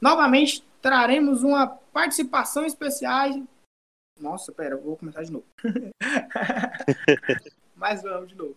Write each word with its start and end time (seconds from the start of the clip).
Novamente 0.00 0.64
traremos 0.80 1.42
uma 1.42 1.66
participação 1.66 2.64
especial. 2.64 3.28
Nossa, 4.18 4.52
pera, 4.52 4.76
vou 4.76 4.96
começar 4.96 5.22
de 5.22 5.32
novo. 5.32 5.44
Mas 7.76 8.02
vamos 8.02 8.28
de 8.28 8.34
novo. 8.34 8.56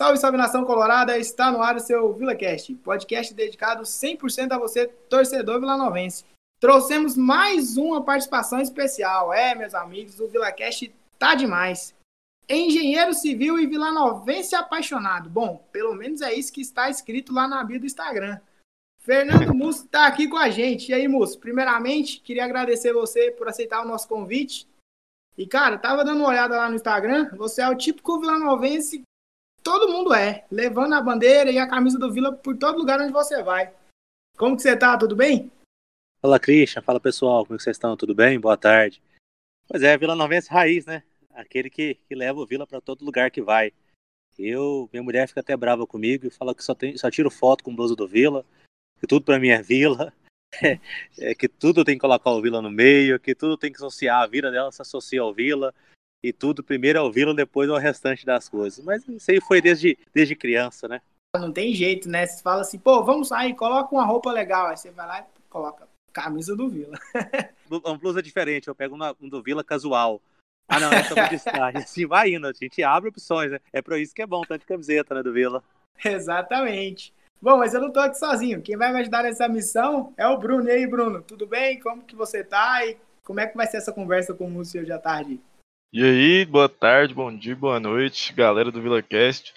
Salve, 0.00 0.16
salve 0.16 0.38
nação 0.38 0.64
colorada! 0.64 1.18
Está 1.18 1.52
no 1.52 1.60
ar 1.60 1.76
o 1.76 1.78
seu 1.78 2.10
VilaCast, 2.14 2.74
podcast 2.76 3.34
dedicado 3.34 3.82
100% 3.82 4.50
a 4.50 4.56
você, 4.56 4.86
torcedor 4.86 5.60
vilanovense. 5.60 6.24
Trouxemos 6.58 7.18
mais 7.18 7.76
uma 7.76 8.02
participação 8.02 8.62
especial. 8.62 9.30
É, 9.30 9.54
meus 9.54 9.74
amigos, 9.74 10.18
o 10.18 10.26
VilaCast 10.26 10.90
tá 11.18 11.34
demais. 11.34 11.94
Engenheiro 12.48 13.12
civil 13.12 13.58
e 13.58 13.66
vilanovense 13.66 14.54
apaixonado. 14.54 15.28
Bom, 15.28 15.62
pelo 15.70 15.94
menos 15.94 16.22
é 16.22 16.32
isso 16.32 16.50
que 16.50 16.62
está 16.62 16.88
escrito 16.88 17.34
lá 17.34 17.46
na 17.46 17.62
bio 17.62 17.78
do 17.78 17.84
Instagram. 17.84 18.40
Fernando 19.00 19.52
Musso 19.54 19.84
está 19.84 20.06
aqui 20.06 20.28
com 20.28 20.38
a 20.38 20.48
gente. 20.48 20.88
E 20.88 20.94
aí, 20.94 21.06
Musso, 21.06 21.38
primeiramente, 21.38 22.20
queria 22.20 22.46
agradecer 22.46 22.94
você 22.94 23.32
por 23.32 23.50
aceitar 23.50 23.84
o 23.84 23.86
nosso 23.86 24.08
convite. 24.08 24.66
E, 25.36 25.46
cara, 25.46 25.76
tava 25.76 26.02
dando 26.06 26.20
uma 26.20 26.30
olhada 26.30 26.56
lá 26.56 26.70
no 26.70 26.76
Instagram. 26.76 27.28
Você 27.36 27.60
é 27.60 27.68
o 27.68 27.76
típico 27.76 28.18
vilanovense 28.18 29.02
todo 29.62 29.90
mundo 29.90 30.14
é, 30.14 30.44
levando 30.50 30.94
a 30.94 31.00
bandeira 31.00 31.50
e 31.50 31.58
a 31.58 31.68
camisa 31.68 31.98
do 31.98 32.12
Vila 32.12 32.32
por 32.32 32.56
todo 32.56 32.78
lugar 32.78 33.00
onde 33.00 33.12
você 33.12 33.42
vai. 33.42 33.72
Como 34.36 34.56
que 34.56 34.62
você 34.62 34.76
tá? 34.76 34.96
Tudo 34.96 35.14
bem? 35.14 35.50
Fala, 36.20 36.38
Christian. 36.38 36.82
Fala, 36.82 37.00
pessoal. 37.00 37.44
Como 37.44 37.54
é 37.54 37.58
que 37.58 37.64
vocês 37.64 37.76
estão? 37.76 37.96
Tudo 37.96 38.14
bem? 38.14 38.38
Boa 38.38 38.56
tarde. 38.56 39.02
Pois 39.68 39.82
é, 39.82 39.96
Vila 39.96 40.14
Novense 40.14 40.50
raiz, 40.50 40.86
né? 40.86 41.02
Aquele 41.34 41.70
que, 41.70 41.94
que 41.94 42.14
leva 42.14 42.40
o 42.40 42.46
Vila 42.46 42.66
para 42.66 42.80
todo 42.80 43.04
lugar 43.04 43.30
que 43.30 43.40
vai. 43.40 43.72
Eu, 44.38 44.88
minha 44.92 45.02
mulher 45.02 45.28
fica 45.28 45.40
até 45.40 45.56
brava 45.56 45.86
comigo 45.86 46.26
e 46.26 46.30
fala 46.30 46.54
que 46.54 46.64
só, 46.64 46.74
tem, 46.74 46.96
só 46.96 47.10
tiro 47.10 47.30
foto 47.30 47.62
com 47.62 47.74
blusa 47.74 47.94
do 47.94 48.08
Vila, 48.08 48.44
que 48.98 49.06
tudo 49.06 49.24
para 49.24 49.38
mim 49.38 49.48
é 49.48 49.60
Vila, 49.60 50.12
é, 50.62 50.80
é, 51.18 51.34
que 51.34 51.46
tudo 51.46 51.84
tem 51.84 51.94
que 51.94 52.00
colocar 52.00 52.30
o 52.30 52.40
Vila 52.40 52.62
no 52.62 52.70
meio, 52.70 53.20
que 53.20 53.34
tudo 53.34 53.56
tem 53.56 53.70
que 53.70 53.76
associar 53.76 54.22
a 54.22 54.26
vida 54.26 54.50
dela 54.50 54.72
se 54.72 54.80
associa 54.80 55.20
ao 55.20 55.34
Vila 55.34 55.74
e 56.22 56.32
tudo 56.32 56.62
primeiro 56.62 56.98
é 56.98 57.02
o 57.02 57.10
Vila, 57.10 57.34
depois 57.34 57.68
é 57.68 57.72
o 57.72 57.78
restante 57.78 58.26
das 58.26 58.48
coisas. 58.48 58.84
Mas 58.84 59.06
isso 59.08 59.30
aí 59.30 59.40
foi 59.40 59.60
desde, 59.60 59.98
desde 60.12 60.36
criança, 60.36 60.86
né? 60.86 61.00
Não 61.36 61.52
tem 61.52 61.72
jeito, 61.74 62.08
né? 62.08 62.26
Você 62.26 62.42
fala 62.42 62.62
assim, 62.62 62.78
pô, 62.78 63.02
vamos 63.02 63.28
sair, 63.28 63.54
coloca 63.54 63.94
uma 63.94 64.04
roupa 64.04 64.32
legal. 64.32 64.66
Aí 64.66 64.76
você 64.76 64.90
vai 64.90 65.06
lá 65.06 65.20
e 65.20 65.24
coloca 65.48 65.88
camisa 66.12 66.56
do 66.56 66.68
Vila. 66.68 66.98
uma 67.70 67.96
blusa 67.96 68.22
diferente, 68.22 68.68
eu 68.68 68.74
pego 68.74 68.94
uma, 68.94 69.16
um 69.20 69.28
do 69.28 69.42
Vila 69.42 69.62
casual. 69.62 70.20
Ah, 70.68 70.78
não, 70.78 70.92
essa 70.92 71.18
é 71.18 71.28
destaque. 71.28 71.78
Assim 71.78 72.06
vai 72.06 72.34
indo, 72.34 72.46
a 72.46 72.52
gente 72.52 72.82
abre 72.82 73.08
opções, 73.08 73.50
né? 73.50 73.58
É 73.72 73.80
pra 73.80 73.98
isso 73.98 74.14
que 74.14 74.22
é 74.22 74.26
bom, 74.26 74.42
tanto 74.42 74.60
de 74.60 74.66
camiseta, 74.66 75.14
né, 75.14 75.22
do 75.22 75.32
Vila. 75.32 75.62
Exatamente. 76.04 77.12
Bom, 77.42 77.58
mas 77.58 77.72
eu 77.72 77.80
não 77.80 77.90
tô 77.90 78.00
aqui 78.00 78.18
sozinho. 78.18 78.60
Quem 78.60 78.76
vai 78.76 78.92
me 78.92 79.00
ajudar 79.00 79.22
nessa 79.22 79.48
missão 79.48 80.12
é 80.16 80.26
o 80.26 80.38
Bruno. 80.38 80.68
E 80.68 80.72
aí, 80.72 80.86
Bruno, 80.86 81.22
tudo 81.22 81.46
bem? 81.46 81.80
Como 81.80 82.02
que 82.02 82.14
você 82.14 82.44
tá? 82.44 82.84
E 82.84 82.98
como 83.24 83.40
é 83.40 83.46
que 83.46 83.56
vai 83.56 83.66
ser 83.66 83.78
essa 83.78 83.92
conversa 83.92 84.34
com 84.34 84.46
o 84.46 84.50
Múcio 84.50 84.82
hoje 84.82 84.92
à 84.92 84.98
tarde? 84.98 85.40
E 85.92 86.04
aí, 86.04 86.44
boa 86.44 86.68
tarde, 86.68 87.12
bom 87.12 87.36
dia, 87.36 87.56
boa 87.56 87.80
noite, 87.80 88.32
galera 88.32 88.70
do 88.70 88.80
VilaCast. 88.80 89.52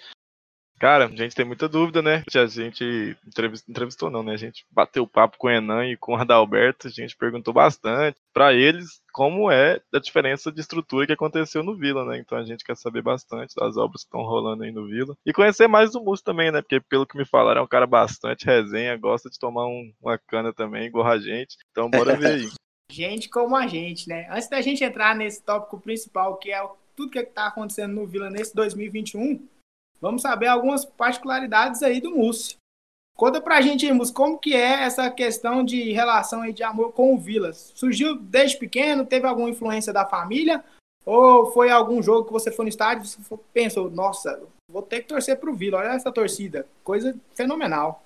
Cara, 0.80 1.04
a 1.04 1.08
gente 1.08 1.32
tem 1.32 1.44
muita 1.44 1.68
dúvida, 1.68 2.02
né? 2.02 2.24
A 2.34 2.46
gente 2.46 3.16
entrevistou, 3.24 3.70
entrevistou 3.70 4.10
não, 4.10 4.24
né? 4.24 4.32
A 4.32 4.36
gente 4.36 4.66
bateu 4.68 5.06
papo 5.06 5.38
com 5.38 5.46
o 5.46 5.50
Enan 5.50 5.86
e 5.86 5.96
com 5.96 6.14
o 6.14 6.16
Adalberto, 6.16 6.88
a 6.88 6.90
gente 6.90 7.16
perguntou 7.16 7.54
bastante 7.54 8.18
para 8.32 8.52
eles 8.52 9.00
como 9.12 9.48
é 9.48 9.80
a 9.94 10.00
diferença 10.00 10.50
de 10.50 10.60
estrutura 10.60 11.06
que 11.06 11.12
aconteceu 11.12 11.62
no 11.62 11.76
Vila, 11.76 12.04
né? 12.04 12.18
Então 12.18 12.36
a 12.36 12.44
gente 12.44 12.64
quer 12.64 12.76
saber 12.76 13.00
bastante 13.00 13.54
das 13.54 13.76
obras 13.76 14.02
que 14.02 14.08
estão 14.08 14.22
rolando 14.22 14.64
aí 14.64 14.72
no 14.72 14.88
Vila. 14.88 15.16
E 15.24 15.32
conhecer 15.32 15.68
mais 15.68 15.92
do 15.92 16.02
Múcio 16.02 16.24
também, 16.24 16.50
né? 16.50 16.62
Porque 16.62 16.80
pelo 16.80 17.06
que 17.06 17.16
me 17.16 17.24
falaram, 17.24 17.60
é 17.60 17.64
um 17.64 17.68
cara 17.68 17.86
bastante 17.86 18.44
resenha, 18.44 18.96
gosta 18.96 19.30
de 19.30 19.38
tomar 19.38 19.68
um, 19.68 19.92
uma 20.02 20.18
cana 20.18 20.52
também, 20.52 20.86
igual 20.86 21.06
a 21.06 21.16
gente. 21.16 21.56
Então 21.70 21.88
bora 21.88 22.16
ver 22.16 22.32
aí. 22.32 22.63
Gente 22.94 23.28
como 23.28 23.56
a 23.56 23.66
gente, 23.66 24.08
né? 24.08 24.26
Antes 24.30 24.48
da 24.48 24.60
gente 24.60 24.84
entrar 24.84 25.14
nesse 25.14 25.42
tópico 25.42 25.80
principal, 25.80 26.36
que 26.36 26.52
é 26.52 26.66
tudo 26.94 27.10
que 27.10 27.18
está 27.18 27.48
acontecendo 27.48 27.94
no 27.94 28.06
Vila 28.06 28.30
nesse 28.30 28.54
2021, 28.54 29.46
vamos 30.00 30.22
saber 30.22 30.46
algumas 30.46 30.84
particularidades 30.84 31.82
aí 31.82 32.00
do 32.00 32.16
Mussi. 32.16 32.56
Conta 33.16 33.40
pra 33.40 33.60
gente, 33.60 33.90
Mus, 33.92 34.10
como 34.10 34.38
que 34.38 34.54
é 34.54 34.82
essa 34.82 35.08
questão 35.08 35.64
de 35.64 35.92
relação 35.92 36.42
aí 36.42 36.52
de 36.52 36.64
amor 36.64 36.92
com 36.92 37.14
o 37.14 37.18
Vila? 37.18 37.52
Surgiu 37.52 38.16
desde 38.16 38.58
pequeno? 38.58 39.06
Teve 39.06 39.26
alguma 39.26 39.48
influência 39.48 39.92
da 39.92 40.04
família? 40.04 40.64
Ou 41.06 41.52
foi 41.52 41.70
algum 41.70 42.02
jogo 42.02 42.26
que 42.26 42.32
você 42.32 42.50
foi 42.50 42.64
no 42.64 42.70
estádio 42.70 43.04
e 43.04 43.36
pensou, 43.52 43.88
nossa, 43.88 44.42
vou 44.68 44.82
ter 44.82 45.02
que 45.02 45.08
torcer 45.08 45.38
pro 45.38 45.54
Vila, 45.54 45.78
olha 45.78 45.88
essa 45.90 46.10
torcida. 46.10 46.66
Coisa 46.82 47.16
fenomenal. 47.34 48.02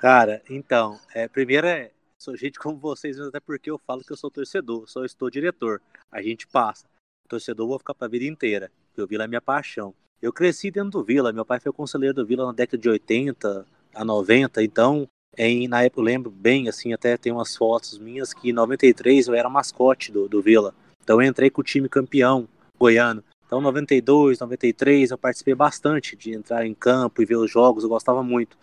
Cara, 0.00 0.42
então, 0.50 0.98
é, 1.14 1.28
primeiro 1.28 1.68
é, 1.68 1.92
sou 2.22 2.36
gente 2.36 2.58
como 2.58 2.78
vocês, 2.78 3.18
até 3.18 3.40
porque 3.40 3.68
eu 3.68 3.78
falo 3.78 4.04
que 4.04 4.12
eu 4.12 4.16
sou 4.16 4.30
torcedor, 4.30 4.88
só 4.88 5.04
estou 5.04 5.28
diretor. 5.28 5.82
A 6.10 6.22
gente 6.22 6.46
passa. 6.46 6.86
Torcedor 7.28 7.66
vou 7.66 7.78
ficar 7.78 7.94
para 7.94 8.06
a 8.06 8.10
vida 8.10 8.24
inteira, 8.24 8.70
porque 8.88 9.02
o 9.02 9.06
Vila 9.06 9.24
é 9.24 9.26
minha 9.26 9.40
paixão. 9.40 9.92
Eu 10.20 10.32
cresci 10.32 10.70
dentro 10.70 10.90
do 10.90 11.04
Vila, 11.04 11.32
meu 11.32 11.44
pai 11.44 11.58
foi 11.58 11.72
conselheiro 11.72 12.14
do 12.14 12.24
Vila 12.24 12.46
na 12.46 12.52
década 12.52 12.78
de 12.78 12.88
80 12.88 13.66
a 13.92 14.04
90, 14.04 14.62
então 14.62 15.08
em, 15.36 15.66
na 15.66 15.82
época 15.82 16.00
eu 16.00 16.04
lembro 16.04 16.30
bem, 16.30 16.68
assim, 16.68 16.92
até 16.92 17.16
tem 17.16 17.32
umas 17.32 17.56
fotos 17.56 17.98
minhas 17.98 18.32
que 18.32 18.50
em 18.50 18.52
93 18.52 19.26
eu 19.26 19.34
era 19.34 19.48
mascote 19.48 20.12
do, 20.12 20.28
do 20.28 20.40
Vila. 20.40 20.74
Então 21.02 21.20
eu 21.20 21.28
entrei 21.28 21.50
com 21.50 21.60
o 21.60 21.64
time 21.64 21.88
campeão 21.88 22.48
goiano. 22.78 23.24
Então 23.44 23.60
92, 23.60 24.38
93 24.38 25.10
eu 25.10 25.18
participei 25.18 25.54
bastante 25.54 26.14
de 26.14 26.32
entrar 26.32 26.64
em 26.64 26.74
campo 26.74 27.20
e 27.20 27.24
ver 27.24 27.36
os 27.36 27.50
jogos, 27.50 27.82
eu 27.82 27.90
gostava 27.90 28.22
muito. 28.22 28.56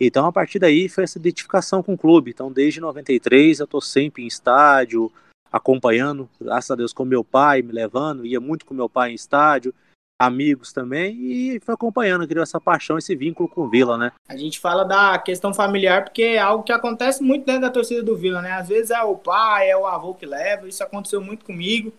Então, 0.00 0.26
a 0.26 0.32
partir 0.32 0.58
daí, 0.58 0.88
foi 0.88 1.04
essa 1.04 1.18
identificação 1.18 1.82
com 1.82 1.92
o 1.92 1.98
clube. 1.98 2.30
Então, 2.30 2.50
desde 2.50 2.80
93, 2.80 3.60
eu 3.60 3.64
estou 3.64 3.82
sempre 3.82 4.22
em 4.22 4.26
estádio, 4.26 5.12
acompanhando, 5.52 6.28
graças 6.40 6.70
a 6.70 6.74
Deus, 6.74 6.92
com 6.92 7.04
meu 7.04 7.22
pai, 7.22 7.60
me 7.60 7.72
levando, 7.72 8.24
ia 8.24 8.40
muito 8.40 8.64
com 8.64 8.72
meu 8.72 8.88
pai 8.88 9.10
em 9.10 9.14
estádio, 9.14 9.74
amigos 10.18 10.72
também, 10.72 11.16
e 11.20 11.60
foi 11.60 11.74
acompanhando, 11.74 12.26
criou 12.28 12.42
essa 12.42 12.60
paixão, 12.60 12.98
esse 12.98 13.16
vínculo 13.16 13.48
com 13.48 13.62
o 13.62 13.68
Vila, 13.68 13.96
né? 13.96 14.12
A 14.28 14.36
gente 14.36 14.60
fala 14.60 14.84
da 14.84 15.18
questão 15.18 15.52
familiar 15.52 16.04
porque 16.04 16.22
é 16.22 16.38
algo 16.38 16.62
que 16.62 16.72
acontece 16.72 17.22
muito 17.22 17.46
dentro 17.46 17.62
da 17.62 17.70
torcida 17.70 18.02
do 18.02 18.16
Vila, 18.16 18.40
né? 18.42 18.52
Às 18.52 18.68
vezes 18.68 18.90
é 18.90 19.02
o 19.02 19.16
pai, 19.16 19.70
é 19.70 19.76
o 19.76 19.86
avô 19.86 20.14
que 20.14 20.26
leva, 20.26 20.68
isso 20.68 20.82
aconteceu 20.82 21.20
muito 21.20 21.44
comigo. 21.44 21.92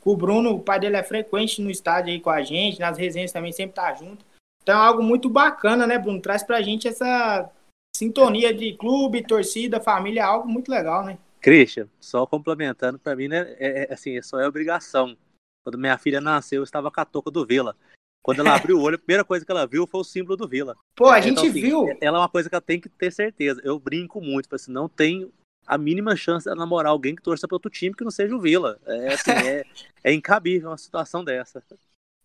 Com 0.00 0.10
o 0.10 0.16
Bruno, 0.16 0.54
o 0.54 0.60
pai 0.60 0.78
dele 0.78 0.96
é 0.96 1.02
frequente 1.02 1.60
no 1.62 1.70
estádio 1.70 2.12
aí 2.12 2.20
com 2.20 2.30
a 2.30 2.42
gente, 2.42 2.78
nas 2.78 2.96
resenhas 2.96 3.32
também 3.32 3.52
sempre 3.52 3.74
tá 3.74 3.92
junto. 3.94 4.24
Então 4.64 4.80
é 4.80 4.86
algo 4.86 5.02
muito 5.02 5.28
bacana, 5.28 5.86
né, 5.86 5.98
Bruno? 5.98 6.20
Traz 6.20 6.42
pra 6.42 6.62
gente 6.62 6.88
essa 6.88 7.50
sintonia 7.94 8.52
de 8.52 8.72
clube, 8.72 9.22
torcida, 9.22 9.78
família, 9.78 10.20
é 10.20 10.24
algo 10.24 10.48
muito 10.48 10.70
legal, 10.70 11.04
né? 11.04 11.18
Christian, 11.40 11.86
só 12.00 12.26
complementando, 12.26 12.98
para 12.98 13.14
mim, 13.14 13.28
né, 13.28 13.54
é, 13.58 13.84
é, 13.84 13.92
assim, 13.92 14.20
só 14.22 14.40
é 14.40 14.48
obrigação. 14.48 15.14
Quando 15.62 15.78
minha 15.78 15.98
filha 15.98 16.18
nasceu, 16.18 16.60
eu 16.60 16.64
estava 16.64 16.90
com 16.90 17.00
a 17.00 17.04
touca 17.04 17.30
do 17.30 17.46
Vila. 17.46 17.76
Quando 18.22 18.40
ela 18.40 18.54
abriu 18.56 18.78
o 18.78 18.82
olho, 18.82 18.96
a 18.96 18.98
primeira 18.98 19.24
coisa 19.24 19.44
que 19.44 19.52
ela 19.52 19.66
viu 19.66 19.86
foi 19.86 20.00
o 20.00 20.04
símbolo 20.04 20.38
do 20.38 20.48
Vila. 20.48 20.74
Pô, 20.96 21.08
a 21.08 21.20
gente 21.20 21.32
então, 21.32 21.44
assim, 21.44 21.60
viu. 21.60 21.98
Ela 22.00 22.16
é 22.16 22.20
uma 22.22 22.28
coisa 22.30 22.48
que 22.48 22.54
ela 22.54 22.62
tem 22.62 22.80
que 22.80 22.88
ter 22.88 23.12
certeza. 23.12 23.60
Eu 23.62 23.78
brinco 23.78 24.22
muito, 24.22 24.54
assim, 24.54 24.72
não 24.72 24.88
tem 24.88 25.30
a 25.66 25.76
mínima 25.76 26.16
chance 26.16 26.48
de 26.48 26.56
namorar 26.56 26.90
alguém 26.90 27.14
que 27.14 27.22
torça 27.22 27.46
para 27.46 27.56
outro 27.56 27.70
time 27.70 27.94
que 27.94 28.04
não 28.04 28.10
seja 28.10 28.34
o 28.34 28.40
Vila. 28.40 28.80
É, 28.86 29.12
assim, 29.12 29.30
é, 29.46 29.64
é 30.02 30.12
incabível 30.14 30.70
uma 30.70 30.78
situação 30.78 31.22
dessa. 31.22 31.62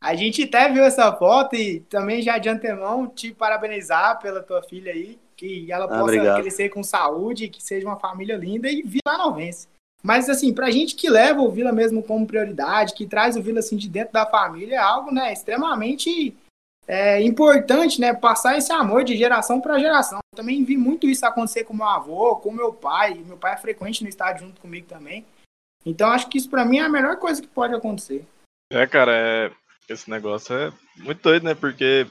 A 0.01 0.15
gente 0.15 0.43
até 0.43 0.71
viu 0.71 0.83
essa 0.83 1.11
foto 1.13 1.55
e 1.55 1.81
também 1.81 2.21
já 2.21 2.37
de 2.37 2.47
antemão 2.47 3.07
te 3.07 3.33
parabenizar 3.33 4.19
pela 4.21 4.41
tua 4.41 4.63
filha 4.63 4.93
aí, 4.93 5.19
que 5.35 5.71
ela 5.71 5.85
ah, 5.85 5.99
possa 5.99 6.41
crescer 6.41 6.69
com 6.69 6.81
saúde, 6.83 7.49
que 7.49 7.61
seja 7.61 7.85
uma 7.85 7.99
família 7.99 8.37
linda 8.37 8.69
e 8.69 8.81
Vila 8.81 9.17
Novense. 9.17 9.67
Mas 10.01 10.29
assim, 10.29 10.53
pra 10.53 10.71
gente 10.71 10.95
que 10.95 11.09
leva 11.09 11.41
o 11.41 11.51
Vila 11.51 11.73
mesmo 11.73 12.01
como 12.01 12.25
prioridade, 12.25 12.93
que 12.93 13.05
traz 13.05 13.35
o 13.35 13.41
Vila 13.41 13.59
assim 13.59 13.75
de 13.75 13.89
dentro 13.89 14.13
da 14.13 14.25
família, 14.25 14.75
é 14.75 14.79
algo, 14.79 15.11
né, 15.11 15.33
extremamente 15.33 16.33
é, 16.87 17.21
importante, 17.21 17.99
né, 17.99 18.13
passar 18.13 18.57
esse 18.57 18.71
amor 18.71 19.03
de 19.03 19.17
geração 19.17 19.59
para 19.59 19.79
geração. 19.79 20.19
Eu 20.33 20.37
também 20.37 20.63
vi 20.63 20.77
muito 20.77 21.07
isso 21.09 21.25
acontecer 21.25 21.65
com 21.65 21.73
meu 21.73 21.85
avô, 21.85 22.37
com 22.37 22.51
meu 22.51 22.71
pai, 22.71 23.15
meu 23.15 23.37
pai 23.37 23.53
é 23.53 23.57
frequente 23.57 24.01
no 24.01 24.09
estádio 24.09 24.47
junto 24.47 24.61
comigo 24.61 24.87
também. 24.87 25.25
Então 25.85 26.09
acho 26.09 26.29
que 26.29 26.37
isso 26.37 26.49
para 26.49 26.63
mim 26.63 26.77
é 26.77 26.83
a 26.83 26.89
melhor 26.89 27.17
coisa 27.17 27.41
que 27.41 27.47
pode 27.47 27.73
acontecer. 27.73 28.25
É, 28.71 28.85
cara, 28.87 29.11
é, 29.11 29.51
esse 29.93 30.09
negócio 30.09 30.55
é 30.55 30.71
muito 30.97 31.21
doido, 31.21 31.43
né? 31.43 31.55
Porque 31.55 32.07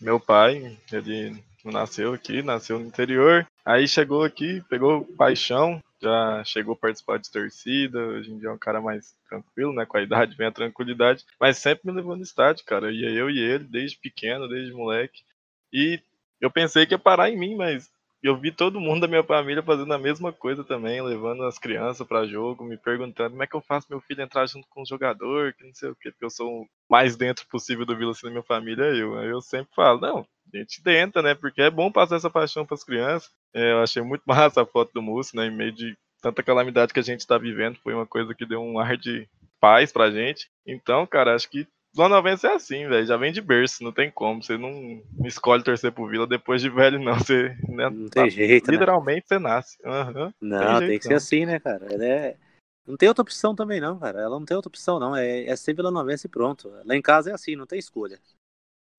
meu 0.00 0.18
pai, 0.20 0.78
ele 0.92 1.42
nasceu 1.64 2.12
aqui, 2.12 2.42
nasceu 2.42 2.78
no 2.78 2.86
interior, 2.86 3.46
aí 3.64 3.88
chegou 3.88 4.22
aqui, 4.22 4.62
pegou 4.68 5.04
paixão, 5.16 5.80
já 6.02 6.44
chegou 6.44 6.74
a 6.74 6.78
participar 6.78 7.18
de 7.18 7.30
torcida, 7.30 7.98
hoje 7.98 8.30
em 8.30 8.38
dia 8.38 8.50
é 8.50 8.52
um 8.52 8.58
cara 8.58 8.80
mais 8.80 9.14
tranquilo, 9.28 9.72
né? 9.72 9.86
Com 9.86 9.96
a 9.96 10.02
idade 10.02 10.36
vem 10.36 10.46
a 10.46 10.52
tranquilidade, 10.52 11.24
mas 11.40 11.58
sempre 11.58 11.86
me 11.86 11.96
levou 11.96 12.16
no 12.16 12.22
estádio, 12.22 12.64
cara. 12.66 12.92
Ia 12.92 13.10
eu 13.10 13.30
e 13.30 13.38
ele, 13.38 13.64
desde 13.64 13.98
pequeno, 13.98 14.48
desde 14.48 14.72
moleque. 14.74 15.22
E 15.72 16.00
eu 16.40 16.50
pensei 16.50 16.84
que 16.84 16.92
ia 16.92 16.98
parar 16.98 17.30
em 17.30 17.38
mim, 17.38 17.56
mas 17.56 17.90
eu 18.24 18.34
vi 18.38 18.50
todo 18.50 18.80
mundo 18.80 19.02
da 19.02 19.06
minha 19.06 19.22
família 19.22 19.62
fazendo 19.62 19.92
a 19.92 19.98
mesma 19.98 20.32
coisa 20.32 20.64
também, 20.64 21.02
levando 21.02 21.42
as 21.42 21.58
crianças 21.58 22.06
para 22.06 22.26
jogo, 22.26 22.64
me 22.64 22.78
perguntando 22.78 23.32
como 23.32 23.42
é 23.42 23.46
que 23.46 23.54
eu 23.54 23.60
faço 23.60 23.86
meu 23.90 24.00
filho 24.00 24.22
entrar 24.22 24.46
junto 24.46 24.66
com 24.70 24.80
o 24.80 24.86
jogador, 24.86 25.52
que 25.52 25.62
não 25.62 25.74
sei 25.74 25.90
o 25.90 25.94
quê, 25.94 26.10
porque 26.10 26.24
eu 26.24 26.30
sou 26.30 26.62
o 26.62 26.66
mais 26.88 27.16
dentro 27.16 27.46
possível 27.48 27.84
do 27.84 27.94
Vila 27.94 28.12
assim, 28.12 28.26
da 28.26 28.30
minha 28.30 28.42
família, 28.42 28.84
eu. 28.84 29.18
Aí 29.18 29.28
eu 29.28 29.42
sempre 29.42 29.74
falo, 29.74 30.00
não, 30.00 30.26
a 30.52 30.56
gente 30.56 30.82
tenta, 30.82 31.20
né? 31.20 31.34
Porque 31.34 31.60
é 31.60 31.70
bom 31.70 31.92
passar 31.92 32.16
essa 32.16 32.30
paixão 32.30 32.64
para 32.64 32.74
as 32.74 32.82
crianças. 32.82 33.30
É, 33.52 33.72
eu 33.72 33.82
achei 33.82 34.02
muito 34.02 34.22
massa 34.26 34.62
a 34.62 34.66
foto 34.66 34.90
do 34.94 35.02
Múcio, 35.02 35.36
né? 35.36 35.46
Em 35.46 35.54
meio 35.54 35.72
de 35.72 35.94
tanta 36.22 36.42
calamidade 36.42 36.94
que 36.94 37.00
a 37.00 37.02
gente 37.02 37.20
está 37.20 37.36
vivendo, 37.36 37.78
foi 37.82 37.92
uma 37.92 38.06
coisa 38.06 38.34
que 38.34 38.46
deu 38.46 38.62
um 38.62 38.78
ar 38.78 38.96
de 38.96 39.28
paz 39.60 39.92
pra 39.92 40.10
gente. 40.10 40.48
Então, 40.66 41.06
cara, 41.06 41.34
acho 41.34 41.50
que 41.50 41.68
Vila 41.94 42.08
Novense 42.08 42.44
é 42.44 42.52
assim, 42.52 42.88
velho. 42.88 43.06
Já 43.06 43.16
vem 43.16 43.32
de 43.32 43.40
berço, 43.40 43.84
não 43.84 43.92
tem 43.92 44.10
como. 44.10 44.42
Você 44.42 44.58
não 44.58 45.00
escolhe 45.24 45.62
torcer 45.62 45.92
pro 45.92 46.08
Vila 46.08 46.26
depois 46.26 46.60
de 46.60 46.68
velho, 46.68 46.98
não. 46.98 47.14
Você, 47.14 47.56
né, 47.68 47.88
não 47.88 48.08
tem 48.08 48.28
jeito. 48.28 48.66
Né? 48.66 48.72
Literalmente 48.72 49.20
né? 49.20 49.24
você 49.28 49.38
nasce. 49.38 49.78
Uhum, 49.84 50.32
não, 50.40 50.78
tem, 50.80 50.88
tem 50.88 50.98
que 50.98 51.04
não. 51.04 51.10
ser 51.10 51.14
assim, 51.14 51.46
né, 51.46 51.60
cara? 51.60 51.86
Ela 51.92 52.04
é... 52.04 52.36
Não 52.84 52.96
tem 52.96 53.08
outra 53.08 53.22
opção 53.22 53.54
também, 53.54 53.80
não, 53.80 53.98
cara. 53.98 54.20
Ela 54.20 54.38
não 54.38 54.44
tem 54.44 54.56
outra 54.56 54.68
opção, 54.68 54.98
não. 54.98 55.14
É, 55.14 55.44
é 55.44 55.56
ser 55.56 55.72
Vila 55.72 55.90
Novense 55.90 56.26
e 56.26 56.30
pronto. 56.30 56.68
Lá 56.84 56.96
em 56.96 57.00
casa 57.00 57.30
é 57.30 57.32
assim, 57.32 57.54
não 57.54 57.66
tem 57.66 57.78
escolha. 57.78 58.20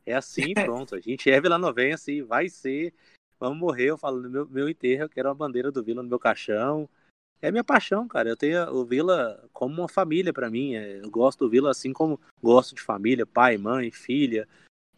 É 0.05 0.13
assim 0.13 0.53
pronto. 0.55 0.95
A 0.95 0.99
gente 1.01 1.29
é 1.29 1.41
Vila 1.41 1.57
Novense, 1.57 2.21
vai 2.21 2.47
ser. 2.47 2.93
Vamos 3.37 3.59
morrer. 3.59 3.89
Eu 3.89 3.97
falo 3.97 4.21
no 4.21 4.29
meu, 4.29 4.47
meu 4.47 4.69
enterro, 4.69 5.03
eu 5.03 5.09
quero 5.09 5.27
uma 5.27 5.35
bandeira 5.35 5.69
do 5.69 5.83
Vila 5.83 6.01
no 6.01 6.09
meu 6.09 6.17
caixão 6.17 6.89
é 7.47 7.51
minha 7.51 7.63
paixão, 7.63 8.07
cara. 8.07 8.29
Eu 8.29 8.37
tenho 8.37 8.69
o 8.73 8.85
Vila 8.85 9.43
como 9.53 9.81
uma 9.81 9.89
família 9.89 10.33
para 10.33 10.49
mim. 10.49 10.75
É, 10.75 10.99
eu 11.03 11.09
gosto 11.09 11.45
do 11.45 11.49
Vila 11.49 11.71
assim 11.71 11.93
como 11.93 12.19
gosto 12.41 12.75
de 12.75 12.81
família, 12.81 13.25
pai, 13.25 13.57
mãe, 13.57 13.91
filha. 13.91 14.47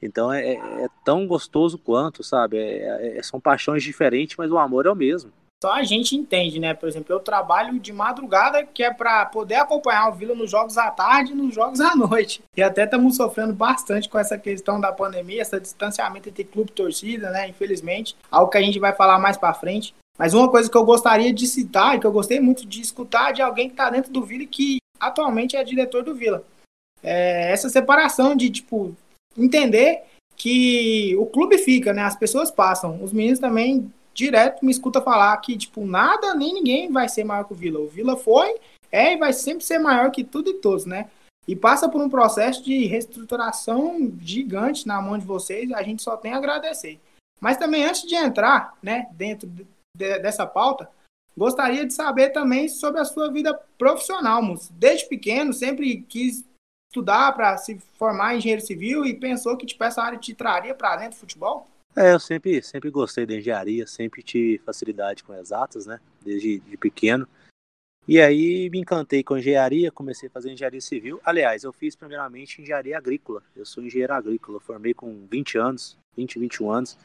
Então 0.02 0.32
é, 0.32 0.54
é, 0.54 0.84
é 0.86 0.90
tão 1.04 1.28
gostoso 1.28 1.78
quanto, 1.78 2.24
sabe? 2.24 2.58
É, 2.58 3.18
é, 3.18 3.24
são 3.24 3.40
paixões 3.40 3.84
diferentes, 3.84 4.38
mas 4.38 4.52
o 4.52 4.58
amor 4.58 4.86
é 4.86 4.92
o 4.92 4.96
mesmo. 4.96 5.32
Só 5.64 5.74
a 5.74 5.84
gente 5.84 6.16
entende, 6.16 6.60
né? 6.60 6.76
Por 6.76 6.88
exemplo, 6.88 7.12
eu 7.12 7.20
trabalho 7.20 7.80
de 7.80 7.92
madrugada, 7.92 8.64
que 8.64 8.84
é 8.84 8.94
para 8.94 9.26
poder 9.26 9.56
acompanhar 9.56 10.08
o 10.08 10.14
Vila 10.14 10.36
nos 10.36 10.52
jogos 10.52 10.78
à 10.78 10.92
tarde 10.92 11.32
e 11.32 11.36
nos 11.36 11.54
jogos 11.54 11.82
à 11.82 11.96
noite. 11.98 12.44
E 12.56 12.62
até 12.62 12.84
estamos 12.84 13.16
sofrendo 13.16 13.54
bastante 13.54 14.08
com 14.08 14.20
essa 14.20 14.38
questão 14.38 14.80
da 14.80 14.92
pandemia, 14.92 15.42
esse 15.42 15.60
distanciamento 15.60 16.30
entre 16.30 16.44
clube 16.44 16.70
e 16.70 16.74
torcida, 16.74 17.32
né? 17.32 17.50
Infelizmente, 17.50 18.16
algo 18.30 18.52
que 18.52 18.58
a 18.58 18.62
gente 18.62 18.80
vai 18.80 18.94
falar 18.94 19.18
mais 19.18 19.36
para 19.36 19.54
frente. 19.54 19.96
Mas 20.18 20.34
uma 20.34 20.50
coisa 20.50 20.70
que 20.70 20.78
eu 20.78 20.84
gostaria 20.84 21.32
de 21.32 21.46
citar 21.46 21.96
e 21.96 22.00
que 22.00 22.08
eu 22.08 22.12
gostei 22.12 22.40
muito 22.40 22.66
de 22.66 22.82
escutar 22.82 23.32
de 23.32 23.42
alguém 23.42 23.68
que 23.68 23.74
está 23.74 23.90
dentro 23.90 24.12
do 24.12 24.24
Vila 24.24 24.44
e 24.44 24.48
que 24.48 24.78
atualmente 25.00 25.56
é 25.56 25.64
diretor 25.64 26.04
do 26.04 26.16
Vila. 26.16 26.44
É 27.04 27.52
essa 27.52 27.70
separação 27.70 28.36
de, 28.36 28.50
tipo, 28.50 28.96
entender 29.38 30.04
que 30.36 31.16
o 31.18 31.26
clube 31.26 31.58
fica, 31.58 31.94
né? 31.94 32.04
As 32.04 32.16
pessoas 32.16 32.50
passam. 32.50 33.04
Os 33.04 33.14
meninos 33.14 33.40
também 33.40 33.92
direto 34.14 34.66
me 34.66 34.72
escuta 34.72 35.00
falar 35.00 35.38
que, 35.38 35.56
tipo, 35.56 35.86
nada 35.86 36.34
nem 36.34 36.54
ninguém 36.54 36.92
vai 36.92 37.08
ser 37.08 37.24
maior 37.24 37.44
que 37.44 37.54
o 37.54 37.56
Vila. 37.56 37.80
O 37.80 37.88
Vila 37.88 38.18
foi, 38.18 38.56
é 38.92 39.14
e 39.14 39.18
vai 39.18 39.32
sempre 39.32 39.64
ser 39.64 39.78
maior 39.78 40.10
que 40.10 40.24
tudo 40.24 40.50
e 40.50 40.56
todos, 40.56 40.86
né? 40.86 41.10
E 41.48 41.56
passa 41.56 41.88
por 41.88 42.02
um 42.02 42.10
processo 42.10 42.64
de 42.64 42.86
reestruturação 42.86 44.12
gigante 44.20 44.88
na 44.88 45.02
mão 45.02 45.18
de 45.18 45.26
vocês. 45.26 45.72
A 45.72 45.84
gente 45.84 46.02
só 46.02 46.18
tem 46.18 46.34
a 46.34 46.38
agradecer. 46.38 47.00
Mas 47.40 47.58
também 47.58 47.86
antes 47.86 48.02
de 48.02 48.16
entrar, 48.16 48.76
né, 48.82 49.08
dentro 49.14 49.48
de, 49.98 50.20
dessa 50.20 50.46
pauta, 50.46 50.90
gostaria 51.36 51.86
de 51.86 51.94
saber 51.94 52.30
também 52.30 52.70
sobre 52.70 53.02
a 53.02 53.06
sua 53.06 53.32
vida 53.32 53.54
profissional, 53.78 54.42
moço. 54.42 54.72
Desde 54.74 55.08
pequeno, 55.08 55.54
sempre 55.54 56.02
quis 56.04 56.46
estudar 56.90 57.34
para 57.34 57.58
se 57.58 57.80
formar 57.98 58.34
em 58.34 58.38
engenheiro 58.38 58.62
civil 58.62 59.06
e 59.06 59.14
pensou 59.14 59.58
que 59.58 59.66
tipo, 59.66 59.84
essa 59.84 60.02
área 60.02 60.18
te 60.18 60.34
traria 60.34 60.74
para 60.74 60.96
dentro 60.98 61.18
do 61.18 61.20
futebol? 61.20 61.68
É, 61.96 62.14
eu 62.14 62.20
sempre, 62.20 62.62
sempre 62.62 62.92
gostei 62.92 63.26
da 63.26 63.36
engenharia, 63.36 63.88
sempre 63.88 64.22
tive 64.22 64.60
facilidade 64.60 65.24
com 65.24 65.34
exatas, 65.34 65.88
né? 65.88 66.00
Desde 66.22 66.60
de 66.60 66.78
pequeno. 66.78 67.28
E 68.08 68.22
aí 68.22 68.70
me 68.70 68.80
encantei 68.80 69.22
com 69.22 69.38
engenharia, 69.38 69.92
comecei 69.92 70.30
a 70.30 70.32
fazer 70.32 70.52
engenharia 70.52 70.80
civil. 70.80 71.20
Aliás, 71.26 71.64
eu 71.64 71.74
fiz 71.74 71.96
primeiramente 71.96 72.62
engenharia 72.62 72.98
agrícola. 72.98 73.44
Eu 73.56 73.66
sou 73.66 73.84
engenheiro 73.84 74.14
agrícola, 74.14 74.60
formei 74.62 74.94
com 74.94 75.26
20 75.30 75.58
anos, 75.58 75.98
20, 76.16 76.40
21 76.40 76.72
anos. 76.72 76.98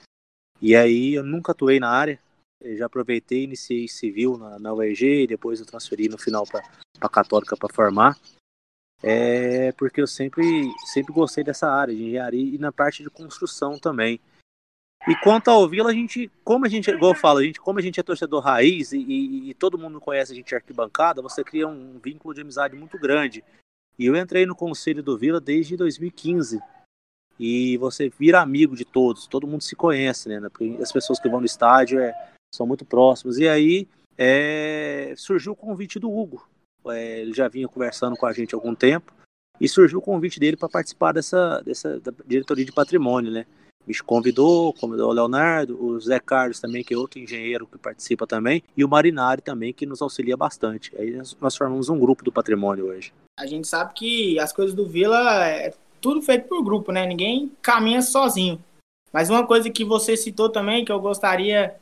E 0.61 0.77
aí 0.77 1.15
eu 1.15 1.25
nunca 1.25 1.51
atuei 1.51 1.81
na 1.81 1.91
área, 1.91 2.21
eu 2.63 2.77
já 2.77 2.87
aproveitei, 2.87 3.45
iniciei 3.45 3.89
civil 3.89 4.39
na, 4.39 4.59
na 4.59 4.73
UEG, 4.73 5.27
depois 5.27 5.61
eu 5.61 5.67
transferi 5.67 6.09
no 6.09 6.19
final 6.19 6.47
para 6.47 6.63
a 7.01 7.09
Católica 7.09 7.57
para 7.57 7.73
formar. 7.73 8.17
É 9.03 9.73
porque 9.73 10.01
eu 10.01 10.07
sempre, 10.07 10.43
sempre 10.87 11.13
gostei 11.13 11.43
dessa 11.43 11.69
área 11.69 11.95
de 11.95 12.03
engenharia 12.03 12.55
e 12.55 12.59
na 12.59 12.71
parte 12.71 13.03
de 13.03 13.11
construção 13.11 13.79
também. 13.79 14.21
E 15.09 15.17
quanto 15.17 15.49
ao 15.49 15.69
Vila, 15.69 15.91
a 15.91 15.93
gente, 15.93 16.31
como 16.45 16.65
a 16.65 16.69
gente, 16.69 16.89
igual 16.89 17.13
eu 17.13 17.19
falo, 17.19 17.41
a 17.41 17.43
gente, 17.43 17.61
como 17.61 17.81
a 17.81 17.83
gente 17.83 17.99
é 17.99 18.03
torcedor 18.05 18.41
raiz 18.41 18.93
e, 18.93 18.99
e, 18.99 19.51
e 19.51 19.55
todo 19.55 19.77
mundo 19.77 20.01
conhece 20.01 20.33
a 20.33 20.35
gente 20.37 20.55
arquibancada, 20.55 21.21
você 21.21 21.43
cria 21.43 21.67
um 21.67 21.99
vínculo 21.99 22.33
de 22.33 22.43
amizade 22.43 22.77
muito 22.77 22.97
grande. 22.97 23.43
E 23.99 24.07
eu 24.07 24.17
entrei 24.17 24.47
no 24.47 24.55
conselho 24.55 25.03
do 25.03 25.19
Vila 25.19 25.41
desde 25.41 25.77
2015. 25.77 26.61
E 27.39 27.77
você 27.79 28.09
vira 28.09 28.41
amigo 28.41 28.77
de 28.77 28.85
todos, 28.85 29.27
todo 29.27 29.47
mundo 29.49 29.63
se 29.63 29.75
conhece, 29.75 30.29
né? 30.29 30.41
As 30.81 30.93
pessoas 30.93 31.19
que 31.19 31.29
vão 31.29 31.41
no 31.41 31.47
estádio 31.47 31.99
é, 31.99 32.32
são 32.55 32.67
muito 32.67 32.85
próximos. 32.85 33.39
E 33.39 33.49
aí 33.49 33.89
é, 34.17 35.15
surgiu 35.17 35.53
o 35.53 35.57
convite 35.57 35.99
do 35.99 36.11
Hugo. 36.11 36.47
É, 36.87 37.21
ele 37.21 37.33
já 37.33 37.49
vinha 37.49 37.69
conversando 37.69 38.17
com 38.17 38.27
a 38.27 38.33
gente 38.33 38.55
há 38.55 38.59
algum 38.59 38.75
tempo 38.75 39.13
e 39.61 39.69
surgiu 39.69 39.99
o 39.99 40.03
convite 40.03 40.41
dele 40.41 40.57
para 40.57 40.69
participar 40.69 41.13
dessa, 41.13 41.63
dessa 41.63 42.01
diretoria 42.27 42.65
de 42.65 42.73
patrimônio, 42.73 43.31
né? 43.31 43.47
Me 43.87 43.97
convidou, 43.99 44.73
convidou 44.75 45.11
o 45.11 45.13
Leonardo, 45.13 45.85
o 45.85 45.99
Zé 46.01 46.21
Carlos 46.21 46.61
também, 46.61 46.85
que 46.85 46.95
é 46.95 46.97
outro 46.97 47.19
engenheiro 47.19 47.67
que 47.67 47.77
participa 47.77 48.27
também, 48.27 48.63
e 48.77 48.85
o 48.85 48.89
Marinari 48.89 49.43
também, 49.43 49.73
que 49.73 49.85
nos 49.85 50.01
auxilia 50.01 50.37
bastante. 50.37 50.93
Aí 50.97 51.21
nós 51.41 51.57
formamos 51.57 51.89
um 51.89 51.99
grupo 51.99 52.25
do 52.25 52.31
patrimônio 52.31 52.87
hoje. 52.87 53.13
A 53.39 53.47
gente 53.47 53.67
sabe 53.67 53.93
que 53.95 54.39
as 54.39 54.53
coisas 54.53 54.75
do 54.75 54.87
Vila 54.87 55.47
é 55.47 55.75
tudo 56.01 56.23
feito 56.23 56.49
por 56.49 56.63
grupo, 56.63 56.93
né? 56.93 57.07
Ninguém 57.07 57.51
caminha 57.61 58.03
sozinho. 58.03 58.63
Mas 59.13 59.31
uma 59.31 59.47
coisa 59.47 59.69
que 59.69 59.85
você 59.85 60.17
citou 60.17 60.49
também, 60.49 60.85
que 60.85 60.93
eu 60.93 61.01
gostaria 61.01 61.75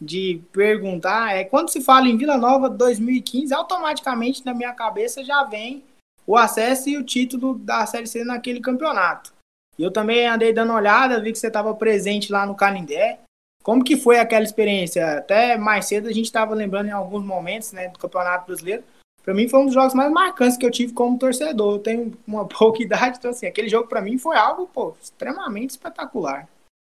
de 0.00 0.42
perguntar 0.52 1.34
é 1.34 1.44
quando 1.44 1.70
se 1.70 1.80
fala 1.80 2.08
em 2.08 2.16
Vila 2.16 2.36
Nova 2.36 2.68
2015, 2.68 3.54
automaticamente 3.54 4.44
na 4.44 4.52
minha 4.52 4.72
cabeça 4.72 5.24
já 5.24 5.42
vem 5.44 5.82
o 6.26 6.36
acesso 6.36 6.88
e 6.88 6.96
o 6.96 7.04
título 7.04 7.56
da 7.58 7.86
Série 7.86 8.06
C 8.06 8.24
naquele 8.24 8.60
campeonato. 8.60 9.32
E 9.78 9.82
eu 9.82 9.90
também 9.90 10.26
andei 10.26 10.52
dando 10.52 10.72
olhada, 10.72 11.20
vi 11.20 11.32
que 11.32 11.38
você 11.38 11.46
estava 11.46 11.74
presente 11.74 12.32
lá 12.32 12.44
no 12.44 12.54
Canindé. 12.54 13.20
Como 13.62 13.84
que 13.84 13.96
foi 13.96 14.18
aquela 14.18 14.44
experiência? 14.44 15.18
Até 15.18 15.56
mais 15.56 15.86
cedo 15.86 16.08
a 16.08 16.12
gente 16.12 16.26
estava 16.26 16.54
lembrando 16.54 16.88
em 16.88 16.92
alguns 16.92 17.24
momentos 17.24 17.72
né, 17.72 17.88
do 17.88 17.98
Campeonato 17.98 18.46
Brasileiro. 18.46 18.82
Para 19.22 19.34
mim 19.34 19.48
foi 19.48 19.60
um 19.60 19.64
dos 19.64 19.74
jogos 19.74 19.92
mais 19.92 20.10
marcantes 20.10 20.56
que 20.56 20.64
eu 20.64 20.70
tive 20.70 20.92
como 20.92 21.18
torcedor. 21.18 21.74
Eu 21.74 21.78
tenho 21.80 22.16
uma 22.26 22.46
pouca 22.48 22.82
idade, 22.82 23.18
então 23.18 23.30
assim, 23.30 23.46
aquele 23.46 23.68
jogo 23.68 23.88
para 23.88 24.00
mim 24.00 24.18
foi 24.18 24.36
algo 24.36 24.66
pô, 24.66 24.94
extremamente 25.00 25.70
espetacular. 25.70 26.48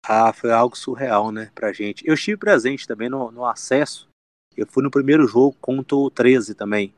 Ah, 0.02 0.32
foi 0.32 0.50
algo 0.50 0.76
surreal, 0.76 1.30
né, 1.30 1.50
pra 1.54 1.72
gente. 1.72 2.06
Eu 2.06 2.14
estive 2.14 2.36
presente 2.36 2.86
também 2.86 3.08
no, 3.08 3.30
no 3.30 3.44
acesso. 3.44 4.08
Eu 4.56 4.66
fui 4.66 4.82
no 4.82 4.90
primeiro 4.90 5.26
jogo 5.26 5.56
contra 5.60 5.96
o 5.96 6.10
13 6.10 6.54
também. 6.54 6.92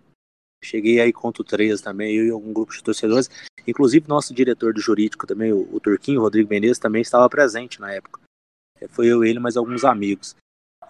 Cheguei 0.64 1.00
aí 1.00 1.12
contra 1.12 1.42
o 1.42 1.44
13 1.44 1.82
também, 1.82 2.14
eu 2.14 2.26
e 2.26 2.30
algum 2.30 2.52
grupo 2.52 2.72
de 2.72 2.82
torcedores. 2.82 3.28
Inclusive, 3.66 4.06
nosso 4.08 4.32
diretor 4.32 4.72
do 4.72 4.80
jurídico 4.80 5.26
também, 5.26 5.52
o, 5.52 5.68
o 5.74 5.80
Turquinho, 5.80 6.20
Rodrigo 6.20 6.48
Menezes, 6.48 6.78
também 6.78 7.02
estava 7.02 7.28
presente 7.28 7.80
na 7.80 7.92
época. 7.92 8.20
É, 8.80 8.86
foi 8.86 9.08
eu, 9.08 9.24
ele, 9.24 9.40
mais 9.40 9.56
alguns 9.56 9.84
amigos. 9.84 10.36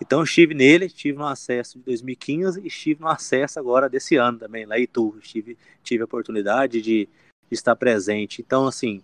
Então, 0.01 0.23
estive 0.23 0.55
nele, 0.55 0.87
estive 0.87 1.17
no 1.17 1.27
acesso 1.27 1.79
de 1.79 1.85
2015 1.85 2.61
e 2.61 2.67
estive 2.67 3.01
no 3.01 3.09
acesso 3.09 3.59
agora 3.59 3.89
desse 3.89 4.17
ano 4.17 4.39
também, 4.39 4.67
lá 4.67 4.79
em 4.79 4.83
Itu. 4.83 5.17
Estive, 5.23 5.57
tive 5.83 6.03
a 6.03 6.07
oportunidade 6.07 6.83
de, 6.83 7.07
de 7.07 7.55
estar 7.55 7.77
presente. 7.77 8.43
Então, 8.43 8.67
assim, 8.67 9.03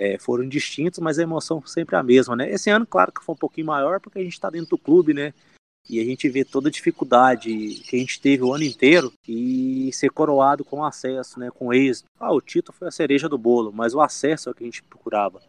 é, 0.00 0.16
foram 0.18 0.48
distintos, 0.48 0.98
mas 0.98 1.18
a 1.18 1.22
emoção 1.22 1.62
sempre 1.66 1.94
a 1.94 2.02
mesma, 2.02 2.34
né? 2.34 2.50
Esse 2.50 2.70
ano, 2.70 2.86
claro 2.86 3.12
que 3.12 3.22
foi 3.22 3.34
um 3.34 3.38
pouquinho 3.38 3.66
maior, 3.66 4.00
porque 4.00 4.18
a 4.18 4.22
gente 4.22 4.32
está 4.32 4.48
dentro 4.48 4.70
do 4.70 4.78
clube, 4.78 5.12
né? 5.12 5.34
E 5.88 6.00
a 6.00 6.04
gente 6.04 6.26
vê 6.28 6.42
toda 6.42 6.68
a 6.68 6.72
dificuldade 6.72 7.50
que 7.84 7.96
a 7.96 7.98
gente 7.98 8.18
teve 8.18 8.42
o 8.42 8.54
ano 8.54 8.64
inteiro 8.64 9.12
e 9.28 9.90
ser 9.92 10.10
coroado 10.10 10.64
com 10.64 10.82
acesso, 10.82 11.38
né? 11.38 11.50
Com 11.50 11.72
êxito. 11.72 12.08
Ah, 12.18 12.32
o 12.32 12.40
título 12.40 12.76
foi 12.78 12.88
a 12.88 12.90
cereja 12.90 13.28
do 13.28 13.36
bolo, 13.36 13.70
mas 13.72 13.94
o 13.94 14.00
acesso 14.00 14.48
é 14.48 14.52
o 14.52 14.54
que 14.54 14.64
a 14.64 14.66
gente 14.66 14.82
procurava. 14.82 15.42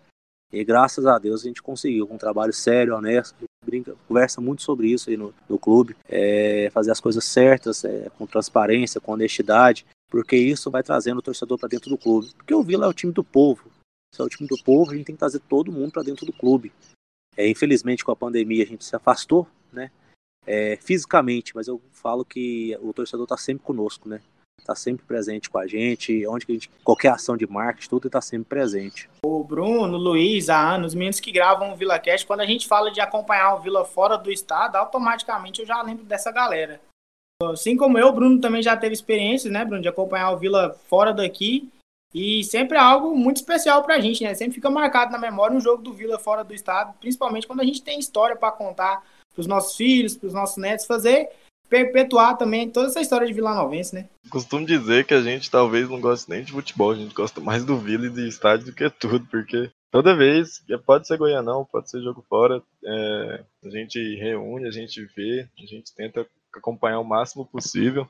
E 0.52 0.66
graças 0.66 1.06
a 1.06 1.18
Deus 1.18 1.42
a 1.42 1.48
gente 1.48 1.62
conseguiu, 1.62 2.06
com 2.06 2.16
um 2.16 2.18
trabalho 2.18 2.52
sério, 2.52 2.96
honesto. 2.96 3.46
Brinca, 3.66 3.96
conversa 4.06 4.42
muito 4.42 4.64
sobre 4.64 4.92
isso 4.92 5.10
aí 5.10 5.16
no, 5.16 5.34
no 5.48 5.58
clube. 5.58 5.96
É, 6.10 6.70
fazer 6.74 6.92
as 6.92 7.00
coisas 7.00 7.24
certas, 7.24 7.86
é, 7.86 8.10
com 8.18 8.26
transparência, 8.26 9.00
com 9.00 9.14
honestidade, 9.14 9.86
porque 10.10 10.36
isso 10.36 10.70
vai 10.70 10.84
trazendo 10.84 11.20
o 11.20 11.22
torcedor 11.22 11.58
para 11.58 11.70
dentro 11.70 11.90
do 11.90 11.98
clube. 11.98 12.34
Porque 12.36 12.54
o 12.54 12.64
Vila 12.64 12.86
é 12.86 12.90
o 12.90 12.94
time 12.94 13.14
do 13.14 13.24
povo. 13.24 13.72
É 14.20 14.24
o 14.24 14.30
time 14.30 14.48
do 14.48 14.62
povo, 14.62 14.92
a 14.92 14.96
gente 14.96 15.06
tem 15.06 15.16
que 15.16 15.20
trazer 15.20 15.40
todo 15.40 15.72
mundo 15.72 15.92
para 15.92 16.04
dentro 16.04 16.26
do 16.26 16.34
clube. 16.34 16.72
É, 17.36 17.48
infelizmente, 17.48 18.04
com 18.04 18.12
a 18.12 18.16
pandemia, 18.16 18.64
a 18.64 18.68
gente 18.68 18.84
se 18.84 18.96
afastou, 18.96 19.48
né? 19.72 19.90
É, 20.46 20.76
fisicamente, 20.78 21.56
mas 21.56 21.68
eu 21.68 21.82
falo 21.92 22.26
que 22.26 22.78
o 22.82 22.92
torcedor 22.92 23.24
está 23.24 23.38
sempre 23.38 23.64
conosco, 23.64 24.10
né? 24.10 24.22
Está 24.60 24.76
sempre 24.76 25.06
presente 25.06 25.50
com 25.50 25.58
a 25.58 25.66
gente, 25.66 26.26
onde 26.28 26.46
a 26.48 26.52
gente, 26.52 26.70
qualquer 26.84 27.10
ação 27.10 27.36
de 27.36 27.48
marketing, 27.48 27.90
tudo 27.90 28.08
está 28.08 28.22
sempre 28.22 28.50
presente. 28.50 29.10
O 29.26 29.44
Bruno, 29.44 29.98
o 29.98 30.02
Luiz, 30.02 30.50
a 30.50 30.76
Ana, 30.76 30.86
os 30.86 30.94
meninos 30.94 31.20
que 31.20 31.32
gravam 31.32 31.72
o 31.72 31.76
Vila 31.76 31.98
Cast, 31.98 32.28
quando 32.28 32.42
a 32.42 32.46
gente 32.46 32.68
fala 32.68 32.92
de 32.92 33.02
acompanhar 33.02 33.56
o 33.56 33.62
Vila 33.62 33.86
fora 33.86 34.18
do 34.18 34.32
estado, 34.32 34.76
automaticamente 34.76 35.62
eu 35.62 35.66
já 35.66 35.82
lembro 35.82 36.04
dessa 36.04 36.32
galera. 36.32 36.80
Assim 37.42 37.76
como 37.76 37.98
eu, 37.98 38.10
o 38.10 38.14
Bruno 38.14 38.40
também 38.40 38.62
já 38.62 38.78
teve 38.78 38.94
experiência, 38.94 39.50
né, 39.50 39.66
Bruno, 39.66 39.82
de 39.82 39.88
acompanhar 39.88 40.32
o 40.32 40.38
Vila 40.38 40.78
fora 40.88 41.12
daqui. 41.12 41.72
E 42.14 42.44
sempre 42.44 42.78
é 42.78 42.82
algo 42.82 43.16
muito 43.16 43.38
especial 43.38 43.84
pra 43.84 44.00
gente, 44.00 44.24
né? 44.24 44.34
Sempre 44.34 44.56
fica 44.56 44.70
marcado 44.70 45.12
na 45.12 45.18
memória 45.18 45.56
um 45.56 45.62
jogo 45.62 45.82
do 45.82 45.94
Vila 45.94 46.20
fora 46.20 46.44
do 46.44 46.54
estado, 46.54 46.94
principalmente 47.00 47.48
quando 47.48 47.62
a 47.62 47.66
gente 47.66 47.82
tem 47.82 48.00
história 48.00 48.36
para 48.36 48.52
contar 48.52 49.04
pros 49.34 49.48
nossos 49.48 49.78
filhos, 49.78 50.18
pros 50.18 50.34
nossos 50.34 50.58
netos, 50.58 50.86
fazer 50.86 51.30
perpetuar 51.72 52.38
também 52.38 52.70
toda 52.70 52.88
essa 52.88 53.00
história 53.00 53.26
de 53.26 53.32
Vila 53.32 53.56
Novense, 53.56 53.96
né? 53.96 54.10
Costumo 54.30 54.66
dizer 54.66 55.06
que 55.06 55.14
a 55.14 55.22
gente 55.22 55.50
talvez 55.50 55.90
não 55.90 56.02
goste 56.02 56.30
nem 56.30 56.44
de 56.44 56.52
futebol, 56.52 56.92
a 56.92 56.96
gente 56.96 57.16
gosta 57.16 57.40
mais 57.40 57.64
do 57.64 57.78
Vila 57.78 58.08
e 58.08 58.10
de 58.10 58.28
estádio 58.28 58.66
do 58.66 58.74
que 58.74 58.90
tudo, 58.90 59.26
porque 59.28 59.72
toda 59.90 60.14
vez, 60.14 60.62
pode 60.86 61.08
ser 61.08 61.18
Goianão, 61.18 61.64
pode 61.64 61.90
ser 61.90 62.02
jogo 62.02 62.26
fora, 62.28 62.62
é, 62.84 63.44
a 63.64 63.70
gente 63.70 63.98
reúne, 64.16 64.68
a 64.68 64.72
gente 64.72 65.02
vê, 65.16 65.48
a 65.58 65.66
gente 65.66 65.96
tenta 65.96 66.28
acompanhar 66.54 67.00
o 67.00 67.06
máximo 67.06 67.46
possível. 67.46 68.06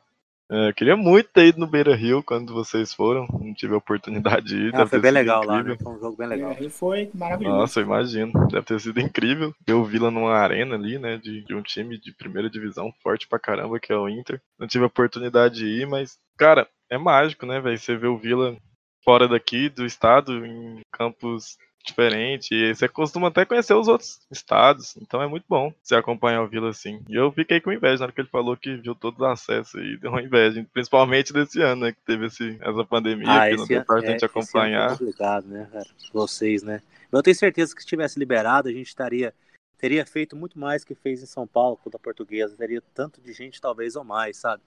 É, 0.54 0.74
queria 0.74 0.98
muito 0.98 1.30
ter 1.30 1.46
ido 1.46 1.62
no 1.62 1.66
Beira 1.66 1.96
Rio 1.96 2.22
quando 2.22 2.54
vocês 2.54 2.94
foram. 2.94 3.26
Não 3.40 3.54
tive 3.54 3.74
a 3.74 3.78
oportunidade 3.78 4.48
de 4.48 4.58
ir. 4.68 4.76
Ah, 4.76 4.86
foi 4.86 5.00
bem 5.00 5.12
legal 5.12 5.46
incrível. 5.46 5.64
lá, 5.64 5.70
né? 5.70 5.78
Foi 5.82 5.94
um 5.94 6.00
jogo 6.00 6.18
bem 6.18 6.28
legal. 6.28 6.54
Beira 6.54 6.70
foi 6.70 7.10
maravilhoso. 7.14 7.58
Nossa, 7.58 7.80
eu 7.80 7.86
imagino. 7.86 8.48
Deve 8.50 8.66
ter 8.66 8.80
sido 8.82 9.00
incrível. 9.00 9.56
Ver 9.66 9.74
o 9.76 9.86
Vila 9.86 10.12
numa 10.12 10.34
arena 10.34 10.76
ali, 10.76 11.00
né? 11.00 11.18
De, 11.18 11.42
de, 11.46 11.56
um 11.56 11.62
time 11.62 11.98
de 11.98 12.12
primeira 12.12 12.50
divisão 12.50 12.94
forte 13.02 13.30
pra 13.30 13.40
caramba, 13.40 13.80
que 13.80 13.94
é 13.94 13.96
o 13.96 14.10
Inter. 14.10 14.42
Não 14.60 14.68
tive 14.68 14.84
a 14.84 14.88
oportunidade 14.88 15.56
de 15.56 15.66
ir, 15.66 15.88
mas, 15.88 16.20
cara, 16.38 16.68
é 16.90 16.98
mágico, 16.98 17.46
né, 17.46 17.62
velho? 17.62 17.78
Você 17.78 17.96
vê 17.96 18.08
o 18.08 18.18
Vila 18.18 18.58
fora 19.06 19.30
daqui 19.30 19.70
do 19.70 19.86
estado, 19.86 20.46
em 20.46 20.82
campos 20.92 21.58
diferente. 21.84 22.54
E 22.54 22.74
você 22.74 22.88
costuma 22.88 23.28
até 23.28 23.46
conhecer 23.46 23.74
os 23.74 23.88
outros 23.88 24.20
estados. 24.32 24.96
Então 24.98 25.22
é 25.22 25.28
muito 25.28 25.46
bom 25.48 25.74
você 25.82 25.96
acompanhar 25.96 26.42
o 26.42 26.48
Vila 26.48 26.70
assim. 26.70 27.04
E 27.10 27.16
eu 27.16 27.32
fiquei 27.32 27.60
com 27.60 27.72
inveja 27.72 28.00
na 28.00 28.06
hora 28.06 28.12
que 28.12 28.22
ele 28.22 28.28
falou 28.28 28.56
que 28.58 28.76
viu 28.76 28.96
todos 28.96 29.20
os 29.20 29.26
acessos 29.26 29.74
e 29.76 29.98
deu 29.98 30.12
uma 30.12 30.22
inveja. 30.22 30.66
Principalmente 30.74 31.34
desse 31.34 31.62
ano, 31.62 31.86
né? 31.86 31.92
Que 31.92 32.02
teve 32.02 32.28
esse, 32.28 32.58
essa 32.62 32.86
pandemia, 32.86 33.28
ah, 33.30 33.50
que 33.50 33.56
não 33.56 33.68
deu 33.68 33.86
pra 33.86 34.00
é, 34.00 34.06
gente 34.06 34.26
acompanhar. 34.26 34.94
É 34.94 34.98
complicado, 34.98 35.48
né, 35.48 35.68
cara? 35.72 35.90
Vocês, 36.14 36.64
né? 36.64 36.82
Eu 37.12 37.22
tenho 37.22 37.36
certeza 37.36 37.76
que 37.76 37.82
se 37.82 37.88
tivesse 37.88 38.18
liberado, 38.18 38.70
a 38.70 38.72
gente 38.72 38.88
estaria. 38.88 39.34
Teria 39.78 40.06
feito 40.06 40.36
muito 40.36 40.60
mais 40.60 40.84
que 40.84 40.94
fez 40.94 41.24
em 41.24 41.26
São 41.26 41.48
Paulo, 41.48 41.76
com 41.78 41.90
a 41.92 42.00
portuguesa. 42.00 42.56
Teria 42.56 42.84
tanto 42.94 43.20
de 43.20 43.34
gente, 43.34 43.60
talvez, 43.60 43.96
ou 43.96 44.04
mais, 44.04 44.38
sabe? 44.38 44.62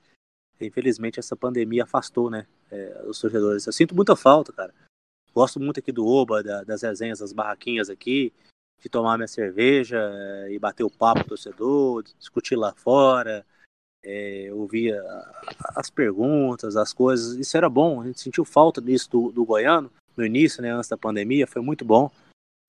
Infelizmente, 0.61 1.21
essa 1.21 1.37
pandemia 1.37 1.85
afastou, 1.85 2.29
né? 2.29 2.47
É, 2.71 3.03
os 3.07 3.21
torcedores. 3.21 3.65
Eu 3.67 3.73
sinto 3.73 3.95
muita 3.95 4.17
falta, 4.17 4.53
cara 4.53 4.75
Gosto 5.35 5.59
muito 5.59 5.81
aqui 5.81 5.91
do 5.91 6.07
Oba, 6.07 6.43
da, 6.43 6.63
das 6.63 6.83
resenhas, 6.83 7.19
das 7.19 7.33
barraquinhas 7.33 7.91
aqui, 7.91 8.33
de 8.81 8.89
tomar 8.89 9.17
minha 9.17 9.27
cerveja 9.27 9.99
eh, 9.99 10.53
e 10.53 10.59
bater 10.59 10.85
o 10.85 10.91
papo 10.91 11.23
com 11.23 11.29
torcedor, 11.29 12.05
discutir 12.19 12.55
lá 12.55 12.73
fora, 12.73 13.45
é, 14.05 14.51
ouvir 14.53 14.95
as 15.75 15.91
perguntas, 15.91 16.77
as 16.77 16.93
coisas. 16.93 17.37
Isso 17.37 17.57
era 17.57 17.69
bom, 17.69 18.03
a 18.03 18.07
gente 18.07 18.21
sentiu 18.21 18.45
falta 18.45 18.81
disso 18.81 19.11
do, 19.11 19.33
do 19.33 19.45
goiano 19.45 19.91
no 20.17 20.25
início, 20.25 20.63
né, 20.63 20.71
antes 20.71 20.89
da 20.89 20.97
pandemia, 20.97 21.47
foi 21.47 21.63
muito 21.63 21.85
bom. 21.85 22.11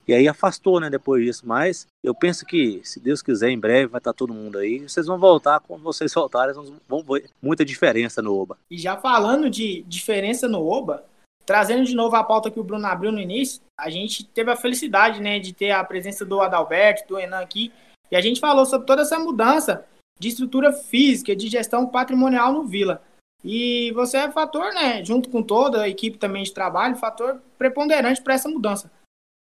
E 0.08 0.14
aí 0.14 0.28
afastou, 0.28 0.78
né, 0.78 0.88
depois 0.88 1.24
disso. 1.24 1.46
Mas 1.46 1.86
eu 2.02 2.14
penso 2.14 2.46
que, 2.46 2.80
se 2.84 3.00
Deus 3.00 3.22
quiser, 3.22 3.50
em 3.50 3.58
breve 3.58 3.88
vai 3.88 3.98
estar 3.98 4.12
todo 4.12 4.32
mundo 4.32 4.58
aí. 4.58 4.80
Vocês 4.80 5.06
vão 5.06 5.18
voltar, 5.18 5.60
quando 5.60 5.82
vocês 5.82 6.12
voltarem, 6.14 6.54
vão 6.88 7.02
ver 7.02 7.28
muita 7.42 7.64
diferença 7.64 8.22
no 8.22 8.34
Oba. 8.34 8.56
E 8.70 8.78
já 8.78 8.96
falando 8.96 9.50
de 9.50 9.82
diferença 9.82 10.48
no 10.48 10.64
Oba, 10.64 11.04
Trazendo 11.46 11.84
de 11.84 11.94
novo 11.94 12.16
a 12.16 12.24
pauta 12.24 12.50
que 12.50 12.58
o 12.58 12.64
Bruno 12.64 12.84
abriu 12.86 13.12
no 13.12 13.20
início, 13.20 13.62
a 13.78 13.88
gente 13.88 14.24
teve 14.24 14.50
a 14.50 14.56
felicidade 14.56 15.20
né, 15.20 15.38
de 15.38 15.52
ter 15.52 15.70
a 15.70 15.84
presença 15.84 16.24
do 16.24 16.40
Adalberto, 16.40 17.06
do 17.06 17.20
Enan 17.20 17.38
aqui, 17.38 17.72
e 18.10 18.16
a 18.16 18.20
gente 18.20 18.40
falou 18.40 18.66
sobre 18.66 18.84
toda 18.84 19.02
essa 19.02 19.16
mudança 19.16 19.86
de 20.18 20.28
estrutura 20.28 20.72
física, 20.72 21.36
de 21.36 21.48
gestão 21.48 21.86
patrimonial 21.86 22.52
no 22.52 22.64
Vila. 22.64 23.00
E 23.44 23.92
você 23.92 24.16
é 24.18 24.30
fator, 24.30 24.74
né, 24.74 25.04
junto 25.04 25.30
com 25.30 25.40
toda 25.40 25.82
a 25.82 25.88
equipe 25.88 26.18
também 26.18 26.42
de 26.42 26.52
trabalho, 26.52 26.96
fator 26.96 27.40
preponderante 27.56 28.20
para 28.20 28.34
essa 28.34 28.48
mudança. 28.48 28.90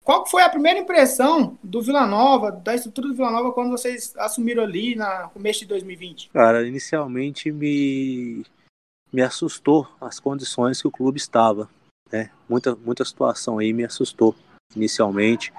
Qual 0.04 0.26
foi 0.26 0.44
a 0.44 0.50
primeira 0.50 0.80
impressão 0.80 1.58
do 1.64 1.82
Vila 1.82 2.06
Nova, 2.06 2.52
da 2.52 2.76
estrutura 2.76 3.08
do 3.08 3.14
Vila 3.14 3.32
Nova, 3.32 3.54
quando 3.54 3.72
vocês 3.72 4.14
assumiram 4.18 4.64
ali 4.64 4.96
no 4.96 5.30
começo 5.30 5.62
de 5.62 5.68
2020? 5.68 6.32
Cara, 6.32 6.68
inicialmente 6.68 7.50
me, 7.50 8.46
me 9.14 9.22
assustou 9.22 9.88
as 10.02 10.20
condições 10.20 10.82
que 10.82 10.88
o 10.88 10.92
clube 10.92 11.18
estava. 11.18 11.70
Né? 12.14 12.30
Muita, 12.48 12.76
muita 12.76 13.04
situação 13.04 13.58
aí 13.58 13.74
me 13.74 13.84
assustou 13.84 14.36
inicialmente. 14.76 15.52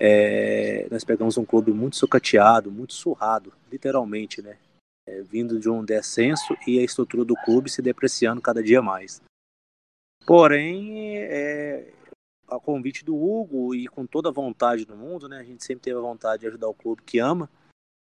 É, 0.00 0.88
nós 0.90 1.04
pegamos 1.04 1.36
um 1.36 1.44
clube 1.44 1.72
muito 1.72 1.96
sucateado, 1.96 2.72
muito 2.72 2.94
surrado, 2.94 3.52
literalmente, 3.70 4.40
né? 4.40 4.56
É, 5.06 5.20
vindo 5.20 5.60
de 5.60 5.68
um 5.68 5.84
descenso 5.84 6.56
e 6.66 6.78
a 6.78 6.82
estrutura 6.82 7.22
do 7.22 7.34
clube 7.34 7.70
se 7.70 7.82
depreciando 7.82 8.40
cada 8.40 8.62
dia 8.62 8.80
mais. 8.80 9.20
Porém, 10.26 11.18
é, 11.18 11.92
a 12.48 12.58
convite 12.58 13.04
do 13.04 13.14
Hugo 13.14 13.74
e 13.74 13.86
com 13.86 14.06
toda 14.06 14.30
a 14.30 14.32
vontade 14.32 14.86
do 14.86 14.96
mundo, 14.96 15.28
né? 15.28 15.40
A 15.40 15.44
gente 15.44 15.62
sempre 15.62 15.82
teve 15.82 15.98
a 15.98 16.02
vontade 16.02 16.40
de 16.40 16.46
ajudar 16.46 16.68
o 16.68 16.74
clube 16.74 17.02
que 17.02 17.18
ama. 17.18 17.50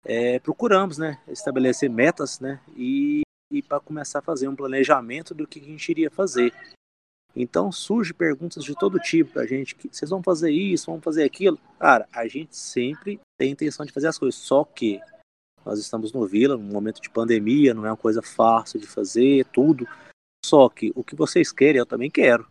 É, 0.05 0.39
procuramos, 0.39 0.99
né? 0.99 1.21
Estabelecer 1.27 1.91
metas, 1.91 2.39
né? 2.39 2.61
E, 2.77 3.23
e 3.51 3.61
para 3.61 3.81
começar 3.81 4.21
a 4.21 4.23
fazer 4.23 4.47
um 4.47 4.55
planejamento 4.55 5.35
do 5.35 5.49
que 5.49 5.59
a 5.59 5.65
gente 5.65 5.89
iria 5.89 6.13
fazer. 6.13 6.55
Então 7.37 7.71
surge 7.71 8.15
perguntas 8.15 8.65
de 8.65 8.75
todo 8.75 8.99
tipo 8.99 9.33
pra 9.33 9.47
gente, 9.47 9.77
vocês 9.93 10.11
vão 10.11 10.23
fazer 10.23 10.51
isso, 10.51 10.91
vão 10.91 11.03
fazer 11.03 11.23
aquilo. 11.23 11.59
Cara, 11.79 12.09
a 12.11 12.27
gente 12.27 12.57
sempre 12.57 13.21
tem 13.39 13.51
intenção 13.51 13.85
de 13.85 13.93
fazer 13.93 14.09
as 14.09 14.19
coisas, 14.19 14.41
só 14.41 14.65
que 14.65 14.99
nós 15.63 15.79
estamos 15.79 16.13
no 16.13 16.27
Vila, 16.27 16.57
num 16.57 16.73
momento 16.73 17.01
de 17.01 17.11
pandemia, 17.11 17.75
não 17.75 17.85
é 17.85 17.91
uma 17.91 17.97
coisa 17.97 18.23
fácil 18.23 18.81
de 18.81 18.87
fazer, 18.87 19.45
tudo. 19.53 19.87
Só 20.43 20.69
que 20.71 20.93
o 20.95 21.05
que 21.05 21.15
vocês 21.15 21.53
querem, 21.53 21.79
eu 21.79 21.85
também 21.85 22.11
quero. 22.11 22.49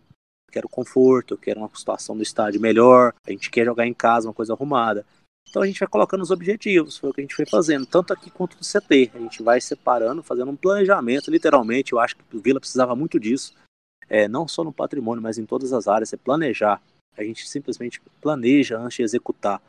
quero 0.52 0.70
conforto, 0.70 1.34
eu 1.34 1.38
quero 1.38 1.62
uma 1.62 1.70
situação 1.74 2.16
do 2.16 2.22
estádio 2.22 2.62
melhor, 2.62 3.14
a 3.26 3.32
gente 3.32 3.50
quer 3.50 3.66
jogar 3.66 3.88
em 3.88 3.94
casa, 3.94 4.28
uma 4.28 4.34
coisa 4.34 4.54
arrumada. 4.54 5.04
Então 5.50 5.64
a 5.64 5.66
gente 5.66 5.80
vai 5.80 5.88
colocando 5.88 6.22
os 6.22 6.32
objetivos, 6.32 6.98
foi 6.98 7.10
o 7.10 7.14
que 7.14 7.22
a 7.22 7.24
gente 7.24 7.36
foi 7.36 7.46
fazendo, 7.46 7.86
tanto 7.86 8.14
aqui 8.14 8.30
quanto 8.30 8.58
no 8.58 8.64
CT. 8.64 9.12
A 9.16 9.20
gente 9.20 9.42
vai 9.42 9.60
separando, 9.60 10.22
fazendo 10.22 10.52
um 10.52 10.56
planejamento, 10.56 11.32
literalmente. 11.32 11.94
Eu 11.94 12.00
acho 12.00 12.16
que 12.16 12.36
o 12.36 12.40
Vila 12.40 12.60
precisava 12.60 12.96
muito 12.96 13.20
disso 13.20 13.54
é, 14.10 14.28
não 14.28 14.48
só 14.48 14.64
no 14.64 14.74
patrimônio, 14.74 15.22
mas 15.22 15.38
em 15.38 15.46
todas 15.46 15.74
as 15.74 15.88
áreas, 15.88 16.14
é 16.14 16.18
planejar. 16.18 16.82
A 17.18 17.24
gente 17.24 17.48
simplesmente 17.48 18.02
planeja 18.22 18.78
antes 18.78 18.98
de 18.98 19.04
executar. 19.04 19.62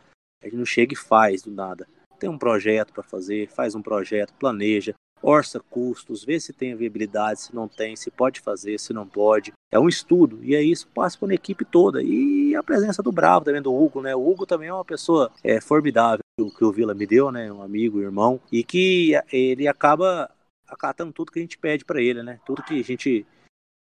A 0.42 0.46
gente 0.46 0.56
não 0.56 0.66
chega 0.66 0.94
e 0.94 0.96
faz 0.96 1.42
do 1.42 1.50
nada. 1.50 1.86
Tem 2.18 2.28
um 2.28 2.38
projeto 2.38 2.92
para 2.92 3.02
fazer, 3.02 3.48
faz 3.48 3.74
um 3.74 3.82
projeto, 3.82 4.32
planeja, 4.38 4.94
orça 5.22 5.60
custos, 5.60 6.24
vê 6.24 6.38
se 6.38 6.52
tem 6.52 6.74
viabilidade, 6.74 7.40
se 7.40 7.54
não 7.54 7.68
tem, 7.68 7.96
se 7.96 8.10
pode 8.10 8.40
fazer, 8.40 8.78
se 8.78 8.92
não 8.92 9.06
pode. 9.06 9.52
É 9.72 9.78
um 9.78 9.88
estudo, 9.88 10.38
e 10.42 10.54
aí 10.54 10.70
isso 10.70 10.88
passa 10.88 11.18
por 11.18 11.26
uma 11.26 11.34
equipe 11.34 11.64
toda. 11.64 12.02
E 12.02 12.54
a 12.54 12.62
presença 12.62 13.02
do 13.02 13.12
Bravo 13.12 13.44
também, 13.44 13.60
do 13.60 13.74
Hugo, 13.74 14.00
né? 14.00 14.14
O 14.14 14.28
Hugo 14.28 14.46
também 14.46 14.68
é 14.68 14.72
uma 14.72 14.84
pessoa 14.84 15.30
é, 15.42 15.60
formidável, 15.60 16.20
que 16.56 16.64
o 16.64 16.72
Vila 16.72 16.94
me 16.94 17.06
deu, 17.06 17.30
né? 17.30 17.50
Um 17.52 17.62
amigo, 17.62 18.00
irmão, 18.00 18.40
e 18.50 18.62
que 18.62 19.12
ele 19.32 19.66
acaba 19.66 20.30
acatando 20.68 21.12
tudo 21.12 21.32
que 21.32 21.38
a 21.38 21.42
gente 21.42 21.58
pede 21.58 21.84
para 21.84 22.00
ele, 22.00 22.22
né? 22.22 22.40
Tudo 22.46 22.62
que 22.62 22.78
a 22.78 22.84
gente 22.84 23.26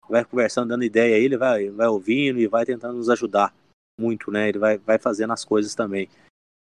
vai 0.09 0.23
conversando, 0.25 0.69
dando 0.69 0.83
ideia 0.83 1.15
ele 1.17 1.37
vai, 1.37 1.69
vai 1.69 1.87
ouvindo 1.87 2.39
e 2.39 2.47
vai 2.47 2.65
tentando 2.65 2.97
nos 2.97 3.09
ajudar 3.09 3.53
muito, 3.99 4.31
né? 4.31 4.49
Ele 4.49 4.59
vai, 4.59 4.77
vai 4.77 4.97
fazendo 4.97 5.33
as 5.33 5.45
coisas 5.45 5.75
também, 5.75 6.09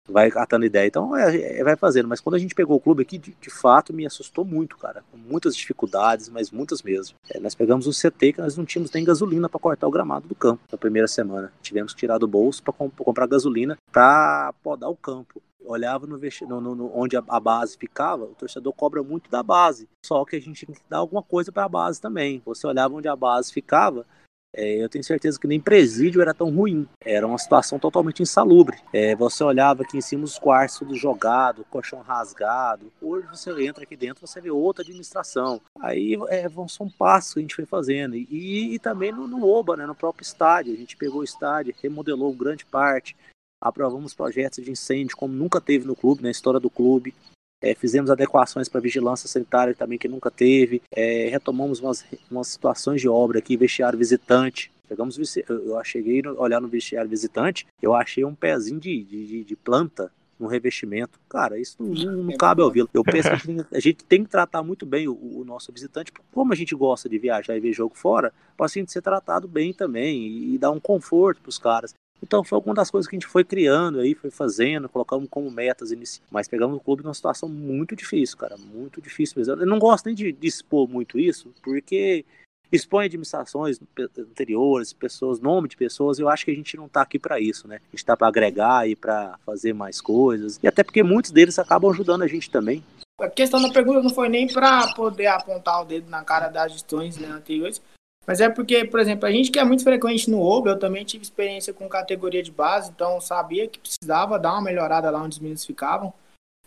vai 0.08 0.30
catando 0.30 0.64
ideia. 0.64 0.86
Então, 0.86 1.16
é, 1.16 1.58
é, 1.58 1.64
vai 1.64 1.76
fazendo. 1.76 2.08
Mas 2.08 2.20
quando 2.20 2.34
a 2.34 2.38
gente 2.38 2.54
pegou 2.54 2.76
o 2.76 2.80
clube 2.80 3.02
aqui, 3.02 3.18
de, 3.18 3.36
de 3.40 3.50
fato, 3.50 3.92
me 3.92 4.06
assustou 4.06 4.44
muito, 4.44 4.76
cara. 4.76 5.02
Com 5.10 5.18
muitas 5.18 5.54
dificuldades, 5.54 6.28
mas 6.28 6.50
muitas 6.50 6.82
mesmo. 6.82 7.16
É, 7.30 7.38
nós 7.38 7.54
pegamos 7.54 7.86
o 7.86 7.90
CT 7.90 8.34
que 8.34 8.40
nós 8.40 8.56
não 8.56 8.64
tínhamos 8.64 8.90
nem 8.92 9.04
gasolina 9.04 9.48
para 9.48 9.60
cortar 9.60 9.86
o 9.86 9.90
gramado 9.90 10.28
do 10.28 10.34
campo 10.34 10.62
na 10.70 10.78
primeira 10.78 11.08
semana. 11.08 11.52
Tivemos 11.62 11.92
que 11.92 12.00
tirar 12.00 12.18
do 12.18 12.26
bolso 12.26 12.62
para 12.62 12.72
comp 12.72 12.92
comprar 12.98 13.26
gasolina 13.26 13.76
para 13.92 14.52
podar 14.62 14.90
o 14.90 14.96
campo 14.96 15.42
olhava 15.70 16.06
no, 16.06 16.18
no, 16.60 16.74
no 16.74 16.90
onde 16.94 17.16
a, 17.16 17.22
a, 17.28 17.38
base 17.38 17.76
ficava, 17.76 18.24
o 18.24 18.34
torcedor 18.34 18.72
cobra 18.72 19.02
muito 19.02 19.30
da 19.30 19.42
base. 19.42 19.88
Só 20.04 20.24
que 20.24 20.36
a 20.36 20.40
gente 20.40 20.64
tem 20.64 20.74
que 20.74 20.80
dar 20.88 20.98
alguma 20.98 21.22
coisa 21.22 21.52
para 21.52 21.64
a 21.64 21.68
base 21.68 22.00
também. 22.00 22.42
Você 22.44 22.66
olhava 22.66 22.94
onde 22.94 23.08
a 23.08 23.14
base 23.14 23.52
ficava, 23.52 24.06
é, 24.54 24.82
eu 24.82 24.88
tenho 24.88 25.04
certeza 25.04 25.38
que 25.38 25.46
nem 25.46 25.60
presídio 25.60 26.22
era 26.22 26.32
tão 26.32 26.50
ruim. 26.50 26.86
Era 27.04 27.26
uma 27.26 27.38
situação 27.38 27.78
totalmente 27.78 28.22
insalubre. 28.22 28.78
É, 28.92 29.14
você 29.14 29.44
olhava 29.44 29.82
aqui 29.82 29.98
em 29.98 30.00
cima 30.00 30.24
os 30.24 30.38
quartos 30.38 30.78
tudo 30.78 30.94
jogado, 30.96 31.64
colchão 31.70 32.00
rasgado. 32.00 32.92
Hoje 33.00 33.26
você 33.28 33.50
entra 33.64 33.84
aqui 33.84 33.96
dentro, 33.96 34.26
você 34.26 34.40
vê 34.40 34.50
outra 34.50 34.82
administração. 34.82 35.60
Aí 35.80 36.16
é, 36.28 36.46
são 36.68 36.88
passos 36.88 37.34
que 37.34 37.40
a 37.40 37.42
gente 37.42 37.54
foi 37.54 37.66
fazendo. 37.66 38.16
E, 38.16 38.74
e 38.74 38.78
também 38.78 39.12
no, 39.12 39.28
no 39.28 39.46
OBA, 39.46 39.76
né, 39.76 39.86
no 39.86 39.94
próprio 39.94 40.22
estádio. 40.22 40.72
A 40.72 40.76
gente 40.76 40.96
pegou 40.96 41.20
o 41.20 41.24
estádio, 41.24 41.74
remodelou 41.82 42.32
grande 42.32 42.64
parte 42.64 43.16
aprovamos 43.60 44.14
projetos 44.14 44.64
de 44.64 44.70
incêndio 44.70 45.16
como 45.16 45.34
nunca 45.34 45.60
teve 45.60 45.84
no 45.84 45.96
clube, 45.96 46.22
na 46.22 46.30
história 46.30 46.60
do 46.60 46.70
clube. 46.70 47.14
É, 47.62 47.74
fizemos 47.74 48.10
adequações 48.10 48.68
para 48.68 48.80
vigilância 48.80 49.28
sanitária 49.28 49.74
também 49.74 49.98
que 49.98 50.08
nunca 50.08 50.30
teve, 50.30 50.82
é, 50.90 51.28
retomamos 51.28 51.80
umas, 51.80 52.04
umas 52.30 52.48
situações 52.48 53.00
de 53.00 53.08
obra 53.08 53.38
aqui, 53.38 53.56
vestiário 53.56 53.98
visitante, 53.98 54.70
Pegamos, 54.88 55.18
eu 55.46 55.84
cheguei 55.84 56.22
a 56.24 56.32
olhar 56.40 56.62
no 56.62 56.66
vestiário 56.66 57.10
visitante, 57.10 57.66
eu 57.82 57.94
achei 57.94 58.24
um 58.24 58.34
pezinho 58.34 58.80
de, 58.80 59.04
de, 59.04 59.44
de 59.44 59.54
planta 59.54 60.10
no 60.38 60.46
revestimento. 60.46 61.20
Cara, 61.28 61.58
isso 61.58 61.76
não, 61.78 61.92
não, 61.92 62.22
não 62.22 62.36
cabe 62.36 62.62
ao 62.62 62.70
Vila. 62.70 62.88
Eu 62.94 63.04
penso 63.04 63.28
que 63.28 63.34
a 63.34 63.38
gente, 63.38 63.66
a 63.70 63.80
gente, 63.80 64.04
tem 64.04 64.24
que 64.24 64.30
tratar 64.30 64.62
muito 64.62 64.86
bem 64.86 65.06
o, 65.06 65.12
o, 65.12 65.44
nosso 65.44 65.70
visitante, 65.72 66.12
como 66.32 66.52
a 66.52 66.56
gente 66.56 66.74
gosta 66.74 67.08
de 67.08 67.18
viajar 67.18 67.56
e 67.56 67.60
ver 67.60 67.72
jogo 67.72 67.94
fora, 67.96 68.32
para 68.56 68.64
assim 68.64 68.86
ser 68.86 69.02
tratado 69.02 69.46
bem 69.46 69.74
também 69.74 70.26
e, 70.26 70.54
e 70.54 70.58
dar 70.58 70.70
um 70.70 70.80
conforto 70.80 71.42
para 71.42 71.50
os 71.50 71.58
caras. 71.58 71.94
Então 72.22 72.42
foi 72.42 72.56
alguma 72.56 72.74
das 72.74 72.90
coisas 72.90 73.08
que 73.08 73.16
a 73.16 73.18
gente 73.18 73.28
foi 73.28 73.44
criando 73.44 74.00
aí, 74.00 74.14
foi 74.14 74.30
fazendo, 74.30 74.88
colocamos 74.88 75.28
como 75.30 75.50
metas 75.50 75.92
iniciais. 75.92 76.26
Mas 76.30 76.48
pegamos 76.48 76.76
o 76.76 76.80
clube 76.80 77.02
numa 77.02 77.14
situação 77.14 77.48
muito 77.48 77.94
difícil, 77.94 78.36
cara, 78.36 78.56
muito 78.56 79.00
difícil 79.00 79.34
mesmo. 79.38 79.54
Eu 79.54 79.66
não 79.66 79.78
gosto 79.78 80.06
nem 80.06 80.14
de, 80.14 80.32
de 80.32 80.46
expor 80.46 80.88
muito 80.88 81.18
isso, 81.18 81.52
porque 81.62 82.24
expõe 82.70 83.06
administrações 83.06 83.80
anteriores, 84.18 84.92
pessoas, 84.92 85.40
nome 85.40 85.68
de 85.68 85.76
pessoas. 85.76 86.18
Eu 86.18 86.28
acho 86.28 86.44
que 86.44 86.50
a 86.50 86.54
gente 86.54 86.76
não 86.76 86.86
está 86.86 87.02
aqui 87.02 87.18
para 87.18 87.40
isso, 87.40 87.66
né? 87.66 87.76
A 87.76 87.90
gente 87.90 87.96
está 87.96 88.16
para 88.16 88.28
agregar 88.28 88.88
e 88.88 88.94
para 88.94 89.38
fazer 89.44 89.72
mais 89.72 90.00
coisas. 90.00 90.58
E 90.62 90.66
até 90.66 90.82
porque 90.82 91.02
muitos 91.02 91.30
deles 91.30 91.58
acabam 91.58 91.90
ajudando 91.90 92.22
a 92.22 92.26
gente 92.26 92.50
também. 92.50 92.82
A 93.20 93.28
questão 93.28 93.60
da 93.60 93.70
pergunta 93.70 94.02
não 94.02 94.10
foi 94.10 94.28
nem 94.28 94.46
para 94.46 94.92
poder 94.94 95.26
apontar 95.26 95.82
o 95.82 95.84
dedo 95.84 96.08
na 96.08 96.22
cara 96.22 96.48
das 96.48 96.72
gestões 96.72 97.16
né, 97.16 97.28
anteriores, 97.28 97.82
mas 98.28 98.42
é 98.42 98.48
porque, 98.50 98.84
por 98.84 99.00
exemplo, 99.00 99.26
a 99.26 99.32
gente 99.32 99.50
que 99.50 99.58
é 99.58 99.64
muito 99.64 99.82
frequente 99.82 100.30
no 100.30 100.42
OBA, 100.42 100.72
eu 100.72 100.78
também 100.78 101.02
tive 101.02 101.24
experiência 101.24 101.72
com 101.72 101.88
categoria 101.88 102.42
de 102.42 102.52
base, 102.52 102.90
então 102.90 103.18
sabia 103.22 103.66
que 103.66 103.78
precisava 103.78 104.38
dar 104.38 104.52
uma 104.52 104.60
melhorada 104.60 105.10
lá 105.10 105.22
onde 105.22 105.36
os 105.36 105.38
meninos 105.38 105.64
ficavam. 105.64 106.12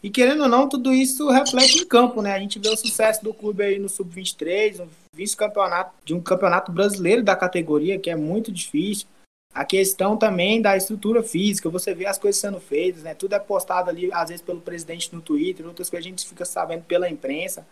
E 0.02 0.10
querendo 0.10 0.42
ou 0.42 0.50
não, 0.50 0.68
tudo 0.68 0.92
isso 0.92 1.30
reflete 1.30 1.78
em 1.78 1.86
campo, 1.86 2.20
né? 2.20 2.34
A 2.34 2.40
gente 2.40 2.58
vê 2.58 2.68
o 2.68 2.76
sucesso 2.76 3.24
do 3.24 3.32
clube 3.32 3.62
aí 3.62 3.78
no 3.78 3.88
Sub-23, 3.88 4.80
um 4.80 4.88
vice-campeonato 5.14 5.94
de 6.04 6.16
um 6.16 6.20
campeonato 6.20 6.72
brasileiro 6.72 7.22
da 7.22 7.36
categoria, 7.36 8.00
que 8.00 8.10
é 8.10 8.16
muito 8.16 8.52
difícil. 8.52 9.06
A 9.54 9.64
questão 9.64 10.18
também 10.18 10.64
da 10.64 10.76
estrutura 10.76 11.22
física, 11.22 11.70
você 11.70 11.94
vê 11.94 12.08
as 12.08 12.18
coisas 12.18 12.42
sendo 12.42 12.60
feitas, 12.60 13.04
né? 13.04 13.14
Tudo 13.14 13.36
é 13.36 13.40
postado 13.40 13.88
ali, 13.88 14.12
às 14.12 14.30
vezes, 14.30 14.44
pelo 14.44 14.62
presidente 14.62 15.14
no 15.14 15.22
Twitter, 15.22 15.68
outras 15.68 15.92
coisas 15.92 16.08
a 16.08 16.10
gente 16.10 16.28
fica 16.28 16.44
sabendo 16.44 16.86
pela 16.86 17.08
imprensa 17.08 17.64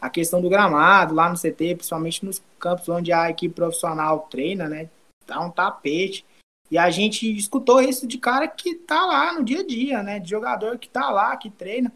a 0.00 0.10
questão 0.10 0.40
do 0.40 0.48
gramado 0.48 1.14
lá 1.14 1.28
no 1.28 1.36
CT, 1.36 1.76
principalmente 1.76 2.24
nos 2.24 2.42
campos 2.58 2.88
onde 2.88 3.12
a 3.12 3.30
equipe 3.30 3.54
profissional 3.54 4.28
treina, 4.30 4.68
né? 4.68 4.88
Tá 5.26 5.40
um 5.40 5.50
tapete. 5.50 6.24
E 6.70 6.78
a 6.78 6.90
gente 6.90 7.30
escutou 7.36 7.80
isso 7.80 8.06
de 8.06 8.18
cara 8.18 8.48
que 8.48 8.74
tá 8.74 9.06
lá 9.06 9.32
no 9.32 9.44
dia 9.44 9.60
a 9.60 9.66
dia, 9.66 10.02
né? 10.02 10.18
De 10.18 10.28
jogador 10.28 10.78
que 10.78 10.88
tá 10.88 11.10
lá, 11.10 11.36
que 11.36 11.50
treina. 11.50 11.92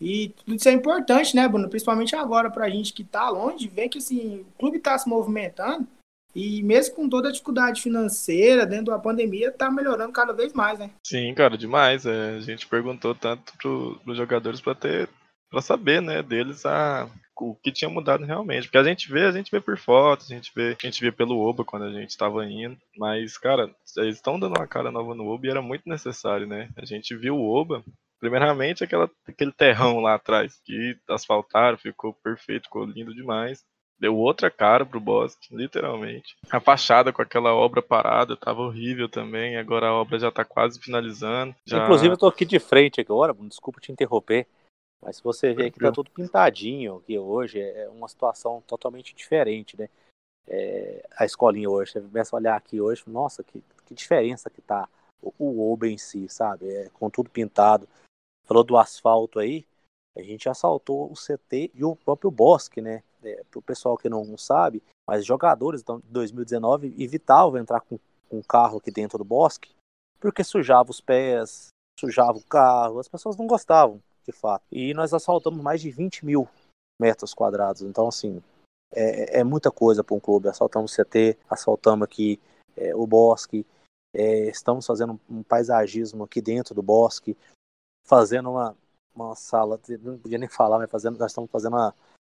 E 0.00 0.30
tudo 0.30 0.54
isso 0.56 0.68
é 0.68 0.72
importante, 0.72 1.36
né, 1.36 1.46
Bruno? 1.46 1.68
Principalmente 1.68 2.16
agora 2.16 2.50
pra 2.50 2.68
gente 2.68 2.92
que 2.92 3.04
tá 3.04 3.28
longe, 3.28 3.68
ver 3.68 3.88
que 3.88 3.98
assim, 3.98 4.40
o 4.40 4.58
clube 4.58 4.78
tá 4.78 4.98
se 4.98 5.08
movimentando 5.08 5.86
e 6.34 6.62
mesmo 6.64 6.96
com 6.96 7.08
toda 7.08 7.28
a 7.28 7.32
dificuldade 7.32 7.80
financeira 7.80 8.66
dentro 8.66 8.86
da 8.86 8.98
pandemia, 8.98 9.52
tá 9.52 9.70
melhorando 9.70 10.12
cada 10.12 10.32
vez 10.32 10.52
mais, 10.52 10.78
né? 10.78 10.90
Sim, 11.06 11.32
cara, 11.32 11.56
demais. 11.56 12.04
É, 12.04 12.36
a 12.36 12.40
gente 12.40 12.66
perguntou 12.66 13.14
tanto 13.14 13.56
pro, 13.56 14.00
pros 14.02 14.16
jogadores 14.16 14.60
para 14.60 14.74
ter 14.74 15.08
para 15.48 15.62
saber, 15.62 16.02
né, 16.02 16.20
deles 16.20 16.66
a 16.66 17.08
o 17.36 17.54
que 17.54 17.72
tinha 17.72 17.88
mudado 17.88 18.24
realmente. 18.24 18.64
Porque 18.64 18.78
a 18.78 18.84
gente 18.84 19.10
vê, 19.10 19.26
a 19.26 19.32
gente 19.32 19.50
vê 19.50 19.60
por 19.60 19.76
fotos, 19.76 20.30
a 20.30 20.34
gente 20.34 20.52
vê, 20.54 20.76
a 20.80 20.86
gente 20.86 21.00
vê 21.00 21.10
pelo 21.10 21.38
Oba 21.38 21.64
quando 21.64 21.84
a 21.84 21.92
gente 21.92 22.10
estava 22.10 22.44
indo. 22.46 22.76
Mas, 22.96 23.36
cara, 23.36 23.70
eles 23.96 24.16
estão 24.16 24.38
dando 24.38 24.56
uma 24.56 24.66
cara 24.66 24.90
nova 24.90 25.14
no 25.14 25.26
Oba 25.26 25.46
e 25.46 25.50
era 25.50 25.62
muito 25.62 25.88
necessário, 25.88 26.46
né? 26.46 26.68
A 26.76 26.84
gente 26.84 27.16
viu 27.16 27.36
o 27.36 27.48
Oba, 27.48 27.82
primeiramente 28.20 28.84
aquela, 28.84 29.10
aquele 29.26 29.52
terrão 29.52 30.00
lá 30.00 30.14
atrás, 30.14 30.60
que 30.64 30.96
asfaltaram, 31.08 31.76
ficou 31.76 32.14
perfeito, 32.14 32.64
ficou 32.64 32.84
lindo 32.84 33.14
demais. 33.14 33.64
Deu 33.98 34.16
outra 34.16 34.50
cara 34.50 34.84
pro 34.84 34.98
Bosque, 34.98 35.54
literalmente. 35.54 36.36
A 36.50 36.58
fachada 36.58 37.12
com 37.12 37.22
aquela 37.22 37.54
obra 37.54 37.80
parada 37.80 38.36
tava 38.36 38.62
horrível 38.62 39.08
também. 39.08 39.56
Agora 39.56 39.86
a 39.86 39.94
obra 39.94 40.18
já 40.18 40.30
tá 40.30 40.44
quase 40.44 40.80
finalizando. 40.80 41.54
Já... 41.64 41.84
Inclusive, 41.84 42.12
eu 42.12 42.18
tô 42.18 42.26
aqui 42.26 42.44
de 42.44 42.58
frente 42.58 43.00
agora, 43.00 43.32
desculpa 43.42 43.80
te 43.80 43.92
interromper. 43.92 44.46
Mas 45.02 45.16
se 45.16 45.22
você 45.22 45.52
vê 45.52 45.70
que 45.70 45.78
tá 45.78 45.92
tudo 45.92 46.10
pintadinho 46.10 46.96
aqui 46.96 47.18
hoje, 47.18 47.60
é 47.60 47.88
uma 47.90 48.08
situação 48.08 48.62
totalmente 48.66 49.14
diferente, 49.14 49.78
né? 49.78 49.88
É, 50.46 51.06
a 51.16 51.24
escolinha 51.24 51.68
hoje, 51.68 51.92
você 51.92 52.00
começa 52.00 52.34
a 52.34 52.38
olhar 52.38 52.56
aqui 52.56 52.80
hoje, 52.80 53.02
nossa, 53.06 53.42
que, 53.42 53.62
que 53.84 53.94
diferença 53.94 54.50
que 54.50 54.60
tá 54.60 54.88
o, 55.22 55.32
o 55.38 55.72
Oba 55.72 55.88
em 55.88 55.98
si, 55.98 56.28
sabe? 56.28 56.68
É, 56.68 56.88
com 56.90 57.10
tudo 57.10 57.30
pintado. 57.30 57.88
Falou 58.46 58.64
do 58.64 58.76
asfalto 58.76 59.38
aí, 59.38 59.66
a 60.16 60.22
gente 60.22 60.48
assaltou 60.48 61.10
o 61.10 61.14
CT 61.14 61.70
e 61.74 61.84
o 61.84 61.96
próprio 61.96 62.30
Bosque, 62.30 62.80
né? 62.80 63.02
É, 63.22 63.42
Para 63.50 63.58
o 63.58 63.62
pessoal 63.62 63.96
que 63.96 64.08
não 64.08 64.36
sabe, 64.36 64.82
mas 65.06 65.24
jogadores 65.24 65.82
de 65.82 66.00
2019 66.04 66.94
evitavam 66.98 67.58
entrar 67.58 67.80
com, 67.80 67.98
com 68.28 68.42
carro 68.42 68.78
aqui 68.78 68.90
dentro 68.90 69.18
do 69.18 69.24
Bosque, 69.24 69.74
porque 70.20 70.44
sujava 70.44 70.90
os 70.90 71.00
pés, 71.00 71.68
sujava 71.98 72.38
o 72.38 72.44
carro, 72.44 72.98
as 72.98 73.08
pessoas 73.08 73.36
não 73.36 73.46
gostavam 73.46 74.00
de 74.24 74.32
fato. 74.32 74.64
E 74.70 74.94
nós 74.94 75.12
assaltamos 75.12 75.62
mais 75.62 75.80
de 75.80 75.90
20 75.90 76.24
mil 76.24 76.48
metros 77.00 77.34
quadrados. 77.34 77.82
Então, 77.82 78.08
assim, 78.08 78.42
é, 78.92 79.40
é 79.40 79.44
muita 79.44 79.70
coisa 79.70 80.02
para 80.02 80.14
um 80.14 80.20
clube. 80.20 80.48
Assaltamos 80.48 80.92
o 80.92 80.96
CT, 80.96 81.38
assaltamos 81.48 82.04
aqui 82.04 82.40
é, 82.76 82.94
o 82.94 83.06
bosque, 83.06 83.66
é, 84.14 84.48
estamos 84.48 84.86
fazendo 84.86 85.20
um 85.28 85.42
paisagismo 85.42 86.24
aqui 86.24 86.40
dentro 86.40 86.74
do 86.74 86.82
bosque, 86.82 87.36
fazendo 88.06 88.50
uma, 88.50 88.76
uma 89.14 89.34
sala, 89.34 89.80
não 90.00 90.18
podia 90.18 90.38
nem 90.38 90.48
falar, 90.48 90.78
mas 90.78 90.90
fazendo, 90.90 91.18
nós 91.18 91.32
estamos 91.32 91.50
fazendo 91.50 91.74
uma, 91.74 91.94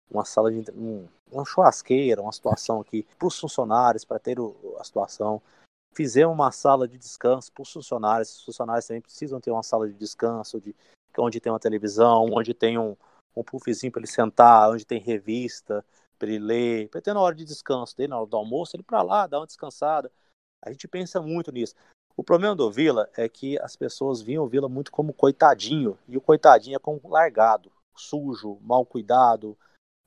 uma 0.10 0.26
sala 0.26 0.52
de 0.52 0.72
um, 0.72 1.08
uma 1.32 1.46
churrasqueira, 1.46 2.22
uma 2.22 2.32
situação 2.32 2.80
aqui 2.80 3.06
para 3.18 3.28
os 3.28 3.40
funcionários, 3.40 4.06
para 4.06 4.20
ter 4.20 4.40
o, 4.40 4.56
a 4.80 4.84
situação. 4.84 5.42
Fizemos 5.94 6.34
uma 6.34 6.52
sala 6.52 6.88
de 6.88 6.98
descanso 6.98 7.52
para 7.52 7.64
os 7.64 7.72
funcionários. 7.72 8.38
Os 8.38 8.46
funcionários 8.46 8.86
também 8.86 9.02
precisam 9.02 9.40
ter 9.40 9.52
uma 9.52 9.64
sala 9.64 9.88
de 9.88 9.94
descanso, 9.94 10.60
de, 10.60 10.76
onde 11.20 11.40
tem 11.40 11.52
uma 11.52 11.60
televisão, 11.60 12.28
onde 12.32 12.54
tem 12.54 12.78
um, 12.78 12.96
um 13.36 13.44
puffzinho 13.44 13.92
para 13.92 14.02
ele 14.02 14.08
sentar, 14.08 14.70
onde 14.70 14.86
tem 14.86 15.00
revista 15.00 15.84
para 16.18 16.30
ele 16.30 16.40
ler, 16.40 16.90
para 16.90 17.02
ter 17.02 17.14
na 17.14 17.20
hora 17.20 17.36
de 17.36 17.46
descanso 17.46 17.96
dele, 17.96 18.10
na 18.10 18.18
hora 18.18 18.28
do 18.28 18.38
almoço, 18.38 18.76
ele 18.76 18.84
para 18.84 19.02
lá, 19.02 19.28
dar 19.28 19.40
uma 19.40 19.46
descansada. 19.46 20.12
A 20.64 20.72
gente 20.72 20.88
pensa 20.88 21.22
muito 21.22 21.52
nisso. 21.52 21.76
O 22.18 22.24
problema 22.24 22.56
do 22.56 22.72
Vila 22.72 23.10
é 23.18 23.28
que 23.28 23.60
as 23.60 23.76
pessoas 23.76 24.22
viam 24.22 24.46
o 24.46 24.48
Vila 24.48 24.70
muito 24.70 24.92
como 24.92 25.14
coitadinho, 25.14 25.98
e 26.08 26.16
o 26.16 26.22
coitadinho 26.22 26.78
é 26.78 26.80
como 26.80 27.02
largado, 27.10 27.72
sujo, 27.96 28.58
mal 28.62 28.86
cuidado, 28.86 29.58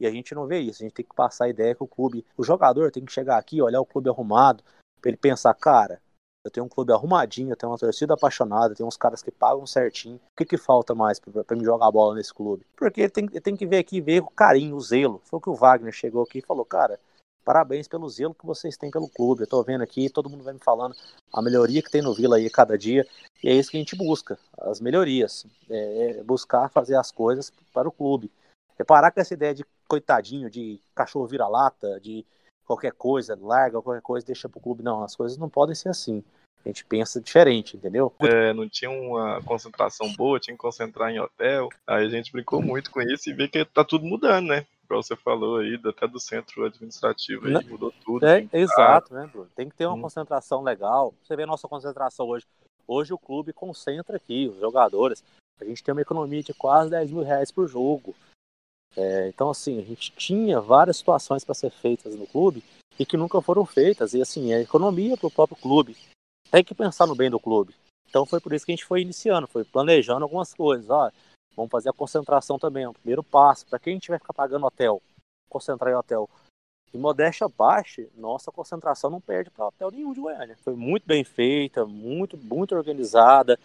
e 0.01 0.07
a 0.07 0.11
gente 0.11 0.35
não 0.35 0.47
vê 0.47 0.61
isso. 0.61 0.83
A 0.83 0.85
gente 0.85 0.95
tem 0.95 1.05
que 1.05 1.15
passar 1.15 1.45
a 1.45 1.49
ideia 1.49 1.75
que 1.75 1.83
o 1.83 1.87
clube, 1.87 2.25
o 2.37 2.43
jogador 2.43 2.91
tem 2.91 3.05
que 3.05 3.13
chegar 3.13 3.37
aqui, 3.37 3.61
olhar 3.61 3.81
o 3.81 3.87
clube 3.87 4.09
arrumado, 4.09 4.65
para 5.01 5.11
ele 5.11 5.19
pensar, 5.19 5.53
cara, 5.55 6.01
eu 6.49 6.51
tenho 6.51 6.67
um 6.67 6.69
clube 6.69 6.93
arrumadinho, 6.93 7.53
eu 7.53 7.57
tenho 7.57 7.71
uma 7.71 7.79
torcida 7.79 8.15
apaixonada, 8.15 8.75
tenho 8.75 8.89
uns 8.89 8.97
caras 8.97 9.23
que 9.23 9.31
pagam 9.31 9.67
certinho. 9.67 10.17
O 10.17 10.37
que, 10.37 10.45
que 10.45 10.57
falta 10.57 10.95
mais 10.95 11.21
para 11.21 11.57
me 11.57 11.65
jogar 11.65 11.91
bola 11.91 12.15
nesse 12.15 12.35
clube? 12.35 12.67
Porque 12.77 13.09
tem, 13.09 13.27
tem 13.29 13.57
que 13.57 13.67
ver 13.67 13.79
aqui, 13.79 14.01
ver 14.01 14.23
o 14.23 14.31
carinho, 14.31 14.75
o 14.75 14.81
zelo. 14.81 15.21
Foi 15.25 15.39
o 15.39 15.41
que 15.41 15.51
o 15.51 15.55
Wagner 15.55 15.93
chegou 15.93 16.23
aqui 16.23 16.39
e 16.39 16.43
falou, 16.43 16.65
cara, 16.65 16.99
parabéns 17.45 17.87
pelo 17.87 18.09
zelo 18.09 18.35
que 18.35 18.47
vocês 18.47 18.77
têm 18.77 18.91
pelo 18.91 19.09
clube. 19.09 19.43
Eu 19.43 19.47
tô 19.47 19.63
vendo 19.63 19.83
aqui, 19.83 20.11
todo 20.11 20.29
mundo 20.29 20.45
vai 20.45 20.55
me 20.55 20.61
falando 20.61 20.95
a 21.33 21.41
melhoria 21.41 21.83
que 21.83 21.91
tem 21.91 22.03
no 22.03 22.15
Vila 22.15 22.37
aí 22.37 22.51
cada 22.51 22.77
dia. 22.77 23.07
E 23.43 23.49
é 23.49 23.55
isso 23.55 23.71
que 23.71 23.77
a 23.77 23.81
gente 23.81 23.97
busca, 23.97 24.39
as 24.59 24.81
melhorias. 24.81 25.47
É, 25.69 26.19
é 26.19 26.23
buscar 26.23 26.69
fazer 26.71 26.97
as 26.97 27.11
coisas 27.11 27.53
para 27.73 27.89
o 27.89 27.93
clube. 27.93 28.31
É 28.79 28.85
parar 28.85 29.11
com 29.11 29.21
essa 29.21 29.35
ideia 29.35 29.55
de 29.55 29.65
coitadinho, 29.89 30.51
de 30.51 30.81
cachorro 30.95 31.27
vira-lata, 31.27 31.99
de 32.01 32.25
qualquer 32.67 32.93
coisa, 32.93 33.37
larga 33.41 33.81
qualquer 33.81 34.03
coisa, 34.03 34.27
deixa 34.27 34.49
pro 34.49 34.61
clube. 34.61 34.83
Não, 34.83 35.03
as 35.03 35.17
coisas 35.17 35.39
não 35.39 35.49
podem 35.49 35.75
ser 35.75 35.89
assim. 35.89 36.23
A 36.65 36.69
gente 36.69 36.85
pensa 36.85 37.21
diferente, 37.21 37.77
entendeu? 37.77 38.13
É, 38.21 38.53
não 38.53 38.69
tinha 38.69 38.91
uma 38.91 39.43
concentração 39.43 40.13
boa, 40.15 40.41
tinha 40.41 40.55
que 40.55 40.61
concentrar 40.61 41.11
em 41.11 41.19
hotel. 41.19 41.69
Aí 41.87 42.05
a 42.05 42.09
gente 42.09 42.33
brincou 42.33 42.61
muito 42.61 42.91
com 42.91 43.01
isso 43.01 43.31
e 43.31 43.33
vê 43.33 43.49
que 43.49 43.65
tá 43.65 43.85
tudo 43.85 44.05
mudando, 44.05 44.49
né? 44.49 44.67
Igual 44.85 45.03
você 45.03 45.15
falou 45.15 45.59
aí, 45.59 45.79
até 45.85 46.09
do 46.09 46.19
centro 46.19 46.65
administrativo 46.65 47.47
aí, 47.47 47.65
mudou 47.67 47.93
tudo. 48.05 48.27
É, 48.27 48.47
exato, 48.53 49.13
né, 49.13 49.29
Bruno? 49.31 49.49
Tem 49.55 49.69
que 49.69 49.77
ter 49.77 49.87
uma 49.87 49.97
hum. 49.97 50.01
concentração 50.01 50.63
legal. 50.63 51.13
Você 51.23 51.37
vê 51.37 51.43
a 51.43 51.47
nossa 51.47 51.69
concentração 51.69 52.27
hoje. 52.27 52.47
Hoje 52.87 53.13
o 53.13 53.19
clube 53.19 53.53
concentra 53.53 54.17
aqui, 54.17 54.49
os 54.49 54.59
jogadores. 54.59 55.23
A 55.61 55.65
gente 55.65 55.85
tem 55.85 55.93
uma 55.93 56.01
economia 56.01 56.43
de 56.43 56.55
quase 56.55 56.91
10 56.91 57.11
mil 57.11 57.23
reais 57.23 57.51
por 57.51 57.69
jogo. 57.69 58.15
É, 58.97 59.29
então, 59.29 59.51
assim, 59.51 59.79
a 59.79 59.85
gente 59.85 60.11
tinha 60.13 60.59
várias 60.59 60.97
situações 60.97 61.45
para 61.45 61.55
ser 61.55 61.71
feitas 61.71 62.15
no 62.15 62.27
clube 62.27 62.65
e 62.99 63.05
que 63.05 63.17
nunca 63.17 63.43
foram 63.43 63.67
feitas. 63.67 64.15
E, 64.15 64.23
assim, 64.23 64.53
é 64.55 64.63
economia 64.63 65.19
para 65.19 65.27
o 65.27 65.31
próprio 65.31 65.61
clube. 65.61 65.97
Tem 66.51 66.65
que 66.65 66.75
pensar 66.75 67.07
no 67.07 67.15
bem 67.15 67.31
do 67.31 67.39
clube. 67.39 67.75
Então, 68.09 68.25
foi 68.25 68.41
por 68.41 68.53
isso 68.53 68.65
que 68.65 68.73
a 68.73 68.75
gente 68.75 68.87
foi 68.87 69.03
iniciando, 69.03 69.47
foi 69.47 69.65
planejando 69.65 70.25
algumas 70.25 70.55
coisas. 70.55 70.89
Ó, 70.89 71.11
vamos 71.55 71.71
fazer 71.71 71.91
a 71.91 71.93
concentração 71.93 72.59
também, 72.59 72.85
é 72.85 72.89
o 72.89 72.95
primeiro 72.95 73.23
passo. 73.23 73.67
Para 73.67 73.79
quem 73.79 73.93
a 73.93 73.97
gente 73.97 74.09
vai 74.09 74.19
ficar 74.19 74.33
pagando 74.33 74.67
hotel, 74.67 75.03
concentrar 75.49 75.93
em 75.93 75.97
hotel. 75.97 76.29
E 76.93 76.97
modéstia 76.97 77.47
baixa, 77.49 78.07
nossa 78.17 78.51
concentração 78.51 79.11
não 79.11 79.21
perde 79.21 79.51
para 79.51 79.67
hotel 79.67 79.91
nenhum 79.91 80.15
de 80.15 80.21
Goiânia. 80.21 80.57
Foi 80.63 80.75
muito 80.75 81.07
bem 81.07 81.23
feita, 81.23 81.85
muito, 81.85 82.39
muito 82.39 82.75
organizada. 82.75 83.59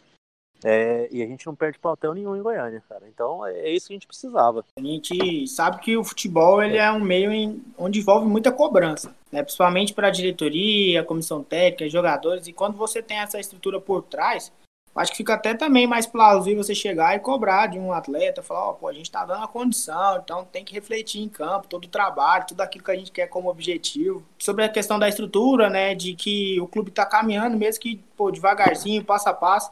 É, 0.64 1.10
e 1.12 1.22
a 1.22 1.28
gente 1.28 1.46
não 1.46 1.54
perde 1.54 1.78
plantel 1.78 2.14
nenhum 2.14 2.36
em 2.36 2.42
Goiânia, 2.42 2.82
cara. 2.88 3.06
Então 3.08 3.46
é, 3.46 3.54
é 3.60 3.70
isso 3.70 3.88
que 3.88 3.94
a 3.94 3.96
gente 3.96 4.08
precisava. 4.08 4.64
A 4.78 4.82
gente 4.82 5.48
sabe 5.48 5.80
que 5.80 5.98
o 5.98 6.04
futebol 6.04 6.64
ele 6.64 6.78
é 6.78 6.90
um 6.92 7.02
meio 7.02 7.32
em, 7.32 7.62
onde 7.78 8.00
envolve 8.00 8.26
muita 8.26 8.52
cobrança, 8.52 9.14
né? 9.32 9.44
principalmente 9.44 9.94
para 9.94 10.08
a 10.08 10.12
diretoria, 10.12 11.04
comissão 11.04 11.44
técnica, 11.44 11.90
jogadores. 11.90 12.48
E 12.48 12.54
quando 12.54 12.78
você 12.78 13.02
tem 13.02 13.18
essa 13.18 13.40
estrutura 13.40 13.80
por 13.82 14.04
trás, 14.04 14.52
acho 14.96 15.12
que 15.12 15.18
fica 15.18 15.34
até 15.34 15.54
também 15.54 15.88
mais 15.88 16.06
plausível 16.06 16.64
você 16.64 16.76
chegar 16.76 17.16
e 17.16 17.20
cobrar 17.20 17.68
de 17.68 17.80
um 17.80 17.92
atleta, 17.92 18.44
falar, 18.44 18.68
ó, 18.68 18.72
oh, 18.72 18.74
pô, 18.76 18.88
a 18.88 18.94
gente 18.94 19.12
tá 19.12 19.26
dando 19.26 19.44
a 19.44 19.48
condição, 19.48 20.22
então 20.24 20.46
tem 20.46 20.64
que 20.64 20.74
refletir 20.74 21.22
em 21.22 21.28
campo 21.28 21.68
todo 21.68 21.86
o 21.86 21.90
trabalho, 21.90 22.46
tudo 22.48 22.62
aquilo 22.62 22.86
que 22.86 22.92
a 22.92 22.96
gente 22.96 23.12
quer 23.12 23.28
como 23.28 23.50
objetivo. 23.50 24.24
Sobre 24.38 24.64
a 24.64 24.70
questão 24.70 25.00
da 25.00 25.10
estrutura, 25.10 25.70
né, 25.70 25.96
de 25.96 26.14
que 26.14 26.62
o 26.62 26.68
clube 26.68 26.92
tá 26.92 27.06
caminhando, 27.06 27.58
mesmo 27.58 27.82
que, 27.82 27.98
pô, 28.16 28.32
devagarzinho, 28.32 29.04
passo 29.04 29.30
a 29.30 29.34
passo, 29.34 29.72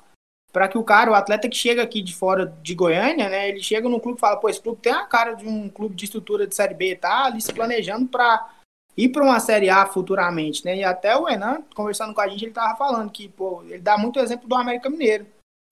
para 0.52 0.68
que 0.68 0.78
o 0.78 0.84
cara, 0.84 1.12
o 1.12 1.16
atleta 1.16 1.48
que 1.48 1.56
chega 1.56 1.82
aqui 1.82 2.02
de 2.02 2.14
fora 2.14 2.46
de 2.62 2.76
Goiânia, 2.76 3.30
né, 3.30 3.50
ele 3.50 3.62
chega 3.64 3.88
no 3.88 4.00
clube 4.00 4.18
e 4.18 4.20
fala, 4.20 4.38
pô, 4.38 4.50
esse 4.50 4.62
clube 4.62 4.82
tem 4.82 4.92
a 4.92 5.06
cara 5.06 5.34
de 5.34 5.48
um 5.48 5.70
clube 5.70 5.96
de 5.96 6.06
estrutura 6.06 6.46
de 6.46 6.54
Série 6.54 6.74
B, 6.74 6.96
tá 6.96 7.26
ali 7.26 7.42
se 7.42 7.54
planejando 7.54 8.08
para 8.08 8.50
ir 8.98 9.10
para 9.10 9.24
uma 9.24 9.40
Série 9.40 9.70
A 9.70 9.86
futuramente, 9.86 10.66
né, 10.66 10.76
e 10.78 10.84
até 10.84 11.16
o 11.16 11.28
Enan, 11.28 11.64
conversando 11.74 12.14
com 12.14 12.22
a 12.22 12.28
gente, 12.28 12.44
ele 12.44 12.52
tava 12.52 12.76
falando 12.78 13.10
que, 13.10 13.30
pô, 13.30 13.64
ele 13.64 13.80
dá 13.80 13.98
muito 13.98 14.20
exemplo 14.20 14.48
do 14.48 14.56
América 14.56 14.90
Mineiro, 14.90 15.26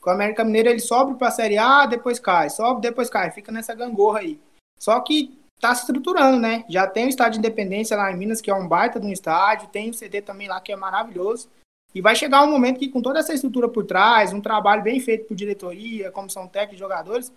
o 0.04 0.10
América 0.10 0.46
Mineiro, 0.46 0.70
ele 0.70 0.80
sobe 0.80 1.15
para 1.15 1.30
Série 1.30 1.58
A, 1.58 1.86
depois 1.86 2.20
cai, 2.20 2.50
sobe, 2.50 2.82
depois 2.82 3.10
cai, 3.10 3.32
fica 3.32 3.52
nessa 3.52 3.76
gangorra 3.76 4.20
aí. 4.20 4.39
Só 4.80 4.98
que 5.02 5.38
tá 5.60 5.76
se 5.76 5.82
estruturando, 5.82 6.39
né, 6.39 6.63
já 6.70 6.88
tem 6.88 7.06
o 7.06 7.10
estádio 7.10 7.34
de 7.34 7.39
Independência 7.39 7.98
lá 7.98 8.10
em 8.10 8.15
Minas, 8.15 8.39
que 8.39 8.50
é 8.50 8.56
um 8.56 8.65
baita 8.65 8.98
de 8.98 9.06
um 9.06 9.12
estádio, 9.12 9.68
tem 9.68 9.89
o 9.89 9.94
CD 9.94 10.22
também 10.22 10.48
lá, 10.48 10.62
que 10.62 10.72
é 10.72 10.76
maravilhoso, 10.78 11.50
e 11.93 12.02
vai 12.02 12.15
chegar 12.15 12.43
um 12.43 12.52
momento 12.52 12.80
que, 12.80 12.89
com 12.89 13.02
toda 13.02 13.19
essa 13.19 13.34
estrutura 13.34 13.67
por 13.67 13.86
trás, 13.86 14.32
um 14.32 14.41
trabalho 14.41 14.84
bem 14.84 14.99
feito 14.99 15.25
por 15.28 15.36
diretoria, 15.36 16.12
comissão 16.12 16.47
técnica 16.47 16.75
e 16.75 16.80
jogadores, 16.80 17.34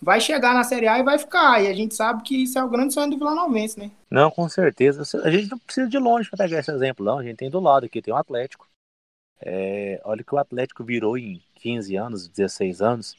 vai 0.00 0.20
chegar 0.20 0.54
na 0.54 0.62
Série 0.62 0.86
A 0.86 0.98
e 0.98 1.02
vai 1.02 1.18
ficar. 1.18 1.62
E 1.62 1.66
a 1.66 1.74
gente 1.74 1.94
sabe 1.94 2.22
que 2.22 2.44
isso 2.44 2.58
é 2.58 2.64
o 2.64 2.68
grande 2.68 2.94
sonho 2.94 3.10
do 3.10 3.18
Vila 3.18 3.34
Novense, 3.34 3.78
né? 3.78 3.90
Não, 4.10 4.30
com 4.30 4.48
certeza. 4.48 5.02
A 5.24 5.30
gente 5.30 5.50
não 5.50 5.58
precisa 5.58 5.88
de 5.88 5.98
longe 5.98 6.28
para 6.28 6.44
pegar 6.44 6.60
esse 6.60 6.70
exemplo, 6.70 7.04
não. 7.04 7.18
A 7.18 7.24
gente 7.24 7.36
tem 7.36 7.50
do 7.50 7.60
lado 7.60 7.86
aqui, 7.86 8.00
tem 8.00 8.14
o 8.14 8.16
Atlético. 8.16 8.68
É, 9.40 10.00
olha 10.04 10.22
que 10.24 10.34
o 10.34 10.38
Atlético 10.38 10.84
virou 10.84 11.18
em 11.18 11.42
15 11.56 11.96
anos, 11.96 12.28
16 12.28 12.80
anos. 12.80 13.16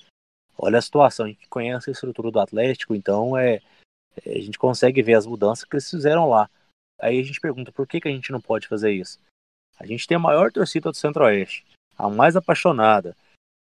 Olha 0.58 0.80
a 0.80 0.82
situação, 0.82 1.26
a 1.26 1.30
gente 1.30 1.48
conhece 1.48 1.90
a 1.90 1.94
estrutura 1.94 2.32
do 2.32 2.40
Atlético, 2.40 2.96
então 2.96 3.38
é, 3.38 3.62
é 4.26 4.38
a 4.38 4.42
gente 4.42 4.58
consegue 4.58 5.04
ver 5.04 5.14
as 5.14 5.28
mudanças 5.28 5.64
que 5.64 5.76
eles 5.76 5.90
fizeram 5.90 6.28
lá. 6.28 6.50
Aí 7.00 7.20
a 7.20 7.24
gente 7.24 7.40
pergunta 7.40 7.72
por 7.72 7.86
que, 7.86 8.02
que 8.02 8.08
a 8.08 8.12
gente 8.12 8.32
não 8.32 8.42
pode 8.42 8.68
fazer 8.68 8.92
isso? 8.92 9.20
A 9.80 9.86
gente 9.86 10.08
tem 10.08 10.16
a 10.16 10.20
maior 10.20 10.52
torcida 10.52 10.92
do 10.92 10.98
Centro-Oeste, 10.98 11.66
a 11.98 12.10
mais 12.10 12.36
apaixonada. 12.36 13.16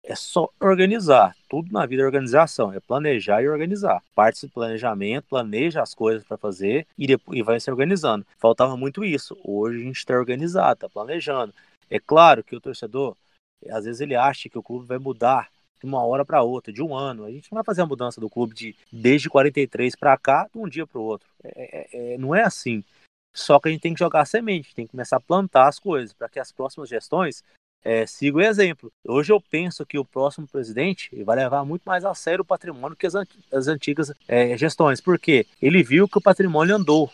É 0.05 0.17
só 0.17 0.49
organizar. 0.61 1.35
Tudo 1.49 1.73
na 1.73 1.87
vida 1.87 2.03
é 2.03 2.05
organização, 2.05 2.73
é 2.73 2.81
planejar 2.81 3.41
e 3.41 3.49
organizar. 3.49 4.03
Parte 4.15 4.47
do 4.47 4.53
planejamento, 4.53 5.29
planeja 5.29 5.81
as 5.81 5.95
coisas 5.95 6.25
para 6.25 6.37
fazer 6.37 6.87
e, 6.99 7.07
depois, 7.07 7.39
e 7.39 7.43
vai 7.43 7.61
se 7.61 7.71
organizando. 7.71 8.27
Faltava 8.39 8.77
muito 8.77 9.05
isso. 9.05 9.39
Hoje 9.45 9.81
a 9.81 9.85
gente 9.85 9.97
está 9.97 10.15
organizado, 10.15 10.75
está 10.75 10.89
planejando. 10.89 11.55
É 11.89 12.01
claro 12.01 12.43
que 12.43 12.57
o 12.57 12.61
torcedor, 12.61 13.17
às 13.71 13.85
vezes 13.85 14.01
ele 14.01 14.17
acha 14.17 14.49
que 14.49 14.59
o 14.59 14.63
clube 14.63 14.87
vai 14.87 14.99
mudar 14.99 15.49
de 15.79 15.87
uma 15.87 16.05
hora 16.05 16.25
para 16.25 16.43
outra, 16.43 16.73
de 16.73 16.83
um 16.83 16.95
ano. 16.97 17.25
A 17.25 17.31
gente 17.31 17.51
não 17.51 17.57
vai 17.57 17.65
fazer 17.65 17.83
a 17.83 17.87
mudança 17.87 18.21
do 18.21 18.31
clube 18.31 18.55
de 18.55 18.75
desde 18.91 19.29
43 19.29 19.95
para 19.97 20.17
cá, 20.17 20.49
de 20.53 20.59
um 20.59 20.69
dia 20.69 20.87
para 20.87 21.01
o 21.01 21.05
outro. 21.05 21.29
É, 21.45 21.51
é, 21.55 22.15
é, 22.15 22.19
não 22.19 22.35
é 22.35 22.43
assim. 22.43 22.85
Só 23.35 23.59
que 23.59 23.69
a 23.69 23.73
gente 23.73 23.81
tem 23.81 23.95
que 23.95 24.01
jogar 24.01 24.25
semente, 24.25 24.75
tem 24.75 24.87
que 24.87 24.91
começar 24.91 25.17
a 25.17 25.21
plantar 25.21 25.69
as 25.69 25.79
coisas 25.79 26.13
para 26.13 26.29
que 26.29 26.39
as 26.39 26.53
próximas 26.53 26.89
gestões 26.89 27.43
é, 27.85 28.07
sigam 28.07 28.41
o 28.41 28.45
exemplo. 28.45 28.93
Hoje 29.07 29.33
eu 29.33 29.41
penso 29.41 29.85
que 29.85 29.99
o 29.99 30.05
próximo 30.05 30.47
presidente 30.47 31.11
vai 31.25 31.37
levar 31.37 31.65
muito 31.65 31.83
mais 31.85 32.05
a 32.05 32.15
sério 32.15 32.43
o 32.43 32.47
patrimônio 32.47 32.97
que 32.97 33.07
as, 33.07 33.15
as 33.53 33.69
antigas 33.69 34.13
é, 34.29 34.57
gestões, 34.57 35.01
porque 35.01 35.47
ele 35.61 35.83
viu 35.83 36.09
que 36.09 36.19
o 36.19 36.23
patrimônio 36.23 36.77
andou. 36.77 37.11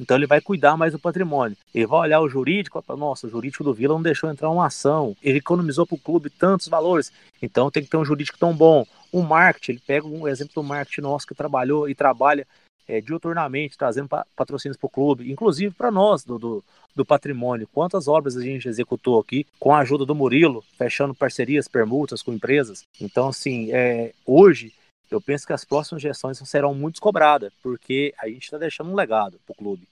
Então 0.00 0.16
ele 0.16 0.26
vai 0.26 0.40
cuidar 0.40 0.76
mais 0.76 0.92
do 0.92 0.98
patrimônio. 0.98 1.56
Ele 1.72 1.86
vai 1.86 2.00
olhar 2.00 2.20
o 2.20 2.28
jurídico 2.28 2.82
nossa, 2.96 3.26
o 3.26 3.30
jurídico 3.30 3.62
do 3.62 3.72
Vila 3.72 3.94
não 3.94 4.02
deixou 4.02 4.30
entrar 4.30 4.50
uma 4.50 4.66
ação. 4.66 5.16
Ele 5.22 5.38
economizou 5.38 5.86
para 5.86 5.94
o 5.94 6.00
clube 6.00 6.28
tantos 6.28 6.66
valores. 6.68 7.12
Então 7.40 7.70
tem 7.70 7.82
que 7.82 7.88
ter 7.88 7.96
um 7.96 8.04
jurídico 8.04 8.38
tão 8.38 8.54
bom. 8.54 8.84
O 9.12 9.22
marketing, 9.22 9.72
ele 9.72 9.82
pega 9.86 10.06
um 10.06 10.26
exemplo 10.26 10.54
do 10.54 10.62
marketing 10.62 11.02
nosso 11.02 11.26
que 11.26 11.34
trabalhou 11.34 11.88
e 11.88 11.94
trabalha 11.94 12.46
é, 12.86 13.00
diuturnamente, 13.00 13.78
trazendo 13.78 14.08
patrocínios 14.36 14.76
para 14.76 14.86
o 14.86 14.90
clube, 14.90 15.30
inclusive 15.30 15.74
para 15.74 15.90
nós 15.90 16.24
do, 16.24 16.38
do, 16.38 16.64
do, 16.94 17.04
patrimônio. 17.04 17.68
Quantas 17.72 18.08
obras 18.08 18.36
a 18.36 18.42
gente 18.42 18.68
executou 18.68 19.20
aqui 19.20 19.46
com 19.58 19.74
a 19.74 19.78
ajuda 19.78 20.04
do 20.04 20.14
Murilo, 20.14 20.64
fechando 20.76 21.14
parcerias, 21.14 21.68
permutas 21.68 22.22
com 22.22 22.32
empresas. 22.32 22.84
Então, 23.00 23.28
assim, 23.28 23.72
é, 23.72 24.12
hoje 24.26 24.72
eu 25.10 25.20
penso 25.20 25.46
que 25.46 25.52
as 25.52 25.64
próximas 25.64 26.02
gestões 26.02 26.38
serão 26.38 26.74
muito 26.74 27.00
cobradas, 27.00 27.52
porque 27.62 28.14
a 28.18 28.28
gente 28.28 28.44
está 28.44 28.58
deixando 28.58 28.90
um 28.90 28.94
legado 28.94 29.38
para 29.44 29.52
o 29.52 29.56
clube. 29.56 29.86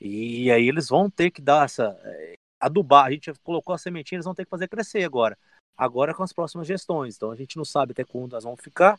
E 0.00 0.50
aí 0.50 0.68
eles 0.68 0.88
vão 0.88 1.08
ter 1.08 1.30
que 1.30 1.40
dar 1.40 1.64
essa. 1.64 1.96
É, 2.04 2.34
adubar, 2.60 3.06
a 3.06 3.10
gente 3.10 3.32
colocou 3.42 3.74
a 3.74 3.78
sementinha, 3.78 4.16
eles 4.16 4.24
vão 4.24 4.34
ter 4.34 4.44
que 4.44 4.50
fazer 4.50 4.68
crescer 4.68 5.04
agora. 5.04 5.36
Agora 5.76 6.14
com 6.14 6.22
as 6.22 6.32
próximas 6.32 6.66
gestões. 6.66 7.16
Então 7.16 7.30
a 7.30 7.36
gente 7.36 7.56
não 7.56 7.64
sabe 7.64 7.92
até 7.92 8.04
quando 8.04 8.32
elas 8.32 8.44
vão 8.44 8.56
ficar, 8.56 8.98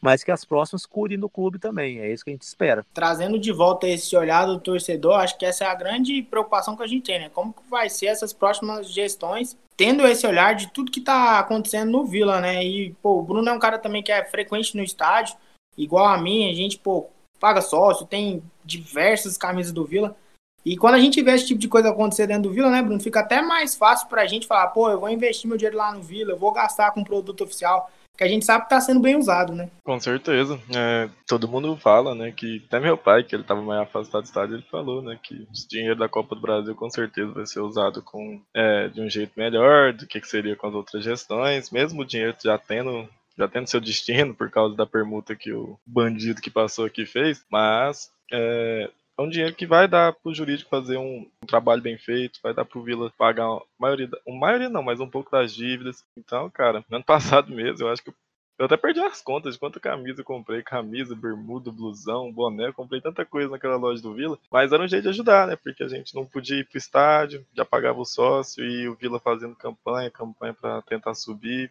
mas 0.00 0.22
que 0.22 0.30
as 0.30 0.44
próximas 0.44 0.84
cuidem 0.84 1.18
do 1.18 1.28
clube 1.28 1.58
também. 1.58 1.98
É 1.98 2.12
isso 2.12 2.24
que 2.24 2.30
a 2.30 2.34
gente 2.34 2.42
espera. 2.42 2.84
Trazendo 2.92 3.38
de 3.38 3.50
volta 3.50 3.88
esse 3.88 4.14
olhar 4.16 4.44
do 4.44 4.60
torcedor, 4.60 5.14
acho 5.14 5.38
que 5.38 5.46
essa 5.46 5.64
é 5.64 5.68
a 5.68 5.74
grande 5.74 6.22
preocupação 6.22 6.76
que 6.76 6.82
a 6.82 6.86
gente 6.86 7.04
tem, 7.04 7.18
né? 7.18 7.30
Como 7.32 7.52
que 7.52 7.62
vai 7.70 7.88
ser 7.88 8.06
essas 8.06 8.32
próximas 8.32 8.92
gestões, 8.92 9.56
tendo 9.76 10.06
esse 10.06 10.26
olhar 10.26 10.54
de 10.54 10.70
tudo 10.70 10.92
que 10.92 11.00
está 11.00 11.38
acontecendo 11.38 11.90
no 11.90 12.04
Vila, 12.04 12.40
né? 12.40 12.62
E, 12.62 12.92
pô, 13.02 13.18
o 13.18 13.22
Bruno 13.22 13.48
é 13.48 13.52
um 13.52 13.58
cara 13.58 13.78
também 13.78 14.02
que 14.02 14.12
é 14.12 14.24
frequente 14.24 14.76
no 14.76 14.82
estádio, 14.82 15.36
igual 15.76 16.06
a 16.06 16.18
mim, 16.18 16.50
a 16.50 16.54
gente, 16.54 16.78
pô, 16.78 17.08
paga 17.40 17.60
sócio, 17.60 18.06
tem 18.06 18.42
diversas 18.64 19.36
camisas 19.36 19.72
do 19.72 19.84
Vila. 19.84 20.16
E 20.64 20.76
quando 20.76 20.94
a 20.94 21.00
gente 21.00 21.22
vê 21.22 21.32
esse 21.32 21.46
tipo 21.46 21.60
de 21.60 21.68
coisa 21.68 21.90
acontecer 21.90 22.26
dentro 22.26 22.44
do 22.44 22.52
Vila, 22.52 22.70
né, 22.70 22.82
Bruno, 22.82 23.00
fica 23.00 23.20
até 23.20 23.42
mais 23.42 23.74
fácil 23.74 24.08
pra 24.08 24.26
gente 24.26 24.46
falar, 24.46 24.68
pô, 24.68 24.90
eu 24.90 24.98
vou 24.98 25.10
investir 25.10 25.46
meu 25.46 25.58
dinheiro 25.58 25.76
lá 25.76 25.92
no 25.92 26.02
Vila, 26.02 26.32
eu 26.32 26.38
vou 26.38 26.52
gastar 26.52 26.90
com 26.92 27.04
produto 27.04 27.44
oficial 27.44 27.90
que 28.16 28.24
a 28.24 28.28
gente 28.28 28.44
sabe 28.44 28.62
que 28.62 28.66
está 28.66 28.80
sendo 28.80 29.00
bem 29.00 29.16
usado, 29.16 29.52
né? 29.52 29.68
Com 29.82 29.98
certeza. 29.98 30.58
É, 30.74 31.08
todo 31.26 31.48
mundo 31.48 31.76
fala, 31.76 32.14
né, 32.14 32.32
que 32.32 32.62
até 32.66 32.78
meu 32.80 32.96
pai, 32.96 33.24
que 33.24 33.34
ele 33.34 33.42
estava 33.42 33.60
mais 33.62 33.80
afastado 33.80 34.22
do 34.22 34.26
estádio, 34.26 34.56
ele 34.56 34.66
falou, 34.70 35.02
né, 35.02 35.18
que 35.22 35.34
o 35.34 35.68
dinheiro 35.68 35.96
da 35.96 36.08
Copa 36.08 36.34
do 36.34 36.40
Brasil 36.40 36.74
com 36.74 36.90
certeza 36.90 37.32
vai 37.32 37.46
ser 37.46 37.60
usado 37.60 38.02
com, 38.02 38.40
é, 38.54 38.88
de 38.88 39.00
um 39.00 39.10
jeito 39.10 39.32
melhor 39.36 39.92
do 39.92 40.06
que, 40.06 40.20
que 40.20 40.28
seria 40.28 40.56
com 40.56 40.66
as 40.66 40.74
outras 40.74 41.02
gestões, 41.02 41.70
mesmo 41.70 42.02
o 42.02 42.06
dinheiro 42.06 42.36
já 42.42 42.58
tendo 42.58 43.08
já 43.36 43.48
tendo 43.48 43.66
seu 43.66 43.80
destino 43.80 44.32
por 44.32 44.48
causa 44.48 44.76
da 44.76 44.86
permuta 44.86 45.34
que 45.34 45.52
o 45.52 45.76
bandido 45.84 46.40
que 46.40 46.50
passou 46.50 46.84
aqui 46.84 47.04
fez, 47.04 47.44
mas 47.50 48.08
é, 48.32 48.88
é 49.16 49.22
um 49.22 49.28
dinheiro 49.28 49.54
que 49.54 49.66
vai 49.66 49.86
dar 49.86 50.12
para 50.12 50.30
o 50.30 50.34
jurídico 50.34 50.68
fazer 50.68 50.96
um, 50.96 51.26
um, 51.42 51.46
trabalho 51.46 51.80
bem 51.80 51.96
feito, 51.96 52.40
vai 52.42 52.52
dar 52.52 52.64
para 52.64 52.78
o 52.78 52.82
Vila 52.82 53.12
pagar 53.16 53.46
a 53.46 53.60
maioria, 53.78 54.08
uma 54.26 54.40
maioria 54.40 54.68
não, 54.68 54.82
mas 54.82 55.00
um 55.00 55.08
pouco 55.08 55.30
das 55.30 55.54
dívidas. 55.54 56.04
Então, 56.16 56.50
cara, 56.50 56.84
ano 56.90 57.04
passado 57.04 57.52
mesmo, 57.54 57.86
eu 57.86 57.92
acho 57.92 58.02
que 58.02 58.10
eu, 58.10 58.14
eu 58.58 58.66
até 58.66 58.76
perdi 58.76 59.00
as 59.00 59.20
contas 59.20 59.54
de 59.54 59.60
quanta 59.60 59.78
camisa 59.78 60.20
eu 60.20 60.24
comprei, 60.24 60.62
camisa, 60.62 61.14
bermuda, 61.14 61.70
blusão, 61.70 62.32
boné, 62.32 62.72
comprei 62.72 63.00
tanta 63.00 63.24
coisa 63.24 63.50
naquela 63.50 63.76
loja 63.76 64.02
do 64.02 64.14
Vila, 64.14 64.38
mas 64.50 64.72
era 64.72 64.82
um 64.82 64.88
jeito 64.88 65.04
de 65.04 65.08
ajudar, 65.10 65.46
né? 65.46 65.56
Porque 65.56 65.82
a 65.82 65.88
gente 65.88 66.14
não 66.14 66.24
podia 66.24 66.58
ir 66.58 66.64
pro 66.64 66.78
estádio, 66.78 67.44
já 67.54 67.64
pagava 67.64 68.00
o 68.00 68.04
sócio 68.04 68.64
e 68.64 68.88
o 68.88 68.94
Vila 68.94 69.20
fazendo 69.20 69.54
campanha, 69.54 70.10
campanha 70.10 70.54
para 70.54 70.82
tentar 70.82 71.14
subir. 71.14 71.70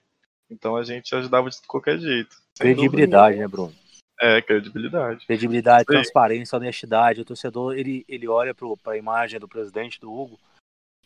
Então 0.49 0.75
a 0.75 0.84
gente 0.84 1.15
ajudava 1.15 1.49
de 1.49 1.58
qualquer 1.67 1.97
jeito. 1.99 2.38
Credibilidade, 2.58 3.38
né, 3.38 3.47
Bruno? 3.47 3.73
É, 4.19 4.41
credibilidade. 4.41 5.26
Credibilidade, 5.26 5.86
Sim. 5.86 5.93
transparência, 5.93 6.58
honestidade. 6.58 7.21
O 7.21 7.26
torcedor, 7.26 7.78
ele, 7.78 8.06
ele 8.08 8.28
olha 8.28 8.54
para 8.54 8.93
a 8.93 8.97
imagem 8.97 9.39
do 9.39 9.47
presidente 9.47 9.99
do 9.99 10.12
Hugo, 10.12 10.39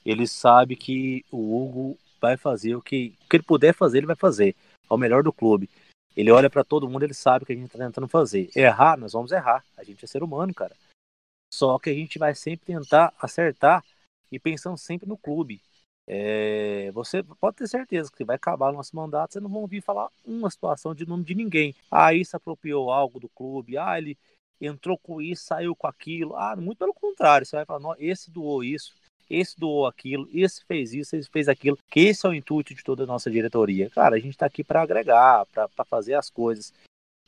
ele 0.05 0.27
sabe 0.27 0.75
que 0.75 1.25
o 1.31 1.61
Hugo 1.61 1.97
vai 2.19 2.37
fazer 2.37 2.75
o 2.75 2.81
que, 2.81 3.15
o 3.25 3.29
que 3.29 3.37
ele 3.37 3.43
puder 3.43 3.73
fazer, 3.73 3.99
ele 3.99 4.07
vai 4.07 4.15
fazer. 4.15 4.55
Ao 4.89 4.97
melhor 4.97 5.21
do 5.21 5.33
clube. 5.33 5.69
Ele 6.15 6.31
olha 6.31 6.49
para 6.49 6.63
todo 6.63 6.89
mundo, 6.89 7.03
ele 7.03 7.13
sabe 7.13 7.43
o 7.43 7.45
que 7.45 7.53
a 7.53 7.55
gente 7.55 7.65
está 7.65 7.77
tentando 7.77 8.07
fazer. 8.07 8.49
Errar, 8.55 8.97
nós 8.97 9.13
vamos 9.13 9.31
errar. 9.31 9.63
A 9.77 9.83
gente 9.83 10.03
é 10.03 10.07
ser 10.07 10.23
humano, 10.23 10.53
cara. 10.53 10.75
Só 11.53 11.77
que 11.77 11.89
a 11.89 11.93
gente 11.93 12.17
vai 12.17 12.33
sempre 12.33 12.65
tentar 12.65 13.13
acertar 13.19 13.83
e 14.31 14.39
pensando 14.39 14.77
sempre 14.77 15.07
no 15.07 15.17
clube. 15.17 15.61
É, 16.09 16.89
você 16.93 17.21
pode 17.21 17.57
ter 17.57 17.67
certeza 17.67 18.09
que 18.09 18.23
vai 18.23 18.37
acabar 18.37 18.69
o 18.69 18.73
nosso 18.73 18.95
mandato, 18.95 19.33
você 19.33 19.41
não 19.41 19.49
vão 19.49 19.61
ouvir 19.61 19.81
falar 19.81 20.07
uma 20.25 20.49
situação 20.49 20.95
de 20.95 21.05
nome 21.05 21.25
de 21.25 21.35
ninguém. 21.35 21.75
Ah, 21.91 22.13
isso 22.13 22.37
apropriou 22.37 22.89
algo 22.89 23.19
do 23.19 23.27
clube, 23.27 23.77
ah, 23.77 23.97
ele 23.97 24.17
entrou 24.61 24.97
com 24.97 25.21
isso, 25.21 25.43
saiu 25.43 25.75
com 25.75 25.85
aquilo. 25.85 26.35
Ah, 26.37 26.55
muito 26.55 26.77
pelo 26.77 26.93
contrário, 26.93 27.45
você 27.45 27.57
vai 27.57 27.65
falar, 27.65 27.95
esse 27.99 28.31
doou 28.31 28.63
isso, 28.63 28.93
esse 29.29 29.59
doou 29.59 29.85
aquilo, 29.85 30.29
esse 30.33 30.63
fez 30.63 30.93
isso, 30.93 31.13
esse 31.15 31.29
fez 31.29 31.49
aquilo, 31.49 31.77
que 31.89 31.99
esse 31.99 32.25
é 32.25 32.29
o 32.29 32.33
intuito 32.33 32.73
de 32.73 32.83
toda 32.83 33.03
a 33.03 33.07
nossa 33.07 33.29
diretoria. 33.29 33.89
Cara, 33.89 34.15
a 34.15 34.19
gente 34.19 34.31
está 34.31 34.45
aqui 34.45 34.63
para 34.63 34.81
agregar, 34.81 35.45
para 35.47 35.85
fazer 35.85 36.13
as 36.13 36.29
coisas. 36.29 36.73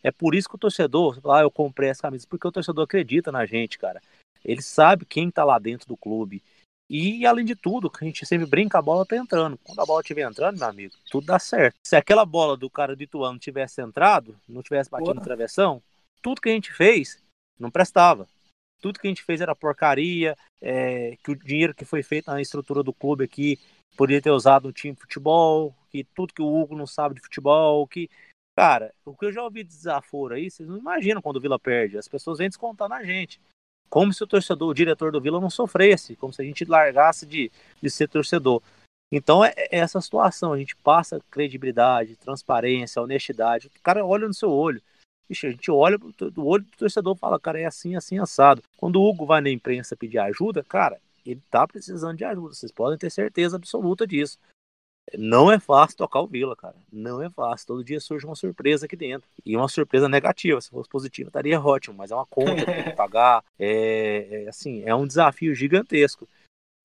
É 0.02 0.10
por 0.10 0.34
isso 0.34 0.48
que 0.48 0.56
o 0.56 0.60
torcedor, 0.60 1.20
ah, 1.26 1.42
eu 1.42 1.52
comprei 1.52 1.90
essa 1.90 2.04
camisa, 2.04 2.26
porque 2.30 2.48
o 2.48 2.52
torcedor 2.52 2.86
acredita 2.86 3.30
na 3.30 3.46
gente, 3.46 3.78
cara. 3.78 4.02
Ele 4.44 4.62
sabe 4.62 5.06
quem 5.06 5.28
está 5.28 5.44
lá 5.44 5.60
dentro 5.60 5.86
do 5.86 5.98
clube. 5.98 6.42
E 6.90 7.26
além 7.26 7.46
de 7.46 7.56
tudo, 7.56 7.90
que 7.90 8.04
a 8.04 8.08
gente 8.08 8.26
sempre 8.26 8.48
brinca, 8.48 8.80
a 8.80 8.82
bola 8.82 9.06
tá 9.06 9.16
entrando. 9.16 9.60
Quando 9.64 9.80
a 9.80 9.86
bola 9.86 10.02
estiver 10.02 10.28
entrando, 10.28 10.58
meu 10.58 10.68
amigo, 10.68 10.96
tudo 11.12 11.28
dá 11.28 11.38
certo. 11.38 11.76
Se 11.86 11.96
aquela 11.96 12.26
bola 12.26 12.58
do 12.58 12.70
cara 12.70 12.96
do 12.96 13.04
Ituano 13.04 13.38
tivesse 13.38 13.80
entrado, 13.82 14.36
não 14.48 14.64
tivesse 14.64 14.90
batido 14.90 15.06
Boa. 15.06 15.16
no 15.16 15.22
travessão, 15.22 15.84
tudo 16.22 16.42
que 16.42 16.50
a 16.50 16.54
gente 16.54 16.74
fez 16.74 17.22
não 17.60 17.70
prestava. 17.70 18.28
Tudo 18.82 19.00
que 19.00 19.08
a 19.08 19.10
gente 19.10 19.24
fez 19.24 19.40
era 19.40 19.56
porcaria, 19.56 20.36
é, 20.62 21.16
que 21.24 21.32
o 21.32 21.36
dinheiro 21.36 21.76
que 21.76 21.86
foi 21.86 22.02
feito 22.02 22.32
na 22.32 22.42
estrutura 22.42 22.82
do 22.82 22.94
clube 22.94 23.24
aqui 23.24 23.60
poderia 23.96 24.22
ter 24.22 24.32
usado 24.32 24.68
no 24.68 24.74
time 24.74 24.94
de 24.94 25.02
futebol, 25.02 25.76
que 25.92 26.04
tudo 26.16 26.34
que 26.34 26.42
o 26.42 26.62
Hugo 26.62 26.76
não 26.76 26.88
sabe 26.88 27.16
de 27.16 27.22
futebol, 27.22 27.86
que. 27.88 28.10
Cara, 28.58 28.94
o 29.06 29.16
que 29.16 29.26
eu 29.26 29.32
já 29.32 29.42
ouvi 29.42 29.64
de 29.64 29.70
desaforo 29.70 30.34
aí, 30.34 30.50
vocês 30.50 30.68
não 30.68 30.78
imaginam 30.78 31.22
quando 31.22 31.38
o 31.38 31.40
Vila 31.40 31.58
perde. 31.58 31.98
As 31.98 32.08
pessoas 32.08 32.40
vêm 32.40 32.50
descontar 32.50 32.90
na 32.90 33.04
gente. 33.04 33.40
Como 33.90 34.14
se 34.14 34.24
o 34.24 34.28
torcedor, 34.28 34.70
o 34.70 34.74
diretor 34.74 35.12
do 35.12 35.22
Vila 35.22 35.40
não 35.40 35.50
sofresse, 35.50 36.16
como 36.16 36.32
se 36.32 36.42
a 36.42 36.46
gente 36.46 36.66
largasse 36.66 37.26
de, 37.26 37.52
de 37.82 37.90
ser 37.90 38.08
torcedor. 38.08 38.62
Então 39.12 39.44
é, 39.44 39.54
é 39.58 39.80
essa 39.80 40.00
situação, 40.00 40.54
a 40.54 40.58
gente 40.58 40.76
passa 40.76 41.20
credibilidade, 41.32 42.16
transparência, 42.16 43.02
honestidade. 43.02 43.68
O 43.68 43.82
cara 43.82 44.06
olha 44.06 44.28
no 44.28 44.34
seu 44.34 44.52
olho. 44.52 44.82
Ixi, 45.30 45.48
a 45.48 45.52
gente 45.52 45.70
olha 45.70 45.98
do 45.98 46.46
olho 46.46 46.64
do 46.64 46.78
torcedor 46.78 47.16
e 47.16 47.20
fala, 47.20 47.40
cara, 47.40 47.60
é 47.60 47.66
assim, 47.66 47.96
assim, 47.96 48.18
assado. 48.18 48.64
Quando 48.78 48.96
o 48.98 49.08
Hugo 49.08 49.26
vai 49.26 49.42
na 49.42 49.50
imprensa 49.50 49.96
pedir 49.96 50.18
ajuda, 50.18 50.64
cara, 50.64 51.00
ele 51.26 51.42
tá 51.52 51.68
precisando 51.68 52.18
de 52.18 52.26
ajuda. 52.26 52.54
Vocês 52.56 52.72
podem 52.72 52.98
ter 52.98 53.12
certeza 53.12 53.56
absoluta 53.56 54.08
disso. 54.08 54.40
Não 55.18 55.52
é 55.52 55.60
fácil 55.60 55.98
tocar 55.98 56.22
o 56.22 56.28
Vila, 56.28 56.56
cara. 56.56 56.76
Não 56.92 57.22
é 57.22 57.30
fácil. 57.30 57.68
Todo 57.68 57.84
dia 57.84 58.00
surge 58.00 58.26
uma 58.26 58.36
surpresa 58.36 58.86
aqui 58.86 58.96
dentro. 58.96 59.28
E 59.46 59.56
uma 59.56 59.68
surpresa 59.68 60.10
negativa. 60.10 60.60
Se 60.62 60.70
fosse 60.70 60.90
positiva, 60.90 61.30
estaria 61.30 61.60
ótimo. 61.60 61.96
Mas 61.98 62.12
é 62.12 62.16
uma 62.16 62.26
conta 62.26 62.56
que 62.56 62.66
tem 62.66 62.84
que 62.84 62.92
pagar. 62.96 63.44
É, 63.58 64.44
é, 64.46 64.50
assim, 64.50 64.84
é 64.84 64.94
um 64.94 65.08
desafio 65.08 65.56
gigantesco. 65.56 66.28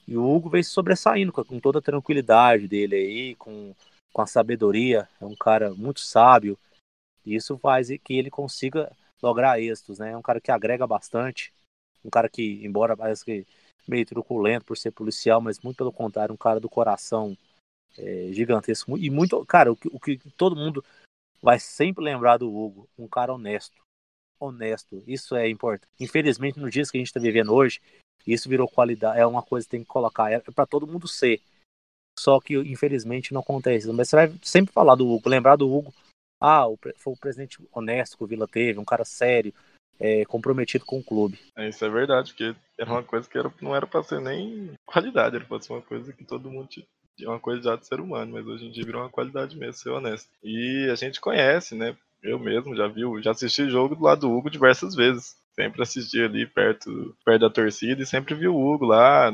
E 0.07 0.17
o 0.17 0.25
Hugo 0.25 0.51
vem 0.51 0.63
se 0.63 0.71
sobressaindo 0.71 1.33
com, 1.33 1.59
toda 1.59 1.79
a 1.79 1.83
tranquilidade 1.83 2.69
dele 2.69 2.97
aí, 2.97 3.35
com, 3.37 3.75
com 4.13 4.23
a 4.23 4.27
sabedoria. 4.27 5.09
É 5.21 5.25
um 5.25 5.37
cara 5.37 5.75
muito 5.75 6.01
sábio. 6.01 6.59
E 7.25 7.35
isso 7.35 7.57
faz 7.59 7.89
que 8.03 8.15
ele 8.15 8.31
consiga 8.31 8.91
lograr 9.23 9.61
êxitos, 9.61 9.99
né? 9.99 10.13
É 10.13 10.17
um 10.17 10.23
cara 10.23 10.41
que 10.41 10.51
agrega 10.51 10.87
bastante. 10.87 11.53
Um 12.05 12.11
cara 12.11 12.29
que, 12.29 12.61
embora 12.65 12.97
parece 12.97 13.25
que 13.25 13.47
meio 13.89 14.05
truculento 14.07 14.65
por 14.65 14.77
ser 14.77 14.91
policial, 14.91 15.41
mas 15.41 15.61
muito 15.61 15.77
pelo 15.77 15.93
contrário, 15.93 16.35
um 16.35 16.39
cara 16.39 16.61
do 16.61 16.69
coração 16.69 17.37
é, 17.99 18.29
gigantesco. 18.33 18.97
E 18.99 19.11
muito, 19.11 19.45
cara, 19.47 19.73
o 19.73 19.77
que, 19.77 19.89
o 19.89 20.01
que 20.01 20.19
todo 20.37 20.57
mundo 20.57 20.85
vai 21.43 21.59
sempre 21.59 22.03
lembrar 22.03 22.39
do 22.39 22.53
Hugo, 22.55 22.89
um 22.99 23.07
cara 23.07 23.35
honesto. 23.35 23.77
Honesto, 24.41 25.03
isso 25.07 25.37
é 25.37 25.49
importante. 25.49 25.91
Infelizmente, 26.01 26.59
nos 26.59 26.73
dias 26.73 26.91
que 26.91 26.97
a 26.97 27.01
gente 27.01 27.09
está 27.09 27.21
vivendo 27.21 27.53
hoje, 27.53 27.81
isso 28.27 28.49
virou 28.49 28.69
qualidade, 28.69 29.19
é 29.19 29.27
uma 29.27 29.43
coisa 29.43 29.67
que 29.67 29.73
tem 29.73 29.81
que 29.81 29.87
colocar, 29.87 30.31
é 30.31 30.41
para 30.41 30.67
todo 30.67 30.87
mundo 30.87 31.07
ser. 31.07 31.41
Só 32.19 32.41
que, 32.41 32.57
infelizmente, 32.57 33.35
não 33.35 33.41
acontece. 33.41 33.91
Mas 33.93 34.09
você 34.09 34.17
vai 34.17 34.35
sempre 34.43 34.73
falar 34.73 34.95
do 34.95 35.09
Hugo, 35.09 35.29
lembrar 35.29 35.57
do 35.57 35.71
Hugo. 35.71 35.93
Ah, 36.41 36.65
foi 36.97 37.13
o 37.13 37.17
presidente 37.17 37.59
honesto 37.73 38.17
que 38.17 38.25
o 38.25 38.27
Vila 38.27 38.47
teve, 38.47 38.79
um 38.79 38.85
cara 38.85 39.05
sério, 39.05 39.53
é, 39.99 40.25
comprometido 40.25 40.85
com 40.85 40.99
o 40.99 41.05
clube. 41.05 41.39
É, 41.57 41.69
isso 41.69 41.85
é 41.85 41.89
verdade, 41.89 42.33
porque 42.33 42.55
era 42.79 42.91
uma 42.91 43.03
coisa 43.03 43.29
que 43.29 43.39
era, 43.39 43.53
não 43.61 43.75
era 43.75 43.87
para 43.87 44.03
ser 44.03 44.21
nem 44.21 44.73
qualidade, 44.85 45.37
era 45.37 45.45
para 45.45 45.61
ser 45.61 45.73
uma 45.73 45.83
coisa 45.83 46.13
que 46.13 46.25
todo 46.25 46.51
mundo 46.51 46.69
tinha 47.17 47.31
uma 47.31 47.41
coisa 47.41 47.63
já 47.63 47.77
de 47.77 47.87
ser 47.87 48.01
humano, 48.01 48.33
mas 48.33 48.47
hoje 48.47 48.67
em 48.67 48.71
dia 48.71 48.85
virou 48.85 49.03
uma 49.03 49.11
qualidade 49.11 49.57
mesmo, 49.57 49.75
ser 49.75 49.91
honesto. 49.91 50.29
E 50.43 50.89
a 50.91 50.95
gente 50.95 51.21
conhece, 51.21 51.75
né? 51.75 51.97
Eu 52.23 52.39
mesmo 52.39 52.75
já 52.75 52.87
vi, 52.87 53.03
já 53.23 53.33
assisti 53.33 53.69
jogo 53.69 53.95
do 53.95 54.03
lado 54.03 54.23
do 54.23 54.33
Hugo 54.33 54.51
diversas 54.51 54.95
vezes. 54.95 55.37
Sempre 55.55 55.83
assisti 55.83 56.21
ali 56.21 56.47
perto, 56.47 57.15
perto 57.25 57.41
da 57.43 57.51
torcida 57.51 58.03
e 58.03 58.07
sempre 58.07 58.35
vi 58.35 58.49
o 58.49 58.57
Hugo 58.57 58.87
lá. 58.87 59.31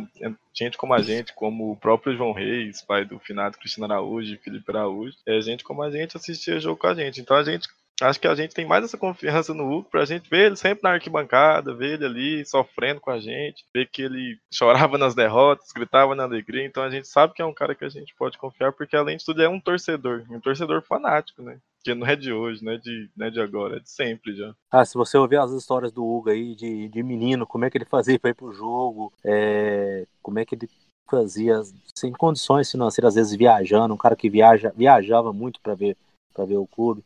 Gente 0.52 0.76
como 0.76 0.92
a 0.92 1.00
gente, 1.00 1.32
como 1.32 1.72
o 1.72 1.76
próprio 1.76 2.14
João 2.14 2.32
Reis, 2.32 2.82
pai 2.82 3.06
do 3.06 3.18
finado 3.18 3.56
Cristiano 3.56 3.90
Araújo 3.90 4.36
Felipe 4.38 4.70
Araújo. 4.70 5.16
É 5.26 5.40
gente 5.40 5.64
como 5.64 5.82
a 5.82 5.90
gente 5.90 6.16
assistia 6.16 6.60
jogo 6.60 6.78
com 6.78 6.88
a 6.88 6.94
gente. 6.94 7.20
Então 7.20 7.36
a 7.36 7.42
gente 7.42 7.68
Acho 8.00 8.20
que 8.20 8.28
a 8.28 8.34
gente 8.34 8.54
tem 8.54 8.66
mais 8.66 8.84
essa 8.84 8.96
confiança 8.96 9.52
no 9.52 9.70
Hugo 9.70 9.88
pra 9.90 10.04
gente 10.04 10.28
ver 10.28 10.46
ele 10.46 10.56
sempre 10.56 10.82
na 10.82 10.90
arquibancada, 10.90 11.74
ver 11.74 11.94
ele 11.94 12.04
ali 12.04 12.46
sofrendo 12.46 13.00
com 13.00 13.10
a 13.10 13.20
gente, 13.20 13.64
ver 13.74 13.88
que 13.88 14.02
ele 14.02 14.38
chorava 14.52 14.96
nas 14.96 15.14
derrotas, 15.14 15.72
gritava 15.72 16.14
na 16.14 16.24
alegria. 16.24 16.64
Então 16.64 16.82
a 16.82 16.90
gente 16.90 17.08
sabe 17.08 17.34
que 17.34 17.42
é 17.42 17.44
um 17.44 17.54
cara 17.54 17.74
que 17.74 17.84
a 17.84 17.88
gente 17.88 18.14
pode 18.14 18.38
confiar, 18.38 18.72
porque 18.72 18.96
além 18.96 19.16
de 19.16 19.24
tudo 19.24 19.42
é 19.42 19.48
um 19.48 19.60
torcedor, 19.60 20.24
um 20.30 20.40
torcedor 20.40 20.82
fanático, 20.82 21.42
né? 21.42 21.58
Que 21.82 21.94
não 21.94 22.06
é 22.06 22.14
de 22.14 22.32
hoje, 22.32 22.62
não 22.62 22.72
é 22.72 22.76
de, 22.76 23.08
não 23.16 23.26
é 23.26 23.30
de 23.30 23.40
agora, 23.40 23.76
é 23.76 23.80
de 23.80 23.90
sempre 23.90 24.34
já. 24.34 24.54
Ah, 24.70 24.84
se 24.84 24.94
você 24.94 25.16
ouvir 25.16 25.38
as 25.38 25.50
histórias 25.52 25.92
do 25.92 26.04
Hugo 26.04 26.30
aí, 26.30 26.54
de, 26.54 26.88
de 26.88 27.02
menino, 27.02 27.46
como 27.46 27.64
é 27.64 27.70
que 27.70 27.78
ele 27.78 27.86
fazia 27.86 28.18
pra 28.18 28.30
ir 28.30 28.34
pro 28.34 28.52
jogo, 28.52 29.12
é, 29.24 30.06
como 30.22 30.38
é 30.38 30.44
que 30.44 30.54
ele 30.54 30.68
fazia 31.10 31.60
sem 31.94 32.12
condições 32.12 32.70
financeiras, 32.70 33.10
às 33.10 33.14
vezes 33.16 33.36
viajando, 33.36 33.92
um 33.92 33.98
cara 33.98 34.14
que 34.14 34.30
viaja, 34.30 34.72
viajava 34.76 35.32
muito 35.32 35.60
para 35.60 35.74
ver, 35.74 35.96
pra 36.32 36.44
ver 36.44 36.56
o 36.56 36.66
clube. 36.66 37.02